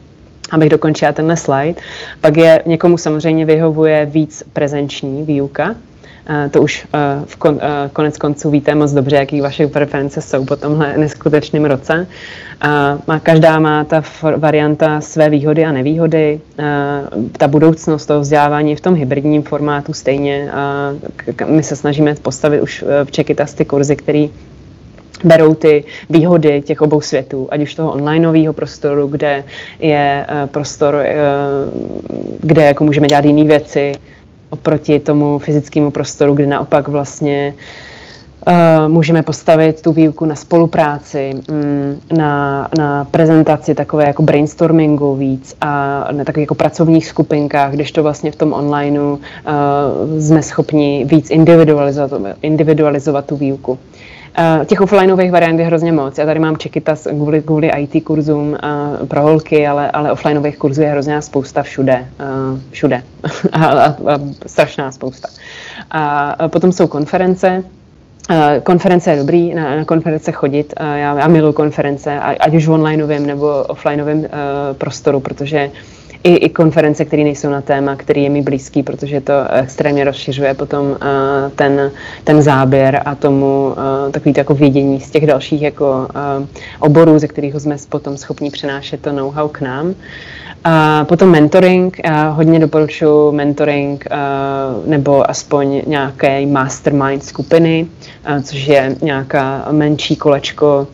abych 0.50 0.68
dokončila 0.68 1.12
tenhle 1.12 1.36
slide. 1.36 1.80
Pak 2.20 2.36
je 2.36 2.62
někomu 2.66 2.98
samozřejmě 2.98 3.44
vyhovuje 3.44 4.06
víc 4.06 4.42
prezenční 4.52 5.22
výuka, 5.22 5.74
to 6.50 6.62
už 6.62 6.86
eh, 6.94 6.98
v 7.26 7.36
kon, 7.36 7.58
eh, 7.62 7.90
konec 7.92 8.18
konců 8.18 8.50
víte 8.50 8.74
moc 8.74 8.92
dobře, 8.92 9.16
jaký 9.16 9.40
vaše 9.40 9.66
preference 9.66 10.20
jsou 10.20 10.44
po 10.44 10.56
tomhle 10.56 10.98
neskutečném 10.98 11.64
roce. 11.64 12.06
Má, 13.06 13.20
každá 13.22 13.58
má 13.58 13.84
ta 13.84 14.02
varianta 14.36 15.00
své 15.00 15.30
výhody 15.30 15.64
a 15.64 15.72
nevýhody. 15.72 16.40
Ta 17.32 17.48
budoucnost 17.48 18.06
toho 18.06 18.20
vzdělávání 18.20 18.76
v 18.76 18.80
tom 18.80 18.94
hybridním 18.94 19.42
formátu 19.42 19.92
stejně. 19.92 20.50
My 21.46 21.62
se 21.62 21.76
snažíme 21.76 22.14
postavit 22.14 22.60
už 22.60 22.84
v 23.04 23.10
Čekytas 23.10 23.54
ty 23.54 23.64
kurzy, 23.64 23.96
který 23.96 24.30
berou 25.24 25.54
ty 25.54 25.84
výhody 26.10 26.62
těch 26.62 26.82
obou 26.82 27.00
světů, 27.00 27.48
ať 27.50 27.60
už 27.62 27.74
toho 27.74 27.92
onlineového 27.92 28.52
prostoru, 28.52 29.06
kde 29.06 29.44
je 29.80 30.26
prostor, 30.46 31.04
kde 32.40 32.62
jako 32.62 32.84
můžeme 32.84 33.06
dělat 33.06 33.24
jiné 33.24 33.44
věci, 33.44 33.92
oproti 34.52 35.00
tomu 35.00 35.38
fyzickému 35.38 35.90
prostoru, 35.90 36.34
kde 36.34 36.46
naopak 36.46 36.88
vlastně 36.88 37.54
Uh, 38.48 38.88
můžeme 38.92 39.22
postavit 39.22 39.82
tu 39.82 39.92
výuku 39.92 40.24
na 40.24 40.34
spolupráci, 40.34 41.30
um, 41.50 42.18
na, 42.18 42.68
na 42.78 43.04
prezentaci 43.04 43.74
takové 43.74 44.06
jako 44.06 44.22
brainstormingu 44.22 45.16
víc 45.16 45.56
a 45.60 46.08
na 46.12 46.24
takových 46.24 46.42
jako 46.42 46.54
pracovních 46.54 47.06
skupinkách, 47.06 47.72
když 47.72 47.92
to 47.92 48.02
vlastně 48.02 48.30
v 48.30 48.36
tom 48.36 48.52
onlineu 48.52 49.12
uh, 49.12 49.20
jsme 50.20 50.42
schopni 50.42 51.04
víc 51.08 51.30
individualizovat, 51.30 52.10
individualizovat 52.42 53.26
tu 53.26 53.36
výuku. 53.36 53.78
Uh, 54.38 54.64
těch 54.64 54.80
offlineových 54.80 55.32
variant 55.32 55.58
je 55.58 55.66
hrozně 55.66 55.92
moc. 55.92 56.18
Já 56.18 56.26
tady 56.26 56.40
mám 56.40 56.56
Čekytas 56.56 57.08
kvůli, 57.10 57.42
kvůli 57.42 57.70
IT 57.76 58.04
kurzům 58.04 58.48
uh, 58.48 59.06
pro 59.06 59.22
holky, 59.22 59.66
ale, 59.66 59.90
ale 59.90 60.12
offlineových 60.12 60.58
kurzů 60.58 60.82
je 60.82 60.88
hrozná 60.88 61.20
spousta 61.20 61.62
všude. 61.62 62.06
Uh, 62.20 62.58
všude. 62.70 63.02
a, 63.52 63.66
a, 63.66 63.86
a 63.86 64.18
strašná 64.46 64.92
spousta. 64.92 65.28
A, 65.90 66.48
potom 66.48 66.72
jsou 66.72 66.86
konference, 66.86 67.64
Konference 68.62 69.10
je 69.10 69.16
dobrý, 69.16 69.54
na, 69.54 69.76
na 69.76 69.84
konference 69.84 70.32
chodit. 70.32 70.74
Já, 70.80 71.18
já 71.18 71.28
miluji 71.28 71.52
konference, 71.52 72.20
ať 72.20 72.54
už 72.54 72.66
v 72.66 72.70
onlineovém 72.70 73.26
nebo 73.26 73.64
offlineovém 73.68 74.26
prostoru, 74.72 75.20
protože 75.20 75.70
i, 76.24 76.34
i 76.34 76.48
konference, 76.48 77.04
které 77.04 77.24
nejsou 77.24 77.50
na 77.50 77.60
téma, 77.60 77.96
který 77.96 78.22
je 78.22 78.30
mi 78.30 78.42
blízký, 78.42 78.82
protože 78.82 79.20
to 79.20 79.32
extrémně 79.52 80.04
rozšiřuje 80.04 80.54
potom 80.54 80.86
uh, 80.86 80.96
ten, 81.56 81.92
ten 82.24 82.42
záběr 82.42 83.02
a 83.04 83.14
tomu 83.14 83.66
uh, 83.66 84.12
takový 84.12 84.32
to 84.32 84.40
jako 84.40 84.54
vědění 84.54 85.00
z 85.00 85.10
těch 85.10 85.26
dalších 85.26 85.62
jako 85.62 86.08
uh, 86.40 86.46
oborů, 86.78 87.18
ze 87.18 87.28
kterých 87.28 87.54
jsme 87.54 87.76
potom 87.88 88.16
schopni 88.16 88.50
přenášet 88.50 89.00
to 89.00 89.12
know-how 89.12 89.48
k 89.48 89.60
nám. 89.60 89.94
A 90.64 91.04
potom 91.04 91.30
mentoring, 91.30 92.00
já 92.04 92.28
hodně 92.28 92.58
doporučuji 92.58 93.32
mentoring 93.32 94.04
nebo 94.86 95.30
aspoň 95.30 95.82
nějaké 95.86 96.46
mastermind 96.46 97.24
skupiny, 97.24 97.86
což 98.42 98.66
je 98.66 98.96
nějaká 99.02 99.68
menší 99.70 100.16
kolečko 100.16 100.86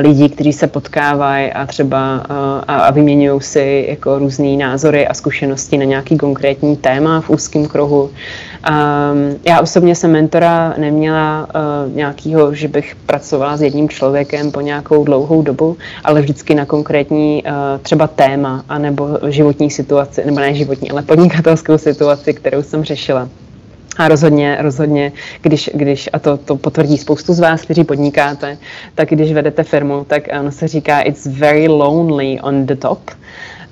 lidí, 0.00 0.28
kteří 0.28 0.52
se 0.52 0.66
potkávají 0.66 1.52
a 1.52 1.66
třeba 1.66 2.16
a, 2.16 2.76
a 2.76 2.90
vyměňují 2.90 3.40
si 3.40 3.86
jako 3.88 4.18
různé 4.18 4.56
názory 4.56 5.06
a 5.06 5.14
zkušenosti 5.14 5.78
na 5.78 5.84
nějaký 5.84 6.18
konkrétní 6.18 6.76
téma 6.76 7.20
v 7.20 7.30
úzkém 7.30 7.66
kruhu. 7.66 8.02
Um, 8.02 8.10
já 9.48 9.60
osobně 9.60 9.94
jsem 9.94 10.12
mentora 10.12 10.74
neměla 10.78 11.46
uh, 11.48 11.94
nějakýho, 11.94 12.54
že 12.54 12.68
bych 12.68 12.96
pracovala 13.06 13.56
s 13.56 13.62
jedním 13.62 13.88
člověkem 13.88 14.52
po 14.52 14.60
nějakou 14.60 15.04
dlouhou 15.04 15.42
dobu, 15.42 15.76
ale 16.04 16.20
vždycky 16.20 16.54
na 16.54 16.66
konkrétní 16.66 17.42
uh, 17.42 17.52
třeba 17.82 18.06
téma 18.06 18.64
anebo 18.68 19.18
životní 19.28 19.70
situaci, 19.70 20.22
nebo 20.26 20.40
ne 20.40 20.54
životní, 20.54 20.90
ale 20.90 21.02
podnikatelskou 21.02 21.78
situaci, 21.78 22.34
kterou 22.34 22.62
jsem 22.62 22.84
řešila. 22.84 23.28
A 23.98 24.08
rozhodně, 24.08 24.58
rozhodně, 24.60 25.12
když, 25.42 25.70
když 25.74 26.08
a 26.12 26.18
to, 26.18 26.36
to 26.36 26.56
potvrdí 26.56 26.98
spoustu 26.98 27.32
z 27.32 27.40
vás, 27.40 27.62
kteří 27.62 27.84
podnikáte, 27.84 28.58
tak 28.94 29.08
když 29.08 29.32
vedete 29.32 29.62
firmu, 29.62 30.04
tak 30.04 30.22
ono 30.40 30.52
se 30.52 30.68
říká 30.68 31.00
it's 31.00 31.26
very 31.26 31.68
lonely 31.68 32.40
on 32.42 32.66
the 32.66 32.74
top. 32.74 33.10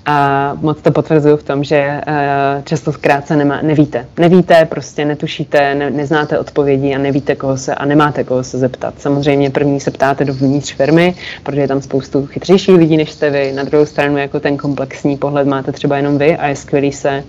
A 0.09 0.53
moc 0.61 0.83
to 0.83 0.91
potvrzuju 0.91 1.37
v 1.37 1.43
tom, 1.43 1.64
že 1.64 2.01
uh, 2.09 2.62
často 2.64 2.93
zkrátce 2.93 3.37
nemá, 3.37 3.62
nevíte. 3.62 4.07
Nevíte, 4.18 4.64
prostě 4.64 5.05
netušíte, 5.05 5.74
ne, 5.74 5.91
neznáte 5.91 6.39
odpovědi 6.39 6.95
a 6.95 6.99
nevíte, 6.99 7.35
koho 7.35 7.57
se 7.57 7.74
a 7.74 7.85
nemáte 7.85 8.24
koho 8.24 8.45
se 8.45 8.59
zeptat. 8.59 8.95
Samozřejmě 8.99 9.51
první 9.51 9.81
se 9.81 9.91
ptáte 9.91 10.24
dovnitř 10.24 10.74
firmy, 10.74 11.14
protože 11.43 11.61
je 11.61 11.68
tam 11.68 11.83
spoustu 11.83 12.27
chytřejších 12.27 12.77
lidí 12.77 12.97
než 12.97 13.11
jste 13.11 13.31
vy. 13.31 13.53
Na 13.53 13.64
druhou 13.64 13.87
stranu 13.87 14.18
jako 14.18 14.41
ten 14.41 14.57
komplexní 14.57 15.16
pohled 15.16 15.47
máte 15.47 15.72
třeba 15.72 15.97
jenom 15.97 16.18
vy 16.18 16.37
a 16.37 16.47
je 16.47 16.57
skvělý 16.57 16.93
se 16.93 17.24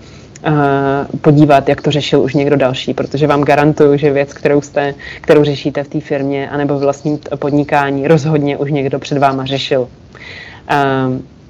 podívat, 1.20 1.68
jak 1.68 1.80
to 1.80 1.90
řešil 1.90 2.20
už 2.20 2.34
někdo 2.34 2.56
další, 2.56 2.94
protože 2.94 3.26
vám 3.26 3.44
garantuju, 3.44 3.96
že 3.96 4.12
věc, 4.12 4.32
kterou, 4.32 4.60
jste, 4.60 4.94
kterou 5.20 5.44
řešíte 5.44 5.84
v 5.84 5.88
té 5.88 6.00
firmě 6.00 6.50
anebo 6.50 6.74
v 6.74 6.80
vlastním 6.80 7.18
podnikání, 7.36 8.08
rozhodně 8.08 8.56
už 8.56 8.70
někdo 8.70 8.98
před 8.98 9.18
váma 9.18 9.44
řešil. 9.44 9.88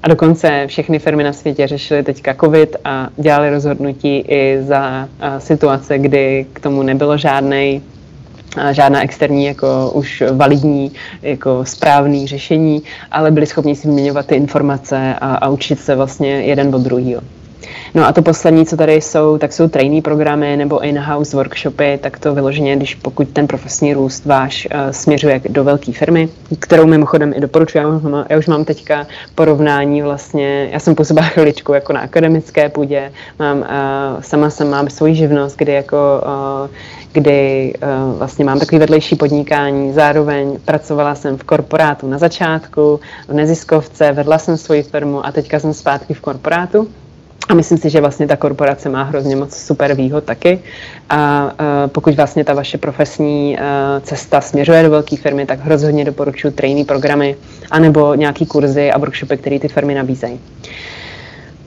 A 0.03 0.07
dokonce 0.07 0.67
všechny 0.67 0.99
firmy 0.99 1.23
na 1.23 1.33
světě 1.33 1.67
řešily 1.67 2.03
teďka 2.03 2.33
COVID 2.33 2.75
a 2.85 3.09
dělali 3.17 3.49
rozhodnutí 3.49 4.17
i 4.27 4.57
za 4.61 5.09
situace, 5.37 5.97
kdy 5.97 6.45
k 6.53 6.59
tomu 6.59 6.83
nebylo 6.83 7.17
žádnej 7.17 7.81
žádná 8.71 9.03
externí 9.03 9.45
jako 9.45 9.91
už 9.93 10.23
validní 10.31 10.91
jako 11.21 11.65
správný 11.65 12.27
řešení, 12.27 12.83
ale 13.11 13.31
byli 13.31 13.45
schopni 13.45 13.75
si 13.75 13.87
vyměňovat 13.87 14.25
ty 14.25 14.35
informace 14.35 15.15
a, 15.21 15.35
a 15.35 15.49
učit 15.49 15.79
se 15.79 15.95
vlastně 15.95 16.29
jeden 16.29 16.75
od 16.75 16.81
druhého. 16.81 17.21
No 17.93 18.07
a 18.07 18.13
to 18.13 18.21
poslední, 18.21 18.65
co 18.65 18.77
tady 18.77 18.93
jsou, 18.93 19.37
tak 19.37 19.53
jsou 19.53 19.67
trainee 19.67 20.01
programy 20.01 20.57
nebo 20.57 20.79
in-house 20.79 21.37
workshopy, 21.37 21.99
tak 22.01 22.19
to 22.19 22.35
vyloženě, 22.35 22.75
když 22.75 22.95
pokud 22.95 23.29
ten 23.29 23.47
profesní 23.47 23.93
růst 23.93 24.25
váš 24.25 24.67
uh, 24.73 24.91
směřuje 24.91 25.41
do 25.49 25.63
velké 25.63 25.91
firmy, 25.91 26.29
kterou 26.59 26.85
mimochodem 26.85 27.33
i 27.35 27.39
doporučuji, 27.39 27.77
já 28.29 28.37
už 28.37 28.47
mám 28.47 28.65
teďka 28.65 29.07
porovnání 29.35 30.01
vlastně, 30.01 30.69
já 30.71 30.79
jsem 30.79 30.95
působila 30.95 31.25
chviličku 31.27 31.73
jako 31.73 31.93
na 31.93 31.99
akademické 31.99 32.69
půdě, 32.69 33.11
mám, 33.39 33.57
uh, 33.57 33.65
sama 34.21 34.49
jsem 34.49 34.69
mám 34.69 34.89
svoji 34.89 35.15
živnost, 35.15 35.57
kdy 35.57 35.73
jako 35.73 35.97
uh, 36.65 36.69
kdy 37.13 37.73
uh, 37.83 38.17
vlastně 38.17 38.45
mám 38.45 38.59
takový 38.59 38.79
vedlejší 38.79 39.15
podnikání, 39.15 39.93
zároveň 39.93 40.59
pracovala 40.65 41.15
jsem 41.15 41.37
v 41.37 41.43
korporátu 41.43 42.07
na 42.07 42.17
začátku, 42.17 42.99
v 43.27 43.33
neziskovce, 43.33 44.11
vedla 44.11 44.37
jsem 44.37 44.57
svoji 44.57 44.83
firmu 44.83 45.25
a 45.25 45.31
teďka 45.31 45.59
jsem 45.59 45.73
zpátky 45.73 46.13
v 46.13 46.21
korporátu. 46.21 46.87
A 47.49 47.53
myslím 47.53 47.77
si, 47.77 47.89
že 47.89 48.01
vlastně 48.01 48.27
ta 48.27 48.35
korporace 48.35 48.89
má 48.89 49.03
hrozně 49.03 49.35
moc 49.35 49.57
super 49.57 49.93
výhod 49.93 50.23
taky. 50.23 50.59
A 51.09 51.51
pokud 51.87 52.15
vlastně 52.15 52.43
ta 52.43 52.53
vaše 52.53 52.77
profesní 52.77 53.57
uh, 53.57 54.03
cesta 54.03 54.41
směřuje 54.41 54.83
do 54.83 54.89
velké 54.89 55.17
firmy, 55.17 55.45
tak 55.45 55.59
hrozně 55.59 56.05
doporučuji 56.05 56.51
trainee 56.51 56.85
programy 56.85 57.35
anebo 57.71 58.15
nějaký 58.15 58.45
kurzy 58.45 58.91
a 58.91 58.97
workshopy, 58.97 59.37
které 59.37 59.59
ty 59.59 59.67
firmy 59.67 59.95
nabízejí. 59.95 60.39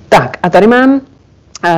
Tak 0.09 0.37
a 0.43 0.51
tady 0.51 0.67
mám 0.67 1.01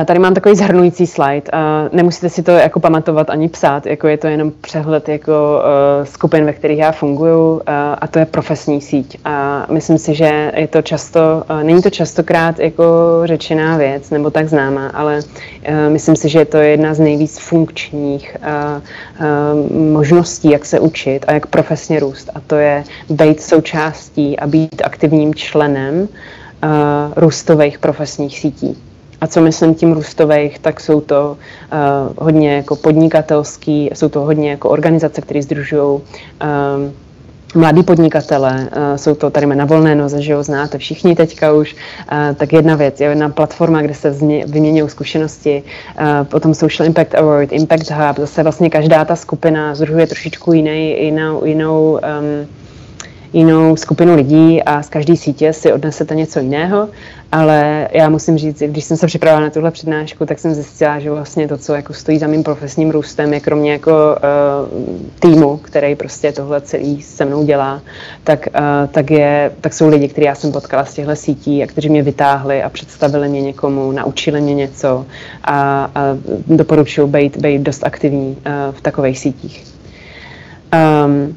Tady 0.05 0.19
mám 0.19 0.33
takový 0.33 0.55
zhrnující 0.55 1.07
slide. 1.07 1.51
Nemusíte 1.91 2.29
si 2.29 2.43
to 2.43 2.51
jako 2.51 2.79
pamatovat 2.79 3.29
ani 3.29 3.49
psát, 3.49 3.85
jako 3.85 4.07
je 4.07 4.17
to 4.17 4.27
jenom 4.27 4.51
přehled 4.61 5.09
jako 5.09 5.31
uh, 5.31 6.05
skupin, 6.05 6.45
ve 6.45 6.53
kterých 6.53 6.79
já 6.79 6.91
funguji 6.91 7.51
uh, 7.51 7.59
a 8.01 8.07
to 8.07 8.19
je 8.19 8.25
profesní 8.25 8.81
síť. 8.81 9.17
A 9.25 9.65
myslím 9.71 9.97
si, 9.97 10.15
že 10.15 10.51
je 10.55 10.67
to 10.67 10.81
často, 10.81 11.19
uh, 11.49 11.63
není 11.63 11.81
to 11.81 11.89
častokrát 11.89 12.59
jako 12.59 12.83
řečená 13.23 13.77
věc 13.77 14.09
nebo 14.09 14.29
tak 14.29 14.49
známá, 14.49 14.87
ale 14.87 15.19
myslím 15.89 16.15
si, 16.15 16.29
že 16.29 16.39
je 16.39 16.45
to 16.45 16.57
jedna 16.57 16.93
z 16.93 16.99
nejvíc 16.99 17.39
funkčních 17.39 18.37
možností, 19.71 20.51
jak 20.51 20.65
se 20.65 20.79
učit 20.79 21.25
a 21.27 21.33
jak 21.33 21.47
profesně 21.47 21.99
růst. 21.99 22.29
A 22.35 22.39
to 22.47 22.55
je 22.55 22.83
být 23.09 23.41
součástí 23.41 24.39
a 24.39 24.47
být 24.47 24.81
aktivním 24.85 25.35
členem 25.35 26.07
růstových 27.15 27.79
profesních 27.79 28.39
sítí. 28.39 28.77
A 29.25 29.27
co 29.27 29.41
myslím 29.41 29.75
tím 29.75 29.93
růstových, 29.93 30.59
tak 30.59 30.79
jsou 30.79 31.01
to 31.01 31.37
uh, 31.37 32.13
hodně 32.25 32.55
jako 32.55 32.75
podnikatelský, 32.75 33.89
jsou 33.93 34.09
to 34.09 34.19
hodně 34.19 34.49
jako 34.49 34.69
organizace, 34.69 35.21
které 35.21 35.41
združují 35.41 35.81
uh, 35.81 36.01
mladí 37.55 37.83
podnikatele, 37.83 38.53
uh, 38.53 38.95
jsou 38.95 39.15
to 39.15 39.29
tady 39.29 39.45
na 39.47 39.65
volné 39.65 39.95
noze, 39.95 40.21
že 40.21 40.31
jo, 40.31 40.43
znáte 40.43 40.77
všichni 40.77 41.15
teďka 41.15 41.53
už, 41.53 41.73
uh, 41.75 42.35
tak 42.35 42.53
jedna 42.53 42.75
věc, 42.75 43.01
je 43.01 43.07
jedna 43.07 43.29
platforma, 43.29 43.81
kde 43.81 43.93
se 43.93 44.09
vyměňují 44.45 44.89
zkušenosti, 44.89 45.63
uh, 45.63 46.27
potom 46.27 46.53
Social 46.53 46.87
Impact 46.87 47.15
Award, 47.15 47.51
Impact 47.51 47.91
Hub, 47.91 48.17
zase 48.17 48.43
vlastně 48.43 48.69
každá 48.69 49.05
ta 49.05 49.15
skupina 49.15 49.75
združuje 49.75 50.07
trošičku 50.07 50.53
jiný, 50.53 51.03
jinou, 51.05 51.45
jinou 51.45 51.91
um, 51.91 52.47
jinou 53.35 53.75
skupinu 53.75 54.15
lidí 54.15 54.63
a 54.63 54.83
z 54.83 54.89
každé 54.89 55.15
sítě 55.15 55.53
si 55.53 55.73
odnesete 55.73 56.15
něco 56.15 56.39
jiného, 56.39 56.89
ale 57.35 57.87
já 57.91 58.09
musím 58.09 58.37
říct, 58.37 58.59
když 58.59 58.83
jsem 58.83 58.97
se 58.97 59.07
připravila 59.07 59.41
na 59.41 59.49
tuhle 59.49 59.71
přednášku, 59.71 60.25
tak 60.25 60.39
jsem 60.39 60.53
zjistila, 60.53 60.99
že 60.99 61.11
vlastně 61.11 61.47
to, 61.47 61.57
co 61.57 61.73
jako 61.73 61.93
stojí 61.93 62.19
za 62.19 62.27
mým 62.27 62.43
profesním 62.43 62.91
růstem, 62.91 63.33
je 63.33 63.39
kromě 63.39 63.71
jako 63.71 63.91
uh, 63.91 65.13
týmu, 65.19 65.57
který 65.57 65.95
prostě 65.95 66.31
tohle 66.31 66.61
celý 66.61 67.01
se 67.01 67.25
mnou 67.25 67.43
dělá, 67.43 67.81
tak, 68.23 68.47
uh, 68.59 68.87
tak, 68.91 69.11
je, 69.11 69.51
tak 69.61 69.73
jsou 69.73 69.89
lidi, 69.89 70.07
kteří 70.07 70.25
já 70.25 70.35
jsem 70.35 70.51
potkala 70.51 70.85
z 70.85 70.93
těchto 70.93 71.15
sítí 71.15 71.63
a 71.63 71.67
kteří 71.67 71.89
mě 71.89 72.03
vytáhli 72.03 72.63
a 72.63 72.69
představili 72.69 73.29
mě 73.29 73.41
někomu, 73.41 73.91
naučili 73.91 74.41
mě 74.41 74.53
něco 74.53 75.05
a, 75.43 75.89
a 75.95 76.01
doporučuji 76.47 77.07
být, 77.07 77.37
být 77.37 77.61
dost 77.61 77.83
aktivní 77.83 78.27
uh, 78.29 78.75
v 78.75 78.81
takových 78.81 79.19
sítích. 79.19 79.63
Um, 81.05 81.35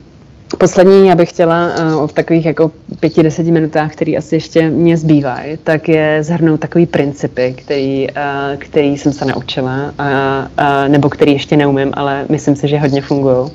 Poslední, 0.56 1.08
já 1.08 1.14
bych 1.14 1.28
chtěla 1.28 1.68
uh, 1.68 2.06
v 2.06 2.12
takových 2.12 2.46
jako 2.46 2.70
pěti, 3.00 3.22
deseti 3.22 3.50
minutách, 3.50 3.92
který 3.92 4.18
asi 4.18 4.36
ještě 4.36 4.70
mě 4.70 4.96
zbývají, 4.96 5.58
tak 5.64 5.88
je 5.88 6.22
zhrnout 6.22 6.60
takový 6.60 6.86
principy, 6.86 7.54
který, 7.58 8.06
uh, 8.10 8.56
který 8.58 8.98
jsem 8.98 9.12
se 9.12 9.24
naučila, 9.24 9.76
uh, 9.76 10.06
uh, 10.58 10.88
nebo 10.88 11.08
který 11.08 11.32
ještě 11.32 11.56
neumím, 11.56 11.90
ale 11.94 12.26
myslím 12.28 12.56
si, 12.56 12.68
že 12.68 12.78
hodně 12.78 13.02
fungují. 13.02 13.50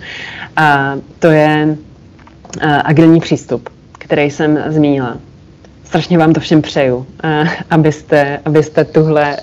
A 0.56 0.96
to 1.20 1.28
je 1.28 1.78
agilní 2.84 3.20
přístup, 3.20 3.70
který 3.91 4.32
jsem 4.32 4.64
zmínila. 4.68 5.18
Strašně 5.84 6.18
vám 6.18 6.34
to 6.34 6.39
všem 6.39 6.62
přeju, 6.62 7.06
abyste, 7.70 8.39
abyste 8.46 8.86
tuhle 8.86 9.38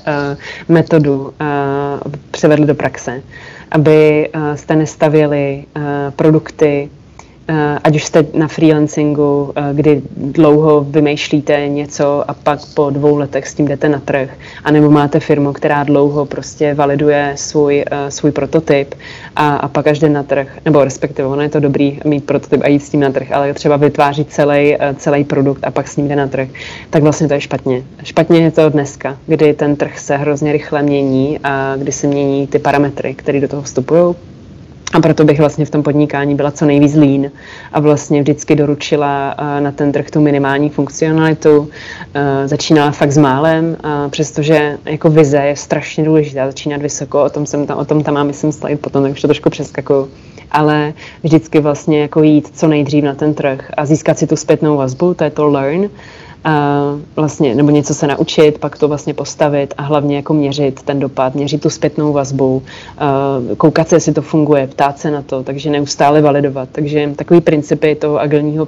metodu 0.68 1.32
převedli 2.30 2.66
do 2.66 2.74
praxe, 2.74 3.22
aby 3.70 4.28
jste 4.54 4.76
nestavěli 4.76 5.64
produkty 6.16 6.88
Eh, 6.90 6.99
ať 7.84 7.96
už 7.96 8.04
jste 8.04 8.26
na 8.34 8.48
freelancingu, 8.48 9.52
eh, 9.56 9.62
kdy 9.72 10.02
dlouho 10.16 10.86
vymýšlíte 10.88 11.68
něco 11.68 12.30
a 12.30 12.34
pak 12.34 12.58
po 12.74 12.90
dvou 12.90 13.16
letech 13.16 13.48
s 13.48 13.54
tím 13.54 13.68
jdete 13.68 13.88
na 13.88 14.00
trh, 14.00 14.30
anebo 14.64 14.90
máte 14.90 15.20
firmu, 15.20 15.52
která 15.52 15.84
dlouho 15.84 16.26
prostě 16.26 16.74
validuje 16.74 17.32
svůj, 17.36 17.84
eh, 17.90 18.10
svůj 18.10 18.32
prototyp 18.32 18.94
a, 19.36 19.56
a 19.56 19.68
pak 19.68 19.86
až 19.86 19.98
jde 19.98 20.08
na 20.08 20.22
trh, 20.22 20.58
nebo 20.64 20.84
respektive 20.84 21.28
ono 21.28 21.42
je 21.42 21.48
to 21.48 21.60
dobrý 21.60 22.00
mít 22.04 22.24
prototyp 22.24 22.60
a 22.64 22.68
jít 22.68 22.80
s 22.80 22.90
tím 22.90 23.00
na 23.00 23.10
trh, 23.10 23.32
ale 23.32 23.54
třeba 23.54 23.76
vytvářit 23.76 24.32
celý, 24.32 24.76
celý 24.96 25.24
produkt 25.24 25.64
a 25.66 25.70
pak 25.70 25.88
s 25.88 25.96
ním 25.96 26.08
jde 26.08 26.16
na 26.16 26.26
trh, 26.26 26.48
tak 26.90 27.02
vlastně 27.02 27.28
to 27.28 27.34
je 27.34 27.40
špatně. 27.40 27.82
Špatně 28.02 28.40
je 28.40 28.50
to 28.50 28.70
dneska, 28.70 29.16
kdy 29.26 29.54
ten 29.54 29.76
trh 29.76 29.98
se 29.98 30.16
hrozně 30.16 30.52
rychle 30.52 30.82
mění 30.82 31.38
a 31.44 31.76
kdy 31.76 31.92
se 31.92 32.06
mění 32.06 32.46
ty 32.46 32.58
parametry, 32.58 33.14
které 33.14 33.40
do 33.40 33.48
toho 33.48 33.62
vstupují, 33.62 34.14
a 34.92 35.00
proto 35.00 35.24
bych 35.24 35.38
vlastně 35.38 35.64
v 35.64 35.70
tom 35.70 35.82
podnikání 35.82 36.34
byla 36.34 36.50
co 36.50 36.66
nejvíc 36.66 36.94
lean 36.94 37.30
a 37.72 37.80
vlastně 37.80 38.20
vždycky 38.20 38.56
doručila 38.56 39.34
eh, 39.38 39.60
na 39.60 39.72
ten 39.72 39.92
trh 39.92 40.10
tu 40.10 40.20
minimální 40.20 40.70
funkcionalitu. 40.70 41.70
Eh, 42.14 42.48
začínala 42.48 42.90
fakt 42.90 43.12
s 43.12 43.18
málem, 43.18 43.76
přestože 44.10 44.78
jako 44.84 45.10
vize 45.10 45.36
je 45.36 45.56
strašně 45.56 46.04
důležitá, 46.04 46.46
začínat 46.46 46.82
vysoko, 46.82 47.24
o 47.24 47.30
tom, 47.30 47.46
jsem 47.46 47.66
tam, 47.66 47.78
o 47.78 47.84
tom 47.84 48.02
tam 48.02 48.14
mám, 48.14 48.26
myslím, 48.26 48.52
slide 48.52 48.76
potom, 48.76 49.02
tak 49.02 49.12
už 49.12 49.20
to 49.20 49.28
trošku 49.28 49.50
přeskakuju. 49.50 50.08
Ale 50.50 50.92
vždycky 51.22 51.60
vlastně 51.60 52.00
jako 52.00 52.22
jít 52.22 52.48
co 52.54 52.68
nejdřív 52.68 53.04
na 53.04 53.14
ten 53.14 53.34
trh 53.34 53.70
a 53.76 53.86
získat 53.86 54.18
si 54.18 54.26
tu 54.26 54.36
zpětnou 54.36 54.76
vazbu, 54.76 55.14
to 55.14 55.24
je 55.24 55.30
to 55.30 55.46
learn, 55.46 55.88
vlastně, 57.16 57.54
nebo 57.54 57.70
něco 57.70 57.94
se 57.94 58.06
naučit, 58.06 58.58
pak 58.58 58.78
to 58.78 58.88
vlastně 58.88 59.14
postavit 59.14 59.74
a 59.78 59.82
hlavně 59.82 60.16
jako 60.16 60.34
měřit 60.34 60.82
ten 60.82 61.00
dopad, 61.00 61.34
měřit 61.34 61.62
tu 61.62 61.70
zpětnou 61.70 62.12
vazbu, 62.12 62.62
koukat 63.56 63.88
se, 63.88 63.96
jestli 63.96 64.12
to 64.12 64.22
funguje, 64.22 64.66
ptát 64.66 64.98
se 64.98 65.10
na 65.10 65.22
to, 65.22 65.42
takže 65.42 65.70
neustále 65.70 66.22
validovat. 66.22 66.68
Takže 66.72 67.12
takový 67.16 67.40
principy 67.40 67.94
toho 67.94 68.20
agilního 68.20 68.66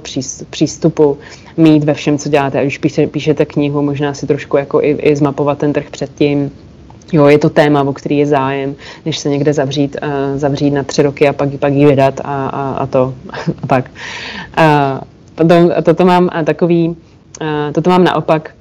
přístupu 0.49 1.17
mít 1.57 1.83
ve 1.83 1.93
všem, 1.93 2.17
co 2.17 2.29
děláte. 2.29 2.59
A 2.59 2.69
píše, 2.81 3.07
píšete 3.07 3.45
knihu, 3.45 3.81
možná 3.81 4.13
si 4.13 4.27
trošku 4.27 4.57
jako 4.57 4.81
i, 4.81 4.89
i 4.89 5.15
zmapovat 5.15 5.57
ten 5.57 5.73
trh 5.73 5.89
předtím, 5.91 6.51
Jo, 7.13 7.25
je 7.25 7.37
to 7.39 7.49
téma, 7.49 7.83
o 7.83 7.93
který 7.93 8.17
je 8.17 8.25
zájem, 8.25 8.75
než 9.05 9.17
se 9.17 9.29
někde 9.29 9.53
zavřít, 9.53 9.97
uh, 10.03 10.09
zavřít 10.39 10.71
na 10.71 10.83
tři 10.83 11.01
roky 11.01 11.27
a 11.27 11.33
pak, 11.33 11.49
pak 11.59 11.73
ji 11.73 11.85
vydat 11.85 12.21
a, 12.23 12.47
a, 12.47 12.73
a 12.73 12.85
to 12.85 13.13
a 13.63 13.67
tak. 13.67 13.91
Uh, 14.57 14.99
potom, 15.35 15.71
toto 15.83 16.05
mám 16.05 16.29
takový 16.45 16.95
toto 17.73 17.89
mám 17.89 18.03
naopak 18.03 18.51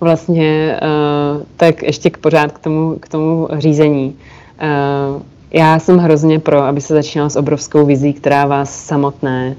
vlastně 0.00 0.80
tak 1.56 1.82
ještě 1.82 2.10
k 2.10 2.18
pořád 2.18 2.52
k 2.52 2.58
tomu, 2.58 2.96
k 3.00 3.08
tomu 3.08 3.48
řízení. 3.58 4.16
Já 5.50 5.78
jsem 5.78 5.98
hrozně 5.98 6.38
pro, 6.38 6.62
aby 6.62 6.80
se 6.80 6.94
začínalo 6.94 7.30
s 7.30 7.36
obrovskou 7.36 7.86
vizí, 7.86 8.12
která 8.12 8.46
vás 8.46 8.84
samotné, 8.84 9.56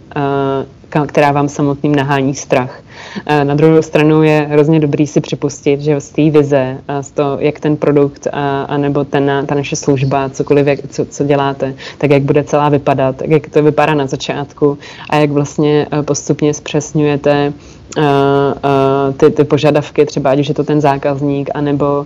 která 1.08 1.32
vám 1.32 1.50
samotným 1.50 1.96
nahání 1.96 2.36
strach. 2.36 2.82
Na 3.44 3.56
druhou 3.56 3.82
stranu 3.82 4.24
je 4.24 4.48
hrozně 4.50 4.80
dobrý 4.80 5.08
si 5.08 5.22
připustit, 5.22 5.82
že 5.82 6.00
z 6.00 6.10
té 6.10 6.30
vize, 6.30 6.78
z 7.02 7.12
toho, 7.12 7.38
jak 7.40 7.60
ten 7.60 7.78
produkt, 7.78 8.28
anebo 8.68 9.04
ten, 9.04 9.32
ta 9.46 9.56
naše 9.56 9.76
služba, 9.76 10.30
cokoliv, 10.30 10.68
jak, 10.68 10.80
co, 10.90 11.06
co 11.06 11.24
děláte, 11.24 11.74
tak 11.98 12.12
jak 12.12 12.24
bude 12.24 12.44
celá 12.44 12.70
vypadat, 12.70 13.22
jak 13.26 13.48
to 13.48 13.64
vypadá 13.64 13.94
na 13.94 14.08
začátku 14.08 14.78
a 15.10 15.16
jak 15.16 15.32
vlastně 15.32 15.88
postupně 16.06 16.54
zpřesňujete 16.54 17.54
ty, 19.18 19.32
ty 19.32 19.44
požadavky, 19.44 20.06
třeba 20.06 20.30
ať 20.30 20.40
už 20.40 20.48
je 20.50 20.56
to 20.56 20.64
ten 20.64 20.82
zákazník, 20.82 21.50
anebo 21.54 22.06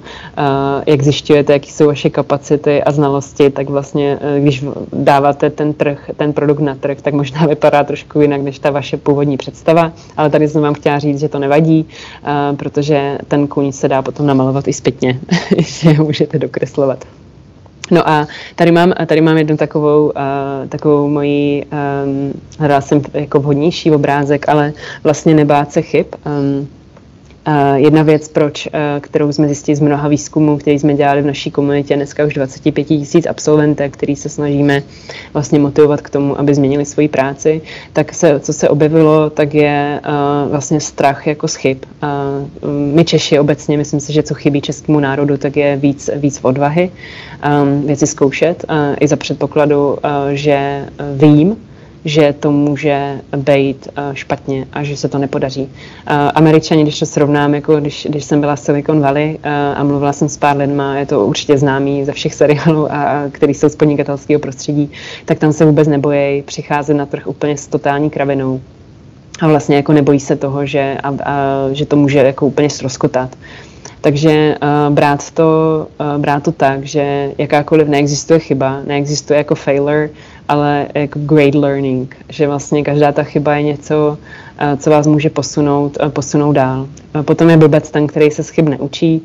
jak 0.88 1.02
zjišťujete, 1.02 1.54
jaký 1.54 1.72
jsou 1.72 1.88
vaše 1.88 2.10
kapacity 2.10 2.84
a 2.84 2.92
znalosti, 2.92 3.50
tak 3.50 3.70
vlastně, 3.70 4.20
když 4.40 4.66
dáváte 4.94 5.50
ten 5.50 5.74
trh, 5.74 6.10
ten 6.18 6.34
produkt 6.34 6.60
na 6.60 6.76
trh, 6.76 7.02
tak 7.02 7.14
možná 7.14 7.46
vypadá 7.48 7.84
trošku 7.84 8.22
jinak, 8.22 8.42
než 8.42 8.60
ta 8.60 8.72
vaše 8.72 8.98
původní 8.98 9.38
představa, 9.38 9.92
ale 10.18 10.30
tady 10.30 10.48
jsem 10.48 10.62
vám 10.62 10.74
chtěla 10.74 11.00
říct, 11.00 11.20
že 11.20 11.30
to 11.30 11.40
nevadí, 11.40 11.86
protože 12.58 13.18
ten 13.28 13.48
kůň 13.48 13.72
se 13.72 13.88
dá 13.88 14.02
potom 14.02 14.26
namalovat 14.26 14.68
i 14.68 14.74
zpětně, 14.74 15.20
že 15.58 15.94
ho 15.94 16.06
můžete 16.06 16.40
dokreslovat. 16.40 17.06
No 17.92 18.10
a 18.10 18.28
tady 18.56 18.72
mám, 18.72 18.94
tady 19.06 19.22
mám 19.22 19.38
jednu 19.38 19.58
takovou, 19.58 20.06
uh, 20.06 20.70
takovou 20.70 21.10
moji, 21.10 21.66
um, 21.66 22.34
hledala 22.60 22.82
jsem 22.82 23.02
jako 23.14 23.40
vhodnější 23.40 23.92
obrázek, 23.92 24.50
ale 24.50 24.74
vlastně 25.04 25.34
nebát 25.34 25.72
se 25.72 25.82
chyb. 25.82 26.06
Um, 26.26 26.68
Jedna 27.76 28.04
věc, 28.04 28.28
proč, 28.28 28.68
kterou 29.00 29.32
jsme 29.32 29.48
zjistili 29.48 29.76
z 29.76 29.80
mnoha 29.80 30.08
výzkumů, 30.08 30.58
který 30.58 30.80
jsme 30.80 30.94
dělali 30.94 31.22
v 31.22 31.26
naší 31.26 31.52
komunitě, 31.52 31.96
dneska 31.96 32.26
už 32.26 32.34
25 32.34 32.84
tisíc 32.84 33.26
absolventek, 33.26 33.94
který 33.94 34.16
se 34.16 34.30
snažíme 34.30 34.84
vlastně 35.34 35.60
motivovat 35.60 36.02
k 36.02 36.10
tomu, 36.10 36.40
aby 36.40 36.56
změnili 36.56 36.86
svoji 36.86 37.08
práci, 37.08 37.62
tak 37.94 38.14
se, 38.14 38.40
co 38.40 38.54
se 38.54 38.70
objevilo, 38.70 39.30
tak 39.30 39.54
je 39.54 40.02
vlastně 40.50 40.80
strach 40.80 41.28
jako 41.28 41.48
z 41.48 41.56
chyb. 41.56 41.78
My 42.94 43.06
Češi 43.06 43.40
obecně, 43.40 43.78
myslím 43.78 44.00
si, 44.00 44.14
že 44.14 44.24
co 44.24 44.34
chybí 44.34 44.62
českému 44.62 45.00
národu, 45.00 45.38
tak 45.38 45.58
je 45.58 45.76
víc, 45.76 46.10
víc 46.16 46.40
odvahy, 46.42 46.92
věci 47.86 48.08
zkoušet, 48.08 48.66
i 49.00 49.08
za 49.08 49.16
předpokladu, 49.16 49.98
že 50.32 50.86
vím, 51.14 51.56
že 52.08 52.34
to 52.40 52.52
může 52.52 53.22
být 53.38 53.88
uh, 53.98 54.14
špatně 54.14 54.68
a 54.74 54.84
že 54.84 54.98
se 54.98 55.08
to 55.08 55.18
nepodaří. 55.18 55.62
Uh, 55.62 55.70
Američani, 56.36 56.84
když 56.84 57.00
to 57.00 57.06
srovnám, 57.06 57.56
jako 57.56 57.76
když, 57.76 58.08
když 58.10 58.24
jsem 58.24 58.42
byla 58.42 58.56
v 58.56 58.60
Silicon 58.60 59.00
Valley 59.00 59.36
uh, 59.36 59.80
a 59.80 59.84
mluvila 59.84 60.14
jsem 60.14 60.30
s 60.30 60.38
pár 60.38 60.58
lidma, 60.58 60.98
je 60.98 61.06
to 61.06 61.26
určitě 61.26 61.58
známý 61.58 62.06
ze 62.06 62.12
všech 62.12 62.34
seriálů, 62.34 62.92
a, 62.92 63.04
a 63.04 63.30
který 63.30 63.54
jsou 63.54 63.70
z 63.70 63.76
podnikatelského 63.76 64.40
prostředí, 64.40 64.92
tak 65.26 65.40
tam 65.40 65.54
se 65.54 65.66
vůbec 65.66 65.88
nebojí 65.88 66.42
přicházet 66.42 66.94
na 66.94 67.06
trh 67.06 67.28
úplně 67.28 67.58
s 67.58 67.68
totální 67.68 68.10
kravinou. 68.10 68.62
A 69.42 69.48
vlastně 69.48 69.76
jako 69.76 69.94
nebojí 69.94 70.20
se 70.20 70.36
toho, 70.36 70.66
že, 70.66 70.98
a, 71.04 71.10
a, 71.10 71.36
že 71.72 71.86
to 71.86 71.96
může 71.96 72.20
jako 72.20 72.46
úplně 72.46 72.70
stroskotat. 72.70 73.36
Takže 74.02 74.56
uh, 74.62 74.94
brát, 74.94 75.32
to, 75.32 75.44
uh, 76.00 76.22
brát 76.22 76.44
to 76.44 76.52
tak, 76.52 76.84
že 76.84 77.32
jakákoliv 77.38 77.88
neexistuje 77.88 78.40
chyba, 78.40 78.80
neexistuje 78.88 79.38
jako 79.38 79.56
failure, 79.56 80.10
ale 80.48 80.88
jako 80.94 81.20
great 81.20 81.56
learning, 81.56 82.16
že 82.30 82.48
vlastně 82.48 82.84
každá 82.84 83.12
ta 83.12 83.24
chyba 83.24 83.56
je 83.56 83.64
něco, 83.64 84.18
uh, 84.18 84.80
co 84.80 84.90
vás 84.90 85.08
může 85.08 85.30
posunout, 85.30 85.98
uh, 86.04 86.10
posunout 86.10 86.54
dál. 86.54 86.88
Uh, 87.16 87.22
potom 87.22 87.50
je 87.50 87.58
blbec 87.58 87.92
ten, 87.92 88.08
který 88.08 88.32
se 88.32 88.44
z 88.44 88.50
chyb 88.50 88.70
neučí, 88.70 89.22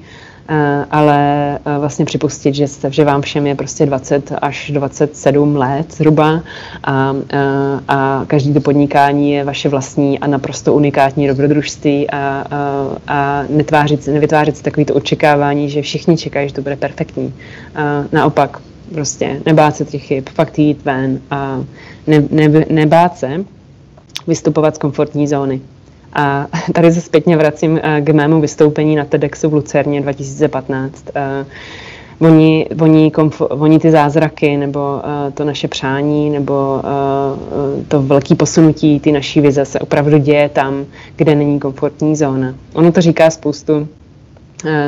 ale 0.90 1.58
vlastně 1.78 2.04
připustit, 2.04 2.54
že, 2.54 2.68
jste, 2.68 2.92
že 2.92 3.04
vám 3.04 3.22
všem 3.22 3.46
je 3.46 3.54
prostě 3.54 3.86
20 3.86 4.32
až 4.42 4.70
27 4.70 5.56
let 5.56 5.94
zhruba 5.94 6.42
a, 6.84 7.14
a 7.88 8.24
každý 8.26 8.54
to 8.54 8.60
podnikání 8.60 9.32
je 9.32 9.44
vaše 9.44 9.68
vlastní 9.68 10.18
a 10.18 10.26
naprosto 10.26 10.74
unikátní 10.74 11.28
dobrodružství 11.28 12.10
a, 12.10 12.18
a, 12.18 12.44
a 13.08 13.44
netvářit, 13.48 14.06
nevytvářet 14.06 14.56
si 14.56 14.62
takový 14.62 14.84
to 14.84 14.94
očekávání, 14.94 15.70
že 15.70 15.82
všichni 15.82 16.16
čekají, 16.16 16.48
že 16.48 16.54
to 16.54 16.62
bude 16.62 16.76
perfektní. 16.76 17.24
Uh, 17.24 17.32
naopak, 18.12 18.60
prostě 18.92 19.40
nebát 19.46 19.76
se 19.76 19.84
těch 19.84 20.02
chyb, 20.02 20.24
fakt 20.34 20.58
jít 20.58 20.84
ven 20.84 21.20
a 21.30 21.64
ne, 22.06 22.24
ne, 22.30 22.64
nebát 22.70 23.18
se 23.18 23.44
vystupovat 24.26 24.74
z 24.74 24.78
komfortní 24.78 25.26
zóny. 25.26 25.60
A 26.12 26.46
tady 26.74 26.92
se 26.92 27.00
zpětně 27.00 27.36
vracím 27.36 27.80
eh, 27.82 28.00
k 28.00 28.08
mému 28.08 28.40
vystoupení 28.40 28.96
na 28.96 29.04
TEDxu 29.04 29.48
v 29.48 29.54
Lucerně 29.54 30.00
2015. 30.00 31.04
Eh, 31.14 31.46
oni, 32.22 32.66
oni, 32.80 33.10
komfo, 33.10 33.46
oni 33.46 33.78
ty 33.78 33.90
zázraky, 33.90 34.56
nebo 34.56 34.80
uh, 34.80 35.32
to 35.34 35.44
naše 35.44 35.68
přání, 35.68 36.30
nebo 36.30 36.80
uh, 36.84 37.84
to 37.88 38.02
velké 38.02 38.34
posunutí, 38.34 39.00
ty 39.00 39.12
naší 39.12 39.40
vize 39.40 39.64
se 39.64 39.78
opravdu 39.78 40.18
děje 40.18 40.48
tam, 40.48 40.84
kde 41.16 41.34
není 41.34 41.60
komfortní 41.60 42.16
zóna. 42.16 42.54
Ono 42.74 42.92
to 42.92 43.00
říká 43.00 43.30
spoustu 43.30 43.88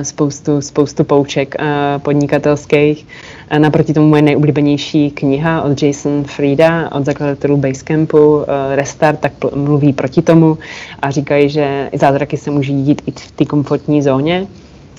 spoustu, 0.03 0.61
spoustu 0.61 1.05
pouček 1.05 1.55
eh, 1.59 1.65
podnikatelských. 1.99 3.07
Eh, 3.51 3.59
naproti 3.59 3.95
tomu 3.95 4.09
moje 4.09 4.23
nejoblíbenější 4.23 5.11
kniha 5.11 5.63
od 5.63 5.83
Jason 5.83 6.25
Frieda, 6.25 6.93
od 6.93 7.05
zakladatelů 7.05 7.57
Basecampu, 7.57 8.45
Restart, 8.75 9.21
tak 9.21 9.33
mluví 9.55 9.93
proti 9.93 10.23
tomu 10.23 10.59
a 11.03 11.11
říkají, 11.11 11.49
že 11.49 11.91
zázraky 11.93 12.37
se 12.37 12.51
můžou 12.51 12.85
dít 12.85 13.03
i 13.07 13.11
v 13.11 13.31
té 13.33 13.45
komfortní 13.45 14.03
zóně, 14.03 14.47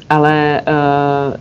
ale 0.10 0.62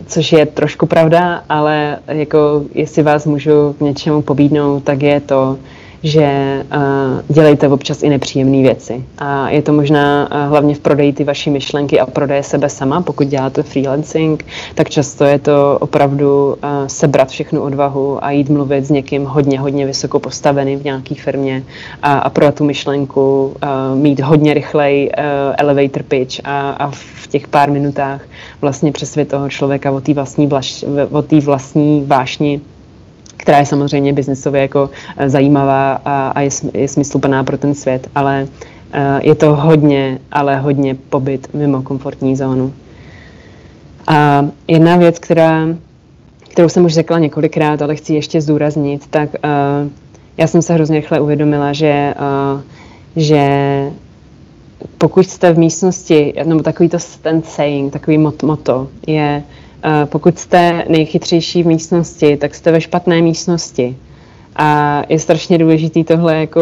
což 0.05 0.31
je 0.31 0.45
trošku 0.45 0.85
pravda, 0.85 1.43
ale 1.49 1.99
jako 2.07 2.65
jestli 2.73 3.03
vás 3.03 3.25
můžu 3.25 3.75
k 3.77 3.81
něčemu 3.81 4.21
pobídnout, 4.21 4.83
tak 4.83 5.01
je 5.01 5.19
to, 5.19 5.57
že 6.05 6.63
uh, 6.75 7.35
dělejte 7.35 7.67
občas 7.67 8.03
i 8.03 8.09
nepříjemné 8.09 8.61
věci. 8.61 9.03
A 9.17 9.49
je 9.49 9.61
to 9.61 9.73
možná 9.73 10.29
uh, 10.31 10.49
hlavně 10.49 10.75
v 10.75 10.79
prodeji 10.79 11.13
ty 11.13 11.23
vaší 11.23 11.49
myšlenky 11.49 11.99
a 11.99 12.05
prodeje 12.05 12.43
sebe 12.43 12.69
sama. 12.69 13.01
Pokud 13.01 13.27
děláte 13.27 13.63
freelancing, 13.63 14.45
tak 14.75 14.89
často 14.89 15.23
je 15.23 15.39
to 15.39 15.77
opravdu 15.81 16.47
uh, 16.47 16.69
sebrat 16.87 17.29
všechnu 17.29 17.61
odvahu 17.61 18.23
a 18.23 18.31
jít 18.31 18.49
mluvit 18.49 18.85
s 18.85 18.89
někým 18.89 19.25
hodně, 19.25 19.59
hodně 19.59 19.85
vysoko 19.85 20.19
postaveným 20.19 20.79
v 20.79 20.83
nějaké 20.83 21.15
firmě 21.15 21.63
a, 22.01 22.13
a 22.13 22.29
prodat 22.29 22.55
tu 22.55 22.65
myšlenku, 22.65 23.45
uh, 23.45 23.97
mít 23.97 24.19
hodně 24.19 24.53
rychlej 24.53 25.11
uh, 25.17 25.23
elevator 25.57 26.03
pitch 26.03 26.39
a, 26.43 26.69
a 26.69 26.91
v 26.91 27.27
těch 27.27 27.47
pár 27.47 27.71
minutách 27.71 28.21
vlastně 28.61 28.91
přesvědčit 28.91 29.31
toho 29.31 29.49
člověka 29.49 29.91
o 29.91 30.01
té 30.01 30.13
vlastní, 30.13 30.49
vlastní 31.41 32.03
vášni 32.07 32.61
která 33.45 33.57
je 33.57 33.65
samozřejmě 33.65 34.13
biznesově 34.13 34.61
jako 34.61 34.89
eh, 35.17 35.29
zajímavá 35.29 36.01
a, 36.05 36.27
a 36.35 36.41
je, 36.41 36.49
je 36.73 36.87
smysluplná 36.87 37.43
pro 37.43 37.57
ten 37.57 37.75
svět, 37.75 38.09
ale 38.15 38.47
uh, 38.49 38.99
je 39.21 39.35
to 39.35 39.55
hodně, 39.55 40.19
ale 40.31 40.57
hodně 40.57 40.95
pobyt 40.95 41.47
mimo 41.53 41.81
komfortní 41.81 42.35
zónu. 42.35 42.73
A 44.07 44.47
jedna 44.67 44.97
věc, 44.97 45.19
která, 45.19 45.67
kterou 46.49 46.69
jsem 46.69 46.85
už 46.85 46.93
řekla 46.93 47.19
několikrát, 47.19 47.81
ale 47.81 47.95
chci 47.95 48.13
ještě 48.13 48.41
zdůraznit, 48.41 49.07
tak 49.09 49.29
uh, 49.29 49.89
já 50.37 50.47
jsem 50.47 50.61
se 50.61 50.73
hrozně 50.73 50.95
rychle 50.95 51.19
uvědomila, 51.19 51.73
že, 51.73 52.13
uh, 52.17 52.61
že 53.15 53.45
pokud 54.97 55.27
jste 55.27 55.53
v 55.53 55.57
místnosti, 55.57 56.33
nebo 56.45 56.63
takový 56.63 56.89
to 56.89 56.97
ten 57.21 57.43
saying, 57.43 57.93
takový 57.93 58.17
mot, 58.17 58.43
moto 58.43 58.87
je 59.07 59.43
pokud 60.05 60.39
jste 60.39 60.85
nejchytřejší 60.89 61.63
v 61.63 61.67
místnosti, 61.67 62.37
tak 62.37 62.55
jste 62.55 62.71
ve 62.71 62.81
špatné 62.81 63.21
místnosti. 63.21 63.97
A 64.55 65.01
je 65.09 65.19
strašně 65.19 65.57
důležitý 65.57 66.03
tohle 66.03 66.35
jako 66.35 66.61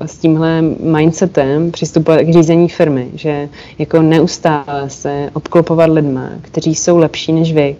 uh, 0.00 0.06
s 0.06 0.18
tímhle 0.18 0.62
mindsetem 0.80 1.70
přistupovat 1.72 2.20
k 2.20 2.32
řízení 2.32 2.68
firmy, 2.68 3.08
že 3.14 3.48
jako 3.78 4.02
neustále 4.02 4.90
se 4.90 5.30
obklopovat 5.32 5.90
lidma, 5.90 6.28
kteří 6.42 6.74
jsou 6.74 6.98
lepší 6.98 7.32
než 7.32 7.52
vy, 7.52 7.76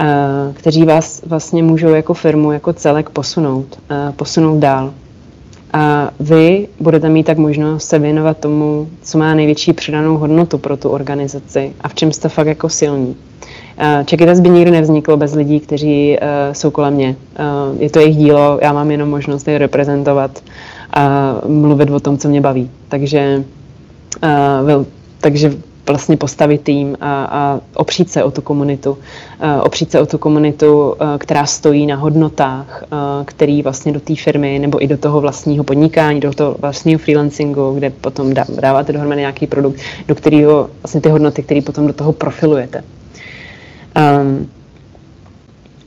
uh, 0.00 0.06
kteří 0.54 0.84
vás 0.84 1.22
vlastně 1.26 1.62
můžou 1.62 1.88
jako 1.88 2.14
firmu, 2.14 2.52
jako 2.52 2.72
celek 2.72 3.10
posunout, 3.10 3.78
uh, 3.90 4.14
posunout 4.16 4.58
dál. 4.58 4.92
A 5.72 6.10
vy 6.20 6.68
budete 6.80 7.08
mít 7.08 7.26
tak 7.26 7.38
možnost 7.38 7.84
se 7.84 7.98
věnovat 7.98 8.38
tomu, 8.38 8.88
co 9.02 9.18
má 9.18 9.34
největší 9.34 9.72
přidanou 9.72 10.16
hodnotu 10.16 10.58
pro 10.58 10.76
tu 10.76 10.88
organizaci 10.88 11.72
a 11.80 11.88
v 11.88 11.94
čem 11.94 12.12
jste 12.12 12.28
fakt 12.28 12.46
jako 12.46 12.68
silní. 12.68 13.16
Čekytas 14.04 14.40
by 14.40 14.48
nikdy 14.48 14.70
nevzniklo 14.70 15.16
bez 15.16 15.34
lidí, 15.34 15.60
kteří 15.60 16.16
uh, 16.18 16.26
jsou 16.52 16.70
kolem 16.70 16.94
mě. 16.94 17.16
Uh, 17.38 17.82
je 17.82 17.90
to 17.90 18.00
jejich 18.00 18.16
dílo, 18.16 18.58
já 18.62 18.72
mám 18.72 18.90
jenom 18.90 19.10
možnost 19.10 19.48
je 19.48 19.58
reprezentovat 19.58 20.42
a 20.94 21.34
mluvit 21.46 21.90
o 21.90 22.00
tom, 22.00 22.18
co 22.18 22.28
mě 22.28 22.40
baví. 22.40 22.70
Takže, 22.88 23.44
uh, 24.76 24.84
takže 25.20 25.52
vlastně 25.90 26.16
postavit 26.16 26.60
tým 26.62 26.96
a, 27.00 27.24
a 27.24 27.60
opřít 27.74 28.10
se 28.10 28.24
o 28.24 28.30
tu 28.30 28.42
komunitu. 28.42 28.98
Opřít 29.62 29.90
se 29.90 30.00
o 30.00 30.06
tu 30.06 30.18
komunitu, 30.18 30.94
která 31.18 31.46
stojí 31.46 31.86
na 31.86 31.96
hodnotách, 31.96 32.84
který 33.24 33.62
vlastně 33.62 33.92
do 33.92 34.00
té 34.00 34.16
firmy 34.16 34.58
nebo 34.58 34.84
i 34.84 34.86
do 34.86 34.96
toho 34.96 35.20
vlastního 35.20 35.64
podnikání, 35.64 36.20
do 36.20 36.32
toho 36.32 36.56
vlastního 36.58 36.98
freelancingu, 36.98 37.74
kde 37.74 37.90
potom 37.90 38.34
dáváte 38.60 38.92
dohromady 38.92 39.20
nějaký 39.20 39.46
produkt, 39.46 39.80
do 40.08 40.14
kterého 40.14 40.70
vlastně 40.82 41.00
ty 41.00 41.08
hodnoty, 41.08 41.42
které 41.42 41.62
potom 41.62 41.86
do 41.86 41.92
toho 41.92 42.12
profilujete. 42.12 42.84
Um, 43.96 44.50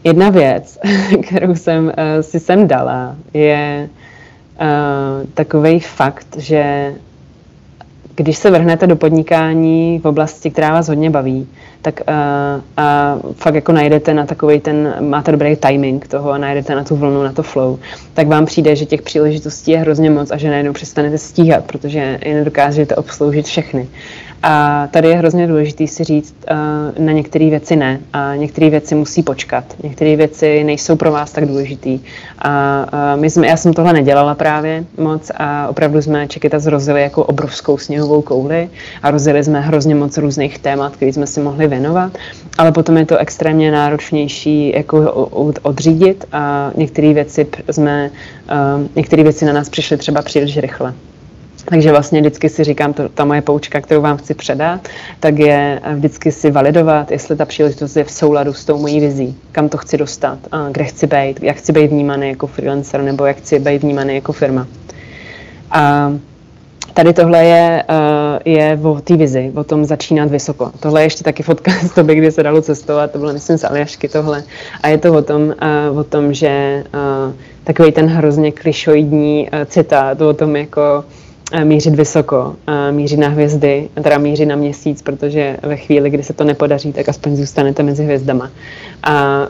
jedna 0.04 0.30
věc, 0.30 0.80
kterou 1.28 1.56
jsem 1.56 1.86
uh, 1.86 1.92
si 2.22 2.40
sem 2.40 2.68
dala, 2.68 3.16
je 3.34 3.90
uh, 4.62 5.28
takový 5.34 5.80
fakt, 5.80 6.28
že 6.38 6.94
když 8.16 8.38
se 8.38 8.52
vrhnete 8.52 8.88
do 8.88 8.96
podnikání 8.96 10.00
v 10.00 10.06
oblasti, 10.06 10.52
která 10.52 10.74
vás 10.74 10.88
hodně 10.88 11.10
baví, 11.10 11.48
tak 11.82 12.02
uh, 12.08 12.62
a 12.78 13.18
fakt 13.34 13.56
jako 13.56 13.72
najdete 13.72 14.14
na 14.14 14.26
takový 14.26 14.60
ten, 14.60 14.96
máte 15.00 15.32
dobrý 15.32 15.56
timing 15.56 16.08
toho 16.08 16.32
a 16.32 16.38
najdete 16.38 16.76
na 16.76 16.84
tu 16.84 16.96
vlnu, 16.96 17.24
na 17.24 17.32
to 17.32 17.44
flow, 17.44 17.80
tak 18.14 18.28
vám 18.28 18.46
přijde, 18.46 18.76
že 18.76 18.86
těch 18.86 19.02
příležitostí 19.02 19.72
je 19.72 19.78
hrozně 19.78 20.10
moc 20.10 20.32
a 20.32 20.38
že 20.38 20.50
najednou 20.50 20.74
přestanete 20.74 21.18
stíhat, 21.18 21.66
protože 21.66 22.20
je 22.26 22.34
nedokážete 22.34 22.96
obsloužit 22.96 23.46
všechny. 23.46 23.88
A 24.46 24.88
tady 24.92 25.08
je 25.08 25.16
hrozně 25.16 25.48
důležité 25.48 25.88
si 25.88 26.04
říct, 26.04 26.36
uh, 26.52 27.06
na 27.06 27.12
některé 27.12 27.50
věci 27.50 27.76
ne. 27.76 28.00
A 28.14 28.36
některé 28.36 28.70
věci 28.70 28.96
musí 28.96 29.24
počkat. 29.24 29.64
Některé 29.84 30.16
věci 30.16 30.64
nejsou 30.64 30.96
pro 30.96 31.12
vás 31.12 31.32
tak 31.32 31.46
důležité. 31.46 31.90
A 32.40 32.86
my 33.16 33.30
jsme, 33.30 33.48
já 33.48 33.58
jsem 33.58 33.74
tohle 33.74 33.94
nedělala 33.94 34.36
právě 34.36 34.86
moc 34.98 35.32
a 35.38 35.68
opravdu 35.68 36.02
jsme 36.02 36.28
Čekita 36.28 36.60
zrozili 36.60 37.02
jako 37.02 37.24
obrovskou 37.24 37.78
sněhovou 37.78 38.22
kouli 38.22 38.70
a 39.04 39.12
rozjeli 39.12 39.44
jsme 39.44 39.62
hrozně 39.62 39.96
moc 39.96 40.18
různých 40.18 40.60
témat, 40.60 40.96
které 40.96 41.14
jsme 41.14 41.28
si 41.28 41.40
mohli 41.40 41.68
věnovat. 41.68 42.18
Ale 42.58 42.72
potom 42.72 42.98
je 42.98 43.06
to 43.06 43.18
extrémně 43.18 43.72
náročnější 43.72 44.74
jako 44.76 45.12
odřídit 45.62 46.26
a 46.32 46.72
některé 46.76 47.14
věci 47.14 47.48
jsme, 47.72 48.10
uh, 48.80 48.88
některé 48.96 49.24
věci 49.24 49.46
na 49.46 49.54
nás 49.54 49.70
přišly 49.70 49.98
třeba 49.98 50.22
příliš 50.22 50.58
rychle. 50.58 50.94
Takže 51.66 51.92
vlastně 51.92 52.22
vždycky 52.22 52.50
si 52.50 52.64
říkám, 52.64 52.94
to, 52.94 53.10
ta 53.10 53.26
moje 53.26 53.42
poučka, 53.42 53.82
kterou 53.82 54.02
vám 54.02 54.18
chci 54.18 54.34
předat, 54.34 54.88
tak 55.20 55.40
je 55.40 55.82
vždycky 55.94 56.32
si 56.32 56.52
validovat, 56.52 57.12
jestli 57.12 57.36
ta 57.36 57.46
příležitost 57.46 57.96
je 57.96 58.04
v 58.04 58.12
souladu 58.12 58.54
s 58.54 58.66
tou 58.66 58.78
mojí 58.78 59.00
vizí, 59.00 59.38
kam 59.52 59.70
to 59.70 59.78
chci 59.78 59.98
dostat, 59.98 60.40
a 60.52 60.70
kde 60.70 60.84
chci 60.84 61.08
být, 61.08 61.44
jak 61.44 61.58
chci 61.58 61.72
být 61.72 61.88
vnímaný 61.88 62.30
jako 62.30 62.48
freelancer 62.48 63.02
nebo 63.02 63.26
jak 63.26 63.38
chci 63.38 63.60
být 63.60 63.84
vnímaný 63.84 64.16
jako 64.16 64.34
firma. 64.34 64.68
A 65.72 66.14
tady 66.94 67.14
tohle 67.14 67.46
je, 67.46 67.84
uh, 67.90 68.54
je 68.54 68.80
o 68.84 69.02
té 69.02 69.16
vizi, 69.16 69.52
o 69.56 69.64
tom 69.64 69.86
začínat 69.86 70.30
vysoko. 70.30 70.72
Tohle 70.80 71.02
je 71.02 71.06
ještě 71.06 71.24
taky 71.24 71.44
fotka 71.44 71.72
z 71.72 71.96
doby, 71.96 72.16
kdy 72.16 72.32
se 72.32 72.44
dalo 72.44 72.62
cestovat, 72.62 73.12
to 73.12 73.20
bylo 73.20 73.34
myslím 73.34 73.58
z 73.58 73.64
Aljašky 73.64 74.10
tohle. 74.10 74.44
A 74.84 74.88
je 74.88 74.98
to 74.98 75.14
o 75.14 75.22
tom, 75.22 75.42
uh, 75.42 75.98
o 75.98 76.04
tom 76.04 76.34
že 76.34 76.84
takový 77.64 77.92
ten 77.92 78.08
hrozně 78.08 78.52
klišoidní 78.52 79.50
citát 79.66 80.22
o 80.22 80.34
tom 80.34 80.56
jako 80.56 81.04
mířit 81.64 81.96
vysoko, 81.96 82.56
mířit 82.92 83.20
na 83.20 83.28
hvězdy, 83.28 83.90
teda 84.04 84.18
mířit 84.18 84.46
na 84.46 84.56
měsíc, 84.56 85.02
protože 85.02 85.58
ve 85.64 85.78
chvíli, 85.78 86.10
kdy 86.10 86.24
se 86.24 86.34
to 86.34 86.44
nepodaří, 86.44 86.94
tak 86.94 87.10
aspoň 87.10 87.36
zůstanete 87.36 87.84
mezi 87.84 88.04
hvězdama. 88.04 88.52
A, 89.04 89.12
a 89.14 89.48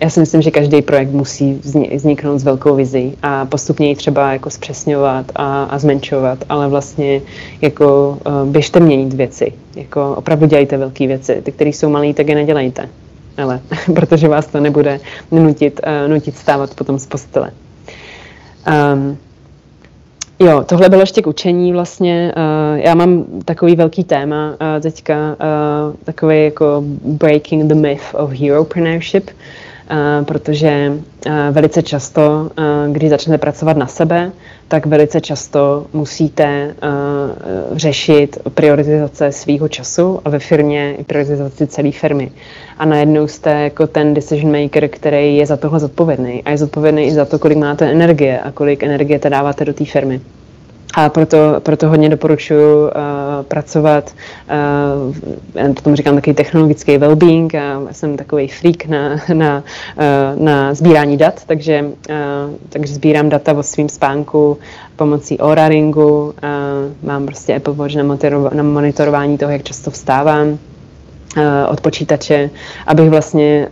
já 0.00 0.10
si 0.10 0.20
myslím, 0.20 0.42
že 0.42 0.50
každý 0.50 0.82
projekt 0.82 1.10
musí 1.10 1.60
vzniknout 1.94 2.38
s 2.38 2.44
velkou 2.44 2.74
vizí 2.74 3.16
a 3.22 3.44
postupně 3.44 3.88
ji 3.88 3.96
třeba 3.96 4.32
jako 4.32 4.50
zpřesňovat 4.50 5.26
a, 5.36 5.64
a 5.64 5.78
zmenšovat, 5.78 6.44
ale 6.48 6.68
vlastně 6.68 7.20
jako 7.60 8.18
běžte 8.44 8.80
měnit 8.80 9.14
věci. 9.14 9.52
Jako 9.76 10.14
opravdu 10.16 10.46
dělejte 10.46 10.76
velké 10.76 11.06
věci. 11.06 11.40
Ty, 11.42 11.52
které 11.52 11.70
jsou 11.70 11.88
malé, 11.88 12.14
tak 12.14 12.28
je 12.28 12.34
nedělejte. 12.34 12.88
Ale, 13.36 13.60
protože 13.94 14.28
vás 14.28 14.46
to 14.46 14.60
nebude 14.60 15.00
nutit, 15.30 15.80
nutit 16.06 16.36
stávat 16.36 16.74
potom 16.74 16.98
z 16.98 17.06
postele. 17.06 17.50
Um, 18.94 19.18
Jo, 20.40 20.64
tohle 20.64 20.88
bylo 20.88 21.02
ještě 21.02 21.22
k 21.22 21.26
učení 21.26 21.72
vlastně. 21.72 22.34
Uh, 22.36 22.78
já 22.78 22.94
mám 22.94 23.24
takový 23.44 23.76
velký 23.76 24.04
téma 24.04 24.48
uh, 24.50 24.82
teďka, 24.82 25.14
uh, 25.14 25.96
takový 26.04 26.44
jako 26.44 26.82
breaking 27.04 27.68
the 27.68 27.74
myth 27.74 28.14
of 28.14 28.30
heropreneurship, 28.30 29.30
protože 30.24 30.92
velice 31.50 31.82
často, 31.82 32.50
když 32.92 33.10
začnete 33.10 33.38
pracovat 33.38 33.76
na 33.76 33.86
sebe, 33.86 34.32
tak 34.68 34.86
velice 34.86 35.20
často 35.20 35.86
musíte 35.92 36.74
uh, 36.82 37.78
řešit 37.78 38.38
prioritizace 38.54 39.32
svého 39.32 39.68
času 39.68 40.20
a 40.24 40.30
ve 40.30 40.38
firmě 40.38 40.94
i 40.98 41.04
prioritizaci 41.04 41.66
celé 41.66 41.92
firmy. 41.92 42.30
A 42.78 42.84
najednou 42.84 43.26
jste 43.26 43.50
jako 43.50 43.86
ten 43.86 44.14
decision 44.14 44.62
maker, 44.62 44.88
který 44.88 45.36
je 45.36 45.46
za 45.46 45.56
tohle 45.56 45.80
zodpovědný. 45.80 46.42
A 46.44 46.50
je 46.50 46.58
zodpovědný 46.58 47.06
i 47.06 47.12
za 47.12 47.24
to, 47.24 47.38
kolik 47.38 47.58
máte 47.58 47.90
energie 47.90 48.40
a 48.40 48.52
kolik 48.52 48.82
energie 48.82 49.18
te 49.18 49.30
dáváte 49.30 49.64
do 49.64 49.72
té 49.72 49.84
firmy. 49.84 50.20
A 50.94 51.08
proto, 51.08 51.36
proto 51.60 51.88
hodně 51.88 52.08
doporučuji 52.08 52.84
uh, 52.84 52.90
pracovat, 53.48 54.14
uh, 55.06 55.16
já 55.54 55.72
tomu 55.82 55.96
říkám 55.96 56.14
takový 56.14 56.34
technologický 56.34 56.98
well-being, 56.98 57.80
uh, 57.82 57.88
jsem 57.92 58.16
takový 58.16 58.48
freak 58.48 58.86
na, 58.86 59.20
na, 59.34 59.62
uh, 59.96 60.44
na 60.44 60.74
sbírání 60.74 61.16
dat, 61.16 61.44
takže, 61.46 61.84
uh, 61.84 62.54
takže 62.68 62.94
sbírám 62.94 63.28
data 63.28 63.52
o 63.52 63.62
svým 63.62 63.88
spánku 63.88 64.58
pomocí 64.96 65.38
Oura-ringu, 65.38 66.20
uh, 66.20 66.32
mám 67.02 67.26
prostě 67.26 67.54
Apple 67.54 67.74
Watch 67.74 67.94
na, 67.94 68.18
na 68.52 68.62
monitorování 68.62 69.38
toho, 69.38 69.52
jak 69.52 69.62
často 69.62 69.90
vstávám, 69.90 70.58
od 71.68 71.80
počítače, 71.80 72.50
abych 72.86 73.10
vlastně 73.10 73.68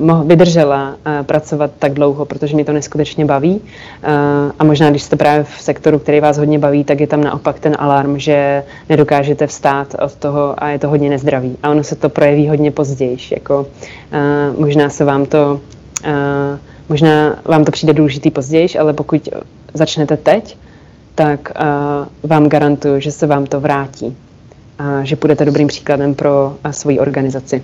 uh, 0.00 0.26
vydržela 0.26 0.88
uh, 0.88 1.26
pracovat 1.26 1.70
tak 1.78 1.92
dlouho, 1.92 2.24
protože 2.24 2.54
mě 2.54 2.64
to 2.64 2.72
neskutečně 2.72 3.24
baví. 3.24 3.60
A 4.58 4.64
možná, 4.64 4.90
když 4.90 5.02
jste 5.02 5.16
právě 5.16 5.44
v 5.44 5.60
sektoru, 5.60 5.98
který 5.98 6.20
vás 6.20 6.38
hodně 6.38 6.58
baví, 6.58 6.84
tak 6.84 7.00
je 7.00 7.06
tam 7.06 7.24
naopak 7.24 7.58
ten 7.60 7.76
alarm, 7.78 8.18
že 8.18 8.64
nedokážete 8.88 9.46
vstát 9.46 9.94
od 10.04 10.14
toho 10.14 10.54
a 10.64 10.68
je 10.68 10.78
to 10.78 10.88
hodně 10.88 11.10
nezdravý. 11.10 11.56
A 11.62 11.70
ono 11.70 11.84
se 11.84 11.96
to 11.96 12.08
projeví 12.08 12.48
hodně 12.48 12.70
později. 12.70 13.16
Jako, 13.30 13.66
možná 14.58 14.90
se 14.90 15.04
vám 15.04 15.26
to 15.26 15.60
možná 16.88 17.36
vám 17.44 17.64
to 17.64 17.72
přijde 17.72 17.92
důležitý 17.92 18.30
později, 18.30 18.68
ale 18.78 18.92
pokud 18.92 19.28
začnete 19.74 20.16
teď, 20.16 20.58
tak 21.14 21.52
vám 22.22 22.48
garantuju, 22.48 23.00
že 23.00 23.12
se 23.12 23.26
vám 23.26 23.46
to 23.46 23.60
vrátí. 23.60 24.16
A 24.78 25.04
že 25.04 25.16
budete 25.16 25.44
dobrým 25.44 25.68
příkladem 25.68 26.14
pro 26.14 26.56
svoji 26.70 26.98
organizaci. 26.98 27.62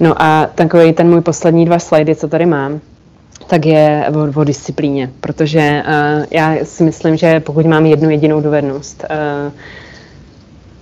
No 0.00 0.22
a 0.22 0.50
takový 0.54 0.92
ten 0.92 1.10
můj 1.10 1.20
poslední 1.20 1.64
dva 1.64 1.78
slajdy, 1.78 2.14
co 2.16 2.28
tady 2.28 2.46
mám, 2.46 2.80
tak 3.46 3.66
je 3.66 4.06
o, 4.14 4.40
o 4.40 4.44
disciplíně, 4.44 5.10
protože 5.20 5.82
uh, 5.86 6.24
já 6.30 6.54
si 6.62 6.82
myslím, 6.82 7.16
že 7.16 7.40
pokud 7.40 7.66
mám 7.66 7.86
jednu 7.86 8.10
jedinou 8.10 8.40
dovednost, 8.40 9.04
uh, 9.46 9.52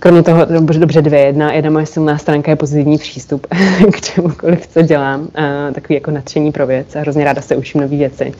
kromě 0.05 0.23
toho, 0.23 0.45
dobře, 0.45 0.79
dobře 0.79 1.01
dvě, 1.01 1.19
jedna, 1.19 1.53
jedna 1.53 1.69
moje 1.69 1.85
silná 1.85 2.17
stránka 2.17 2.51
je 2.51 2.55
pozitivní 2.55 2.97
přístup 2.97 3.47
k 3.91 4.01
čemukoliv, 4.01 4.67
co 4.67 4.81
dělám, 4.81 5.21
uh, 5.21 5.27
takový 5.73 5.95
jako 5.95 6.11
nadšení 6.11 6.51
pro 6.51 6.67
věc 6.67 6.95
a 6.95 6.99
hrozně 6.99 7.23
ráda 7.23 7.41
se 7.41 7.55
učím 7.55 7.81
nové 7.81 7.97
věci. 7.97 8.33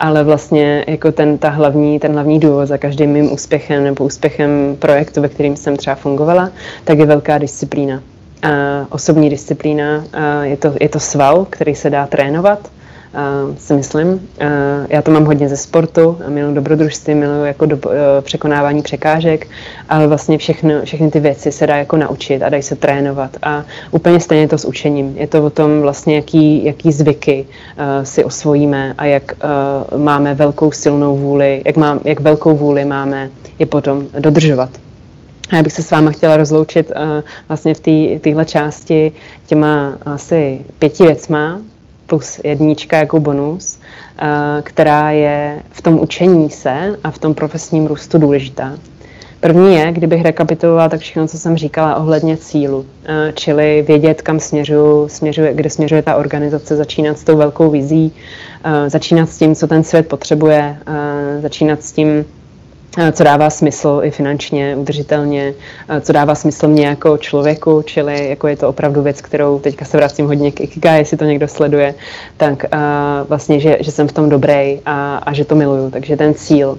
Ale 0.00 0.24
vlastně 0.24 0.84
jako 0.86 1.12
ten, 1.12 1.38
ta 1.38 1.48
hlavní, 1.48 1.98
ten 1.98 2.12
hlavní 2.12 2.40
důvod 2.40 2.66
za 2.66 2.78
každým 2.78 3.10
mým 3.10 3.32
úspěchem 3.32 3.84
nebo 3.84 4.04
úspěchem 4.04 4.76
projektu, 4.78 5.20
ve 5.20 5.28
kterým 5.28 5.56
jsem 5.56 5.76
třeba 5.76 5.96
fungovala, 5.96 6.50
tak 6.84 6.98
je 6.98 7.06
velká 7.06 7.38
disciplína. 7.38 7.94
Uh, 8.44 8.50
osobní 8.90 9.30
disciplína, 9.30 9.98
uh, 9.98 10.42
je, 10.42 10.56
to, 10.56 10.74
je 10.80 10.88
to 10.88 11.00
sval, 11.00 11.46
který 11.50 11.74
se 11.74 11.90
dá 11.90 12.06
trénovat, 12.06 12.70
uh, 13.14 13.56
si 13.56 13.74
myslím. 13.74 14.08
Uh, 14.08 14.18
já 14.88 15.02
to 15.02 15.10
mám 15.10 15.24
hodně 15.24 15.48
ze 15.48 15.56
sportu, 15.56 16.18
miluji 16.28 16.54
dobrodružství, 16.54 17.14
miluji 17.14 17.44
jako 17.44 17.66
do, 17.66 17.76
uh, 17.76 17.92
překonávání 18.20 18.82
překážek, 18.82 19.48
ale 19.88 20.06
vlastně 20.06 20.38
všechno, 20.38 20.74
všechny 20.84 21.10
ty 21.10 21.20
věci 21.20 21.52
se 21.52 21.66
dá 21.66 21.76
jako 21.76 21.96
naučit 21.96 22.42
a 22.42 22.48
dají 22.48 22.62
se 22.62 22.76
trénovat. 22.76 23.36
A 23.42 23.64
úplně 23.90 24.20
stejně 24.20 24.48
to 24.48 24.58
s 24.58 24.64
učením. 24.64 25.14
Je 25.18 25.26
to 25.26 25.44
o 25.44 25.50
tom 25.50 25.80
vlastně, 25.80 26.16
jaký, 26.16 26.64
jaký 26.64 26.92
zvyky 26.92 27.46
uh, 27.46 28.04
si 28.04 28.24
osvojíme 28.24 28.94
a 28.98 29.04
jak 29.04 29.32
uh, 29.92 30.00
máme 30.00 30.34
velkou 30.34 30.72
silnou 30.72 31.16
vůli, 31.16 31.62
jak, 31.66 31.76
mám, 31.76 32.00
jak 32.04 32.20
velkou 32.20 32.56
vůli 32.56 32.84
máme 32.84 33.30
je 33.58 33.66
potom 33.66 34.06
dodržovat. 34.18 34.70
A 35.50 35.56
já 35.56 35.62
bych 35.62 35.72
se 35.72 35.82
s 35.82 35.90
váma 35.90 36.10
chtěla 36.10 36.36
rozloučit 36.36 36.90
uh, 36.90 37.22
vlastně 37.48 37.74
v 37.74 37.80
téhle 38.20 38.44
části 38.44 39.12
těma 39.46 39.98
asi 40.04 40.60
pěti 40.78 41.02
věcma, 41.02 41.60
plus 42.12 42.40
jednička 42.44 42.96
jako 42.96 43.20
bonus, 43.20 43.78
uh, 44.22 44.28
která 44.62 45.10
je 45.10 45.62
v 45.70 45.82
tom 45.82 46.00
učení 46.00 46.50
se 46.50 46.98
a 47.04 47.10
v 47.10 47.18
tom 47.18 47.34
profesním 47.34 47.86
růstu 47.86 48.18
důležitá. 48.18 48.78
První 49.40 49.74
je, 49.74 49.92
kdybych 49.92 50.22
rekapitulovala 50.22 50.88
tak 50.88 51.00
všechno, 51.00 51.28
co 51.28 51.38
jsem 51.38 51.56
říkala 51.56 51.96
ohledně 51.96 52.36
cílu, 52.36 52.86
eh, 53.04 53.32
čili 53.34 53.84
vědět, 53.88 54.22
kam 54.22 54.40
směřuju, 54.40 55.08
směřuje, 55.08 55.54
kde 55.54 55.70
směřuje 55.70 56.02
ta 56.02 56.16
organizace, 56.16 56.76
začínat 56.76 57.18
s 57.18 57.24
tou 57.24 57.36
velkou 57.36 57.70
vizí, 57.70 58.12
začínat 58.86 59.30
s 59.30 59.38
tím, 59.38 59.54
co 59.54 59.66
ten 59.66 59.84
svět 59.84 60.08
potřebuje, 60.08 60.76
začínat 61.42 61.82
s 61.82 61.92
tím, 61.92 62.24
Eh, 62.41 62.41
co 63.12 63.24
dává 63.24 63.50
smysl 63.50 64.00
i 64.04 64.10
finančně, 64.10 64.76
udržitelně, 64.76 65.54
co 66.00 66.12
dává 66.12 66.34
smysl 66.34 66.68
mě 66.68 66.86
jako 66.86 67.18
člověku, 67.18 67.82
čili 67.82 68.28
jako 68.28 68.48
je 68.48 68.56
to 68.56 68.68
opravdu 68.68 69.02
věc, 69.02 69.20
kterou 69.20 69.58
teďka 69.58 69.84
se 69.84 69.96
vracím 69.96 70.26
hodně 70.26 70.52
k 70.52 70.60
Ikigai, 70.60 70.98
jestli 70.98 71.16
to 71.16 71.24
někdo 71.24 71.48
sleduje, 71.48 71.94
tak 72.36 72.64
uh, 72.72 72.78
vlastně, 73.28 73.60
že, 73.60 73.76
že 73.80 73.90
jsem 73.90 74.08
v 74.08 74.12
tom 74.12 74.28
dobrý 74.28 74.80
a, 74.86 75.16
a 75.16 75.32
že 75.32 75.44
to 75.44 75.54
miluju, 75.54 75.90
takže 75.90 76.16
ten 76.16 76.34
cíl. 76.34 76.78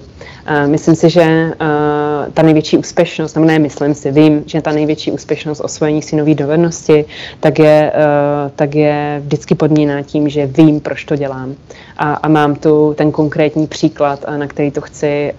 Uh, 0.50 0.70
myslím 0.70 0.94
si, 0.94 1.10
že 1.10 1.22
uh, 1.22 2.32
ta 2.34 2.42
největší 2.42 2.78
úspěšnost, 2.78 3.34
nebo 3.34 3.46
ne, 3.46 3.58
myslím 3.58 3.94
si, 3.94 4.12
vím, 4.12 4.42
že 4.46 4.62
ta 4.62 4.72
největší 4.72 5.10
úspěšnost 5.10 5.60
osvojení 5.60 6.02
si 6.02 6.16
nové 6.16 6.34
dovednosti, 6.34 7.04
tak 7.40 7.58
je, 7.58 7.92
uh, 7.94 8.50
tak 8.56 8.74
je 8.74 9.22
vždycky 9.24 9.54
podmíná 9.54 10.02
tím, 10.02 10.28
že 10.28 10.46
vím, 10.46 10.80
proč 10.80 11.04
to 11.04 11.16
dělám. 11.16 11.54
A, 11.96 12.14
a 12.14 12.28
mám 12.28 12.54
tu 12.54 12.94
ten 12.96 13.12
konkrétní 13.12 13.66
příklad, 13.66 14.24
na 14.36 14.46
který 14.46 14.70
to 14.70 14.80
chci, 14.80 15.32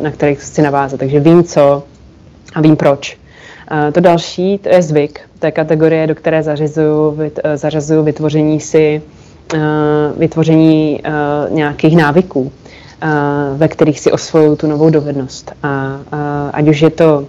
na 0.00 0.10
který 0.10 0.34
chci 0.34 0.62
navázat. 0.62 1.00
Takže 1.00 1.20
vím 1.20 1.44
co 1.44 1.82
a 2.54 2.60
vím 2.60 2.76
proč. 2.76 3.18
To 3.92 4.00
další, 4.00 4.58
to 4.58 4.68
je 4.68 4.82
zvyk. 4.82 5.20
To 5.38 5.46
je 5.46 5.52
kategorie, 5.52 6.06
do 6.06 6.14
které 6.14 6.42
zařazuju, 6.42 7.18
zařazuju 7.54 8.02
vytvoření 8.02 8.60
si 8.60 9.02
vytvoření 10.16 11.00
nějakých 11.50 11.96
návyků, 11.96 12.52
ve 13.56 13.68
kterých 13.68 14.00
si 14.00 14.12
osvojuju 14.12 14.56
tu 14.56 14.66
novou 14.66 14.90
dovednost. 14.90 15.52
A 15.62 15.98
ať 16.52 16.68
už 16.68 16.82
je 16.82 16.90
to 16.90 17.26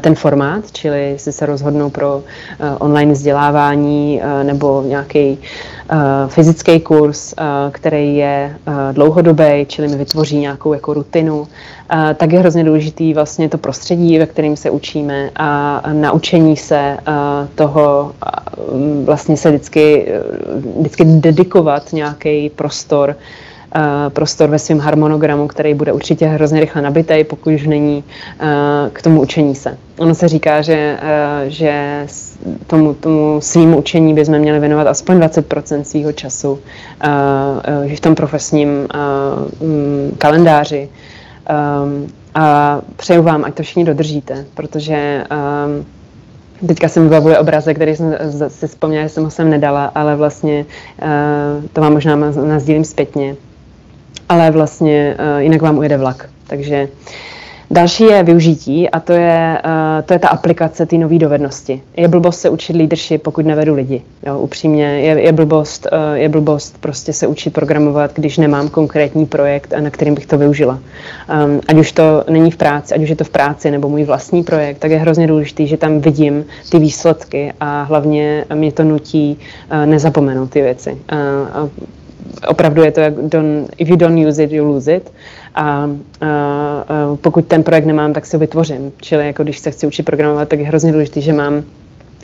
ten 0.00 0.14
formát, 0.14 0.72
čili 0.72 1.10
jestli 1.10 1.32
se 1.32 1.46
rozhodnou 1.46 1.90
pro 1.90 2.22
online 2.78 3.12
vzdělávání 3.12 4.20
nebo 4.42 4.82
nějaký 4.86 5.38
fyzický 6.28 6.80
kurz, 6.80 7.34
který 7.72 8.16
je 8.16 8.56
dlouhodobý, 8.92 9.66
čili 9.66 9.88
mi 9.88 9.96
vytvoří 9.96 10.38
nějakou 10.38 10.72
jako 10.72 10.94
rutinu, 10.94 11.48
tak 12.16 12.32
je 12.32 12.38
hrozně 12.38 12.64
důležitý 12.64 13.14
vlastně 13.14 13.48
to 13.48 13.58
prostředí, 13.58 14.18
ve 14.18 14.26
kterém 14.26 14.56
se 14.56 14.70
učíme 14.70 15.30
a 15.36 15.82
naučení 15.92 16.56
se 16.56 16.96
toho 17.54 18.12
vlastně 19.04 19.36
se 19.36 19.50
vždycky, 19.50 20.12
vždycky 20.78 21.04
dedikovat 21.04 21.92
nějaký 21.92 22.50
prostor 22.50 23.16
prostor 24.08 24.50
ve 24.50 24.58
svém 24.58 24.78
harmonogramu, 24.78 25.48
který 25.48 25.74
bude 25.74 25.92
určitě 25.92 26.26
hrozně 26.26 26.60
rychle 26.60 26.82
nabitý, 26.82 27.24
pokud 27.24 27.54
už 27.54 27.66
není 27.66 28.04
eh, 28.40 28.46
k 28.92 29.02
tomu 29.02 29.22
učení 29.22 29.54
se. 29.54 29.78
Ono 29.98 30.14
se 30.14 30.28
říká, 30.28 30.62
že, 30.62 30.98
eh, 31.02 31.50
že 31.50 32.06
tomu, 32.66 32.94
tomu 32.94 33.40
svým 33.40 33.74
učení 33.74 34.14
bychom 34.14 34.38
měli 34.38 34.60
věnovat 34.60 34.86
aspoň 34.86 35.18
20% 35.18 35.82
svého 35.82 36.12
času 36.12 36.58
v 37.96 38.00
tom 38.00 38.14
profesním 38.14 38.68
mm, 39.60 40.14
kalendáři. 40.18 40.88
A 42.34 42.80
přeju 42.96 43.22
vám, 43.22 43.44
ať 43.44 43.54
to 43.54 43.62
všichni 43.62 43.84
dodržíte, 43.84 44.44
protože 44.54 45.24
Teďka 46.66 46.88
jsem 46.88 47.02
vybavuje 47.02 47.38
obrazek, 47.38 47.76
který 47.76 47.96
jsem 47.96 48.16
si 48.48 48.68
vzpomněla, 48.68 49.02
že 49.02 49.08
jsem 49.08 49.24
ho 49.24 49.30
sem 49.30 49.50
nedala, 49.50 49.84
ale 49.84 50.16
vlastně 50.16 50.66
to 51.72 51.80
vám 51.80 51.92
možná 51.92 52.16
nazdílím 52.16 52.84
zpětně 52.84 53.36
ale 54.30 54.50
vlastně 54.50 55.16
uh, 55.18 55.42
jinak 55.42 55.62
vám 55.62 55.78
ujede 55.78 55.96
vlak. 55.96 56.28
Takže 56.46 56.88
další 57.70 58.04
je 58.04 58.22
využití 58.22 58.90
a 58.90 59.00
to 59.00 59.12
je, 59.12 59.58
uh, 59.64 60.04
to 60.04 60.12
je 60.12 60.18
ta 60.18 60.28
aplikace 60.28 60.86
té 60.86 60.96
nové 60.96 61.18
dovednosti. 61.18 61.82
Je 61.96 62.08
blbost 62.08 62.40
se 62.40 62.48
učit 62.48 62.76
leadership, 62.76 63.22
pokud 63.22 63.46
nevedu 63.46 63.74
lidi. 63.74 64.02
Jo, 64.26 64.38
upřímně 64.38 64.84
je, 64.84 65.20
je, 65.20 65.32
blbost, 65.32 65.86
uh, 65.92 66.14
je 66.14 66.28
blbost 66.28 66.78
prostě 66.80 67.12
se 67.12 67.26
učit 67.26 67.52
programovat, 67.52 68.10
když 68.14 68.38
nemám 68.38 68.68
konkrétní 68.68 69.26
projekt, 69.26 69.74
na 69.80 69.90
kterým 69.90 70.14
bych 70.14 70.26
to 70.26 70.38
využila. 70.38 70.78
Um, 71.44 71.60
ať 71.68 71.76
už 71.76 71.92
to 71.92 72.24
není 72.30 72.50
v 72.50 72.56
práci, 72.56 72.94
ať 72.94 73.02
už 73.02 73.08
je 73.08 73.16
to 73.16 73.24
v 73.24 73.30
práci 73.30 73.70
nebo 73.70 73.88
můj 73.88 74.04
vlastní 74.04 74.42
projekt, 74.42 74.78
tak 74.78 74.90
je 74.90 74.98
hrozně 74.98 75.26
důležité, 75.26 75.66
že 75.66 75.76
tam 75.76 76.00
vidím 76.00 76.44
ty 76.70 76.78
výsledky 76.78 77.52
a 77.60 77.82
hlavně 77.82 78.44
mě 78.54 78.72
to 78.72 78.84
nutí 78.84 79.38
uh, 79.72 79.86
nezapomenout 79.86 80.50
ty 80.50 80.62
věci. 80.62 80.98
Uh, 81.62 81.68
opravdu 82.48 82.82
je 82.82 82.92
to 82.92 83.00
jak 83.00 83.14
don't, 83.14 83.70
if 83.78 83.88
you 83.88 83.96
don't 83.96 84.28
use 84.28 84.42
it, 84.44 84.52
you 84.52 84.64
lose 84.64 84.94
it. 84.94 85.12
A, 85.54 85.62
a, 85.64 85.88
a 86.20 87.16
pokud 87.20 87.46
ten 87.46 87.62
projekt 87.62 87.84
nemám, 87.84 88.12
tak 88.12 88.26
si 88.26 88.36
ho 88.36 88.40
vytvořím. 88.40 88.92
Čili 89.00 89.26
jako 89.26 89.42
když 89.42 89.58
se 89.58 89.70
chci 89.70 89.86
učit 89.86 90.02
programovat, 90.02 90.48
tak 90.48 90.58
je 90.58 90.66
hrozně 90.66 90.92
důležité, 90.92 91.20
že 91.20 91.32
mám 91.32 91.62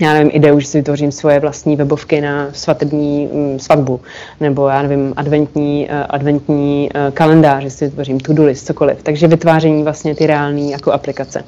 já 0.00 0.12
nevím, 0.12 0.30
ideu, 0.32 0.60
že 0.60 0.66
si 0.66 0.78
vytvořím 0.78 1.12
svoje 1.12 1.40
vlastní 1.40 1.76
webovky 1.76 2.20
na 2.20 2.48
svatební 2.52 3.28
um, 3.32 3.58
svatbu, 3.58 4.00
nebo 4.40 4.68
já 4.68 4.82
nevím, 4.82 5.12
adventní, 5.16 5.88
uh, 5.90 6.06
adventní 6.08 6.88
uh, 6.94 7.14
kalendář, 7.14 7.62
že 7.62 7.70
si 7.70 7.84
vytvořím 7.84 8.20
to-do 8.20 8.44
list, 8.44 8.66
cokoliv. 8.66 9.02
Takže 9.02 9.28
vytváření 9.28 9.82
vlastně 9.82 10.14
ty 10.14 10.26
reální 10.26 10.70
jako 10.70 10.92
aplikace. 10.92 11.44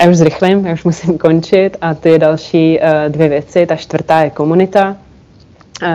Já 0.00 0.10
už 0.10 0.16
zrychlím, 0.16 0.66
já 0.66 0.72
už 0.72 0.84
musím 0.84 1.18
končit 1.18 1.76
a 1.80 1.94
ty 1.94 2.18
další 2.18 2.78
uh, 2.78 3.12
dvě 3.12 3.28
věci. 3.28 3.66
Ta 3.66 3.76
čtvrtá 3.76 4.20
je 4.20 4.30
komunita, 4.30 4.96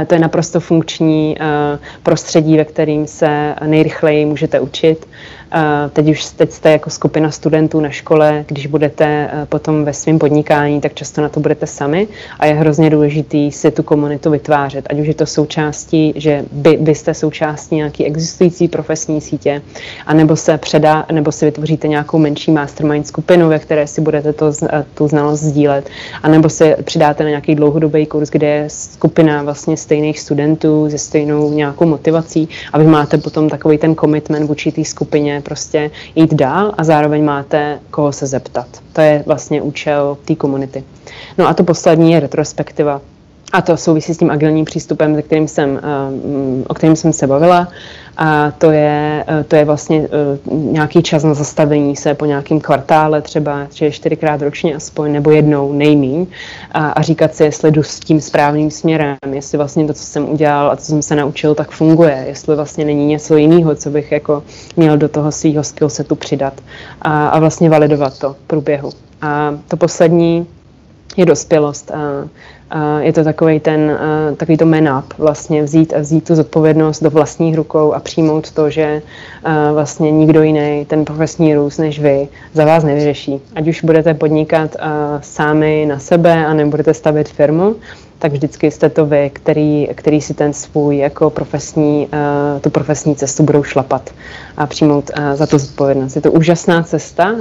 to 0.08 0.14
je 0.14 0.20
naprosto 0.20 0.60
funkční 0.60 1.38
prostředí, 2.04 2.58
ve 2.58 2.66
kterým 2.66 3.08
se 3.08 3.56
nejrychleji 3.66 4.26
můžete 4.26 4.60
učit. 4.60 5.08
Teď 5.94 6.10
už 6.10 6.26
teď 6.26 6.52
jste 6.52 6.72
jako 6.72 6.90
skupina 6.90 7.32
studentů 7.32 7.80
na 7.80 7.90
škole, 7.90 8.46
když 8.48 8.68
budete 8.68 9.06
eh, 9.06 9.46
potom 9.46 9.86
ve 9.86 9.94
svém 9.94 10.20
podnikání, 10.20 10.82
tak 10.82 10.94
často 10.94 11.22
na 11.22 11.30
to 11.30 11.40
budete 11.40 11.68
sami. 11.68 12.08
A 12.40 12.46
je 12.46 12.54
hrozně 12.54 12.90
důležitý 12.90 13.52
si 13.52 13.72
tu 13.72 13.84
komunitu 13.84 14.32
vytvářet, 14.32 14.88
ať 14.90 15.00
už 15.00 15.08
je 15.08 15.14
to 15.14 15.26
součástí, 15.26 16.14
že 16.16 16.46
by, 16.52 16.78
byste 16.82 17.14
součástí 17.14 17.76
nějaký 17.76 18.06
existující 18.06 18.68
profesní 18.68 19.22
sítě, 19.22 19.62
anebo 20.06 20.36
se 20.36 20.58
předá, 20.58 21.06
nebo 21.12 21.32
si 21.32 21.46
vytvoříte 21.46 21.88
nějakou 21.88 22.18
menší 22.18 22.52
mastermind 22.52 23.08
skupinu, 23.08 23.50
ve 23.50 23.60
které 23.60 23.88
si 23.88 24.02
budete 24.02 24.34
to, 24.34 24.52
tu 24.94 25.08
znalost 25.08 25.40
sdílet, 25.40 25.90
anebo 26.24 26.50
si 26.50 26.76
přidáte 26.84 27.24
na 27.24 27.30
nějaký 27.30 27.56
dlouhodobý 27.56 28.06
kurz, 28.06 28.30
kde 28.30 28.48
je 28.48 28.66
skupina 28.70 29.44
vlastně 29.44 29.78
stejných 29.78 30.20
studentů 30.20 30.90
se 30.90 30.98
stejnou 30.98 31.54
nějakou 31.54 31.86
motivací 31.86 32.50
a 32.74 32.78
vy 32.78 32.88
máte 32.88 33.18
potom 33.18 33.50
takový 33.50 33.78
ten 33.78 33.96
commitment 33.96 34.48
vůči 34.48 34.72
té 34.72 34.86
skupině, 34.86 35.37
prostě 35.42 35.92
jít 36.16 36.34
dál 36.34 36.74
a 36.78 36.84
zároveň 36.84 37.26
máte 37.26 37.80
koho 37.92 38.12
se 38.12 38.28
zeptat. 38.28 38.68
To 38.94 39.02
je 39.02 39.24
vlastně 39.26 39.62
účel 39.62 40.18
té 40.26 40.36
komunity. 40.36 40.84
No 41.38 41.48
a 41.48 41.54
to 41.54 41.64
poslední 41.64 42.12
je 42.12 42.20
retrospektiva. 42.20 43.02
A 43.54 43.62
to 43.62 43.78
souvisí 43.78 44.14
s 44.14 44.18
tím 44.18 44.32
agilním 44.32 44.66
přístupem, 44.66 45.16
se 45.16 45.22
kterým 45.22 45.48
jsem, 45.48 45.80
o 46.68 46.74
kterým 46.74 46.96
jsem 46.96 47.14
se 47.14 47.28
bavila. 47.28 47.68
A 48.18 48.52
to 48.52 48.72
je, 48.72 49.26
to 49.48 49.56
je 49.56 49.66
vlastně 49.66 50.08
nějaký 50.50 51.04
čas 51.04 51.24
na 51.24 51.34
zastavení 51.34 51.96
se 51.96 52.14
po 52.14 52.26
nějakém 52.26 52.60
kvartále, 52.60 53.22
třeba 53.22 53.66
tři, 53.70 53.92
čtyřikrát 53.92 54.42
ročně 54.42 54.76
aspoň, 54.76 55.12
nebo 55.12 55.32
jednou 55.32 55.74
nejmíň. 55.74 56.26
A, 56.72 56.90
a 56.90 57.02
říkat 57.02 57.36
si, 57.36 57.44
jestli 57.44 57.72
jdu 57.72 57.84
s 57.84 58.00
tím 58.00 58.22
správným 58.22 58.72
směrem, 58.72 59.18
jestli 59.32 59.58
vlastně 59.58 59.88
to, 59.88 59.94
co 59.94 60.04
jsem 60.04 60.30
udělal 60.30 60.72
a 60.72 60.76
co 60.76 60.86
jsem 60.86 61.02
se 61.02 61.16
naučil, 61.16 61.56
tak 61.56 61.72
funguje, 61.72 62.26
jestli 62.28 62.56
vlastně 62.56 62.86
není 62.86 63.06
něco 63.06 63.38
jiného, 63.38 63.76
co 63.76 63.90
bych 63.90 64.12
jako 64.12 64.44
měl 64.78 64.98
do 64.98 65.10
toho 65.10 65.32
svého 65.32 65.64
skillsetu 65.64 66.16
přidat 66.16 66.54
a, 67.02 67.28
a 67.28 67.40
vlastně 67.40 67.70
validovat 67.70 68.20
to 68.20 68.34
v 68.34 68.48
průběhu. 68.48 68.92
A 69.22 69.58
to 69.68 69.78
poslední 69.78 70.48
je 71.18 71.26
dospělost. 71.26 71.92
A 71.92 72.28
je 73.00 73.14
to 73.14 73.24
takový 73.24 73.60
ten, 73.60 74.00
takový 74.38 74.58
to 74.58 74.66
man 74.66 74.98
up, 75.00 75.14
vlastně 75.18 75.64
vzít 75.64 75.94
a 75.94 76.00
vzít 76.00 76.28
tu 76.28 76.36
zodpovědnost 76.36 77.04
do 77.04 77.10
vlastních 77.10 77.56
rukou 77.56 77.94
a 77.94 78.00
přijmout 78.00 78.52
to, 78.52 78.70
že 78.70 79.02
vlastně 79.74 80.12
nikdo 80.12 80.42
jiný 80.44 80.86
ten 80.86 81.06
profesní 81.06 81.56
růst 81.56 81.78
než 81.78 82.00
vy 82.00 82.28
za 82.54 82.66
vás 82.66 82.84
nevyřeší. 82.84 83.42
Ať 83.56 83.68
už 83.68 83.84
budete 83.84 84.14
podnikat 84.14 84.76
sami 85.22 85.86
na 85.90 86.00
sebe 86.00 86.46
a 86.46 86.54
nebudete 86.54 86.94
stavit 86.94 87.30
firmu, 87.30 87.76
tak 88.20 88.32
vždycky 88.32 88.72
jste 88.72 88.90
to 88.90 89.06
vy, 89.06 89.32
který, 89.34 89.88
který 89.96 90.22
si 90.22 90.34
ten 90.34 90.54
svůj 90.54 90.98
jako 90.98 91.30
profesní, 91.30 92.08
uh, 92.08 92.62
tu 92.62 92.70
profesní 92.70 93.16
cestu 93.16 93.44
budou 93.44 93.64
šlapat 93.64 94.10
a 94.58 94.68
přijmout 94.68 95.12
uh, 95.18 95.34
za 95.34 95.48
to 95.48 95.60
zodpovědnost. 95.60 96.16
Je 96.16 96.22
to 96.22 96.32
úžasná 96.32 96.84
cesta, 96.84 97.32
uh, 97.32 97.40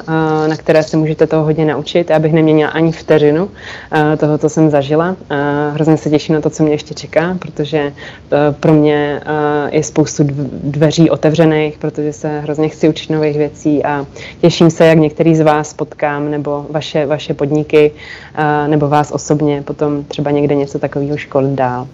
na 0.49 0.57
které 0.57 0.83
se 0.83 0.97
můžete 0.97 1.27
toho 1.27 1.45
hodně 1.45 1.65
naučit. 1.65 2.11
Já 2.11 2.19
bych 2.19 2.33
neměnila 2.33 2.71
ani 2.71 2.93
vteřinu 2.93 3.49
toho, 4.19 4.39
co 4.39 4.49
jsem 4.49 4.71
zažila. 4.71 5.17
Hrozně 5.73 5.97
se 5.97 6.11
těším 6.11 6.35
na 6.35 6.41
to, 6.41 6.51
co 6.51 6.63
mě 6.63 6.73
ještě 6.73 6.95
čeká, 6.95 7.37
protože 7.39 7.93
pro 8.61 8.73
mě 8.73 9.21
je 9.71 9.83
spoustu 9.83 10.23
dveří 10.63 11.11
otevřených, 11.11 11.79
protože 11.79 12.13
se 12.13 12.41
hrozně 12.41 12.69
chci 12.69 12.89
učit 12.89 13.11
nových 13.11 13.37
věcí 13.37 13.85
a 13.85 14.07
těším 14.41 14.71
se, 14.71 14.87
jak 14.87 14.99
některý 14.99 15.37
z 15.37 15.41
vás 15.41 15.73
potkám, 15.73 16.31
nebo 16.31 16.67
vaše, 16.71 17.07
vaše 17.07 17.35
podniky, 17.35 17.91
nebo 18.67 18.89
vás 18.89 19.13
osobně 19.13 19.63
potom 19.63 20.05
třeba 20.05 20.31
někde 20.31 20.55
něco 20.67 20.79
takového 20.79 21.17
školit 21.17 21.55
dál. 21.55 21.89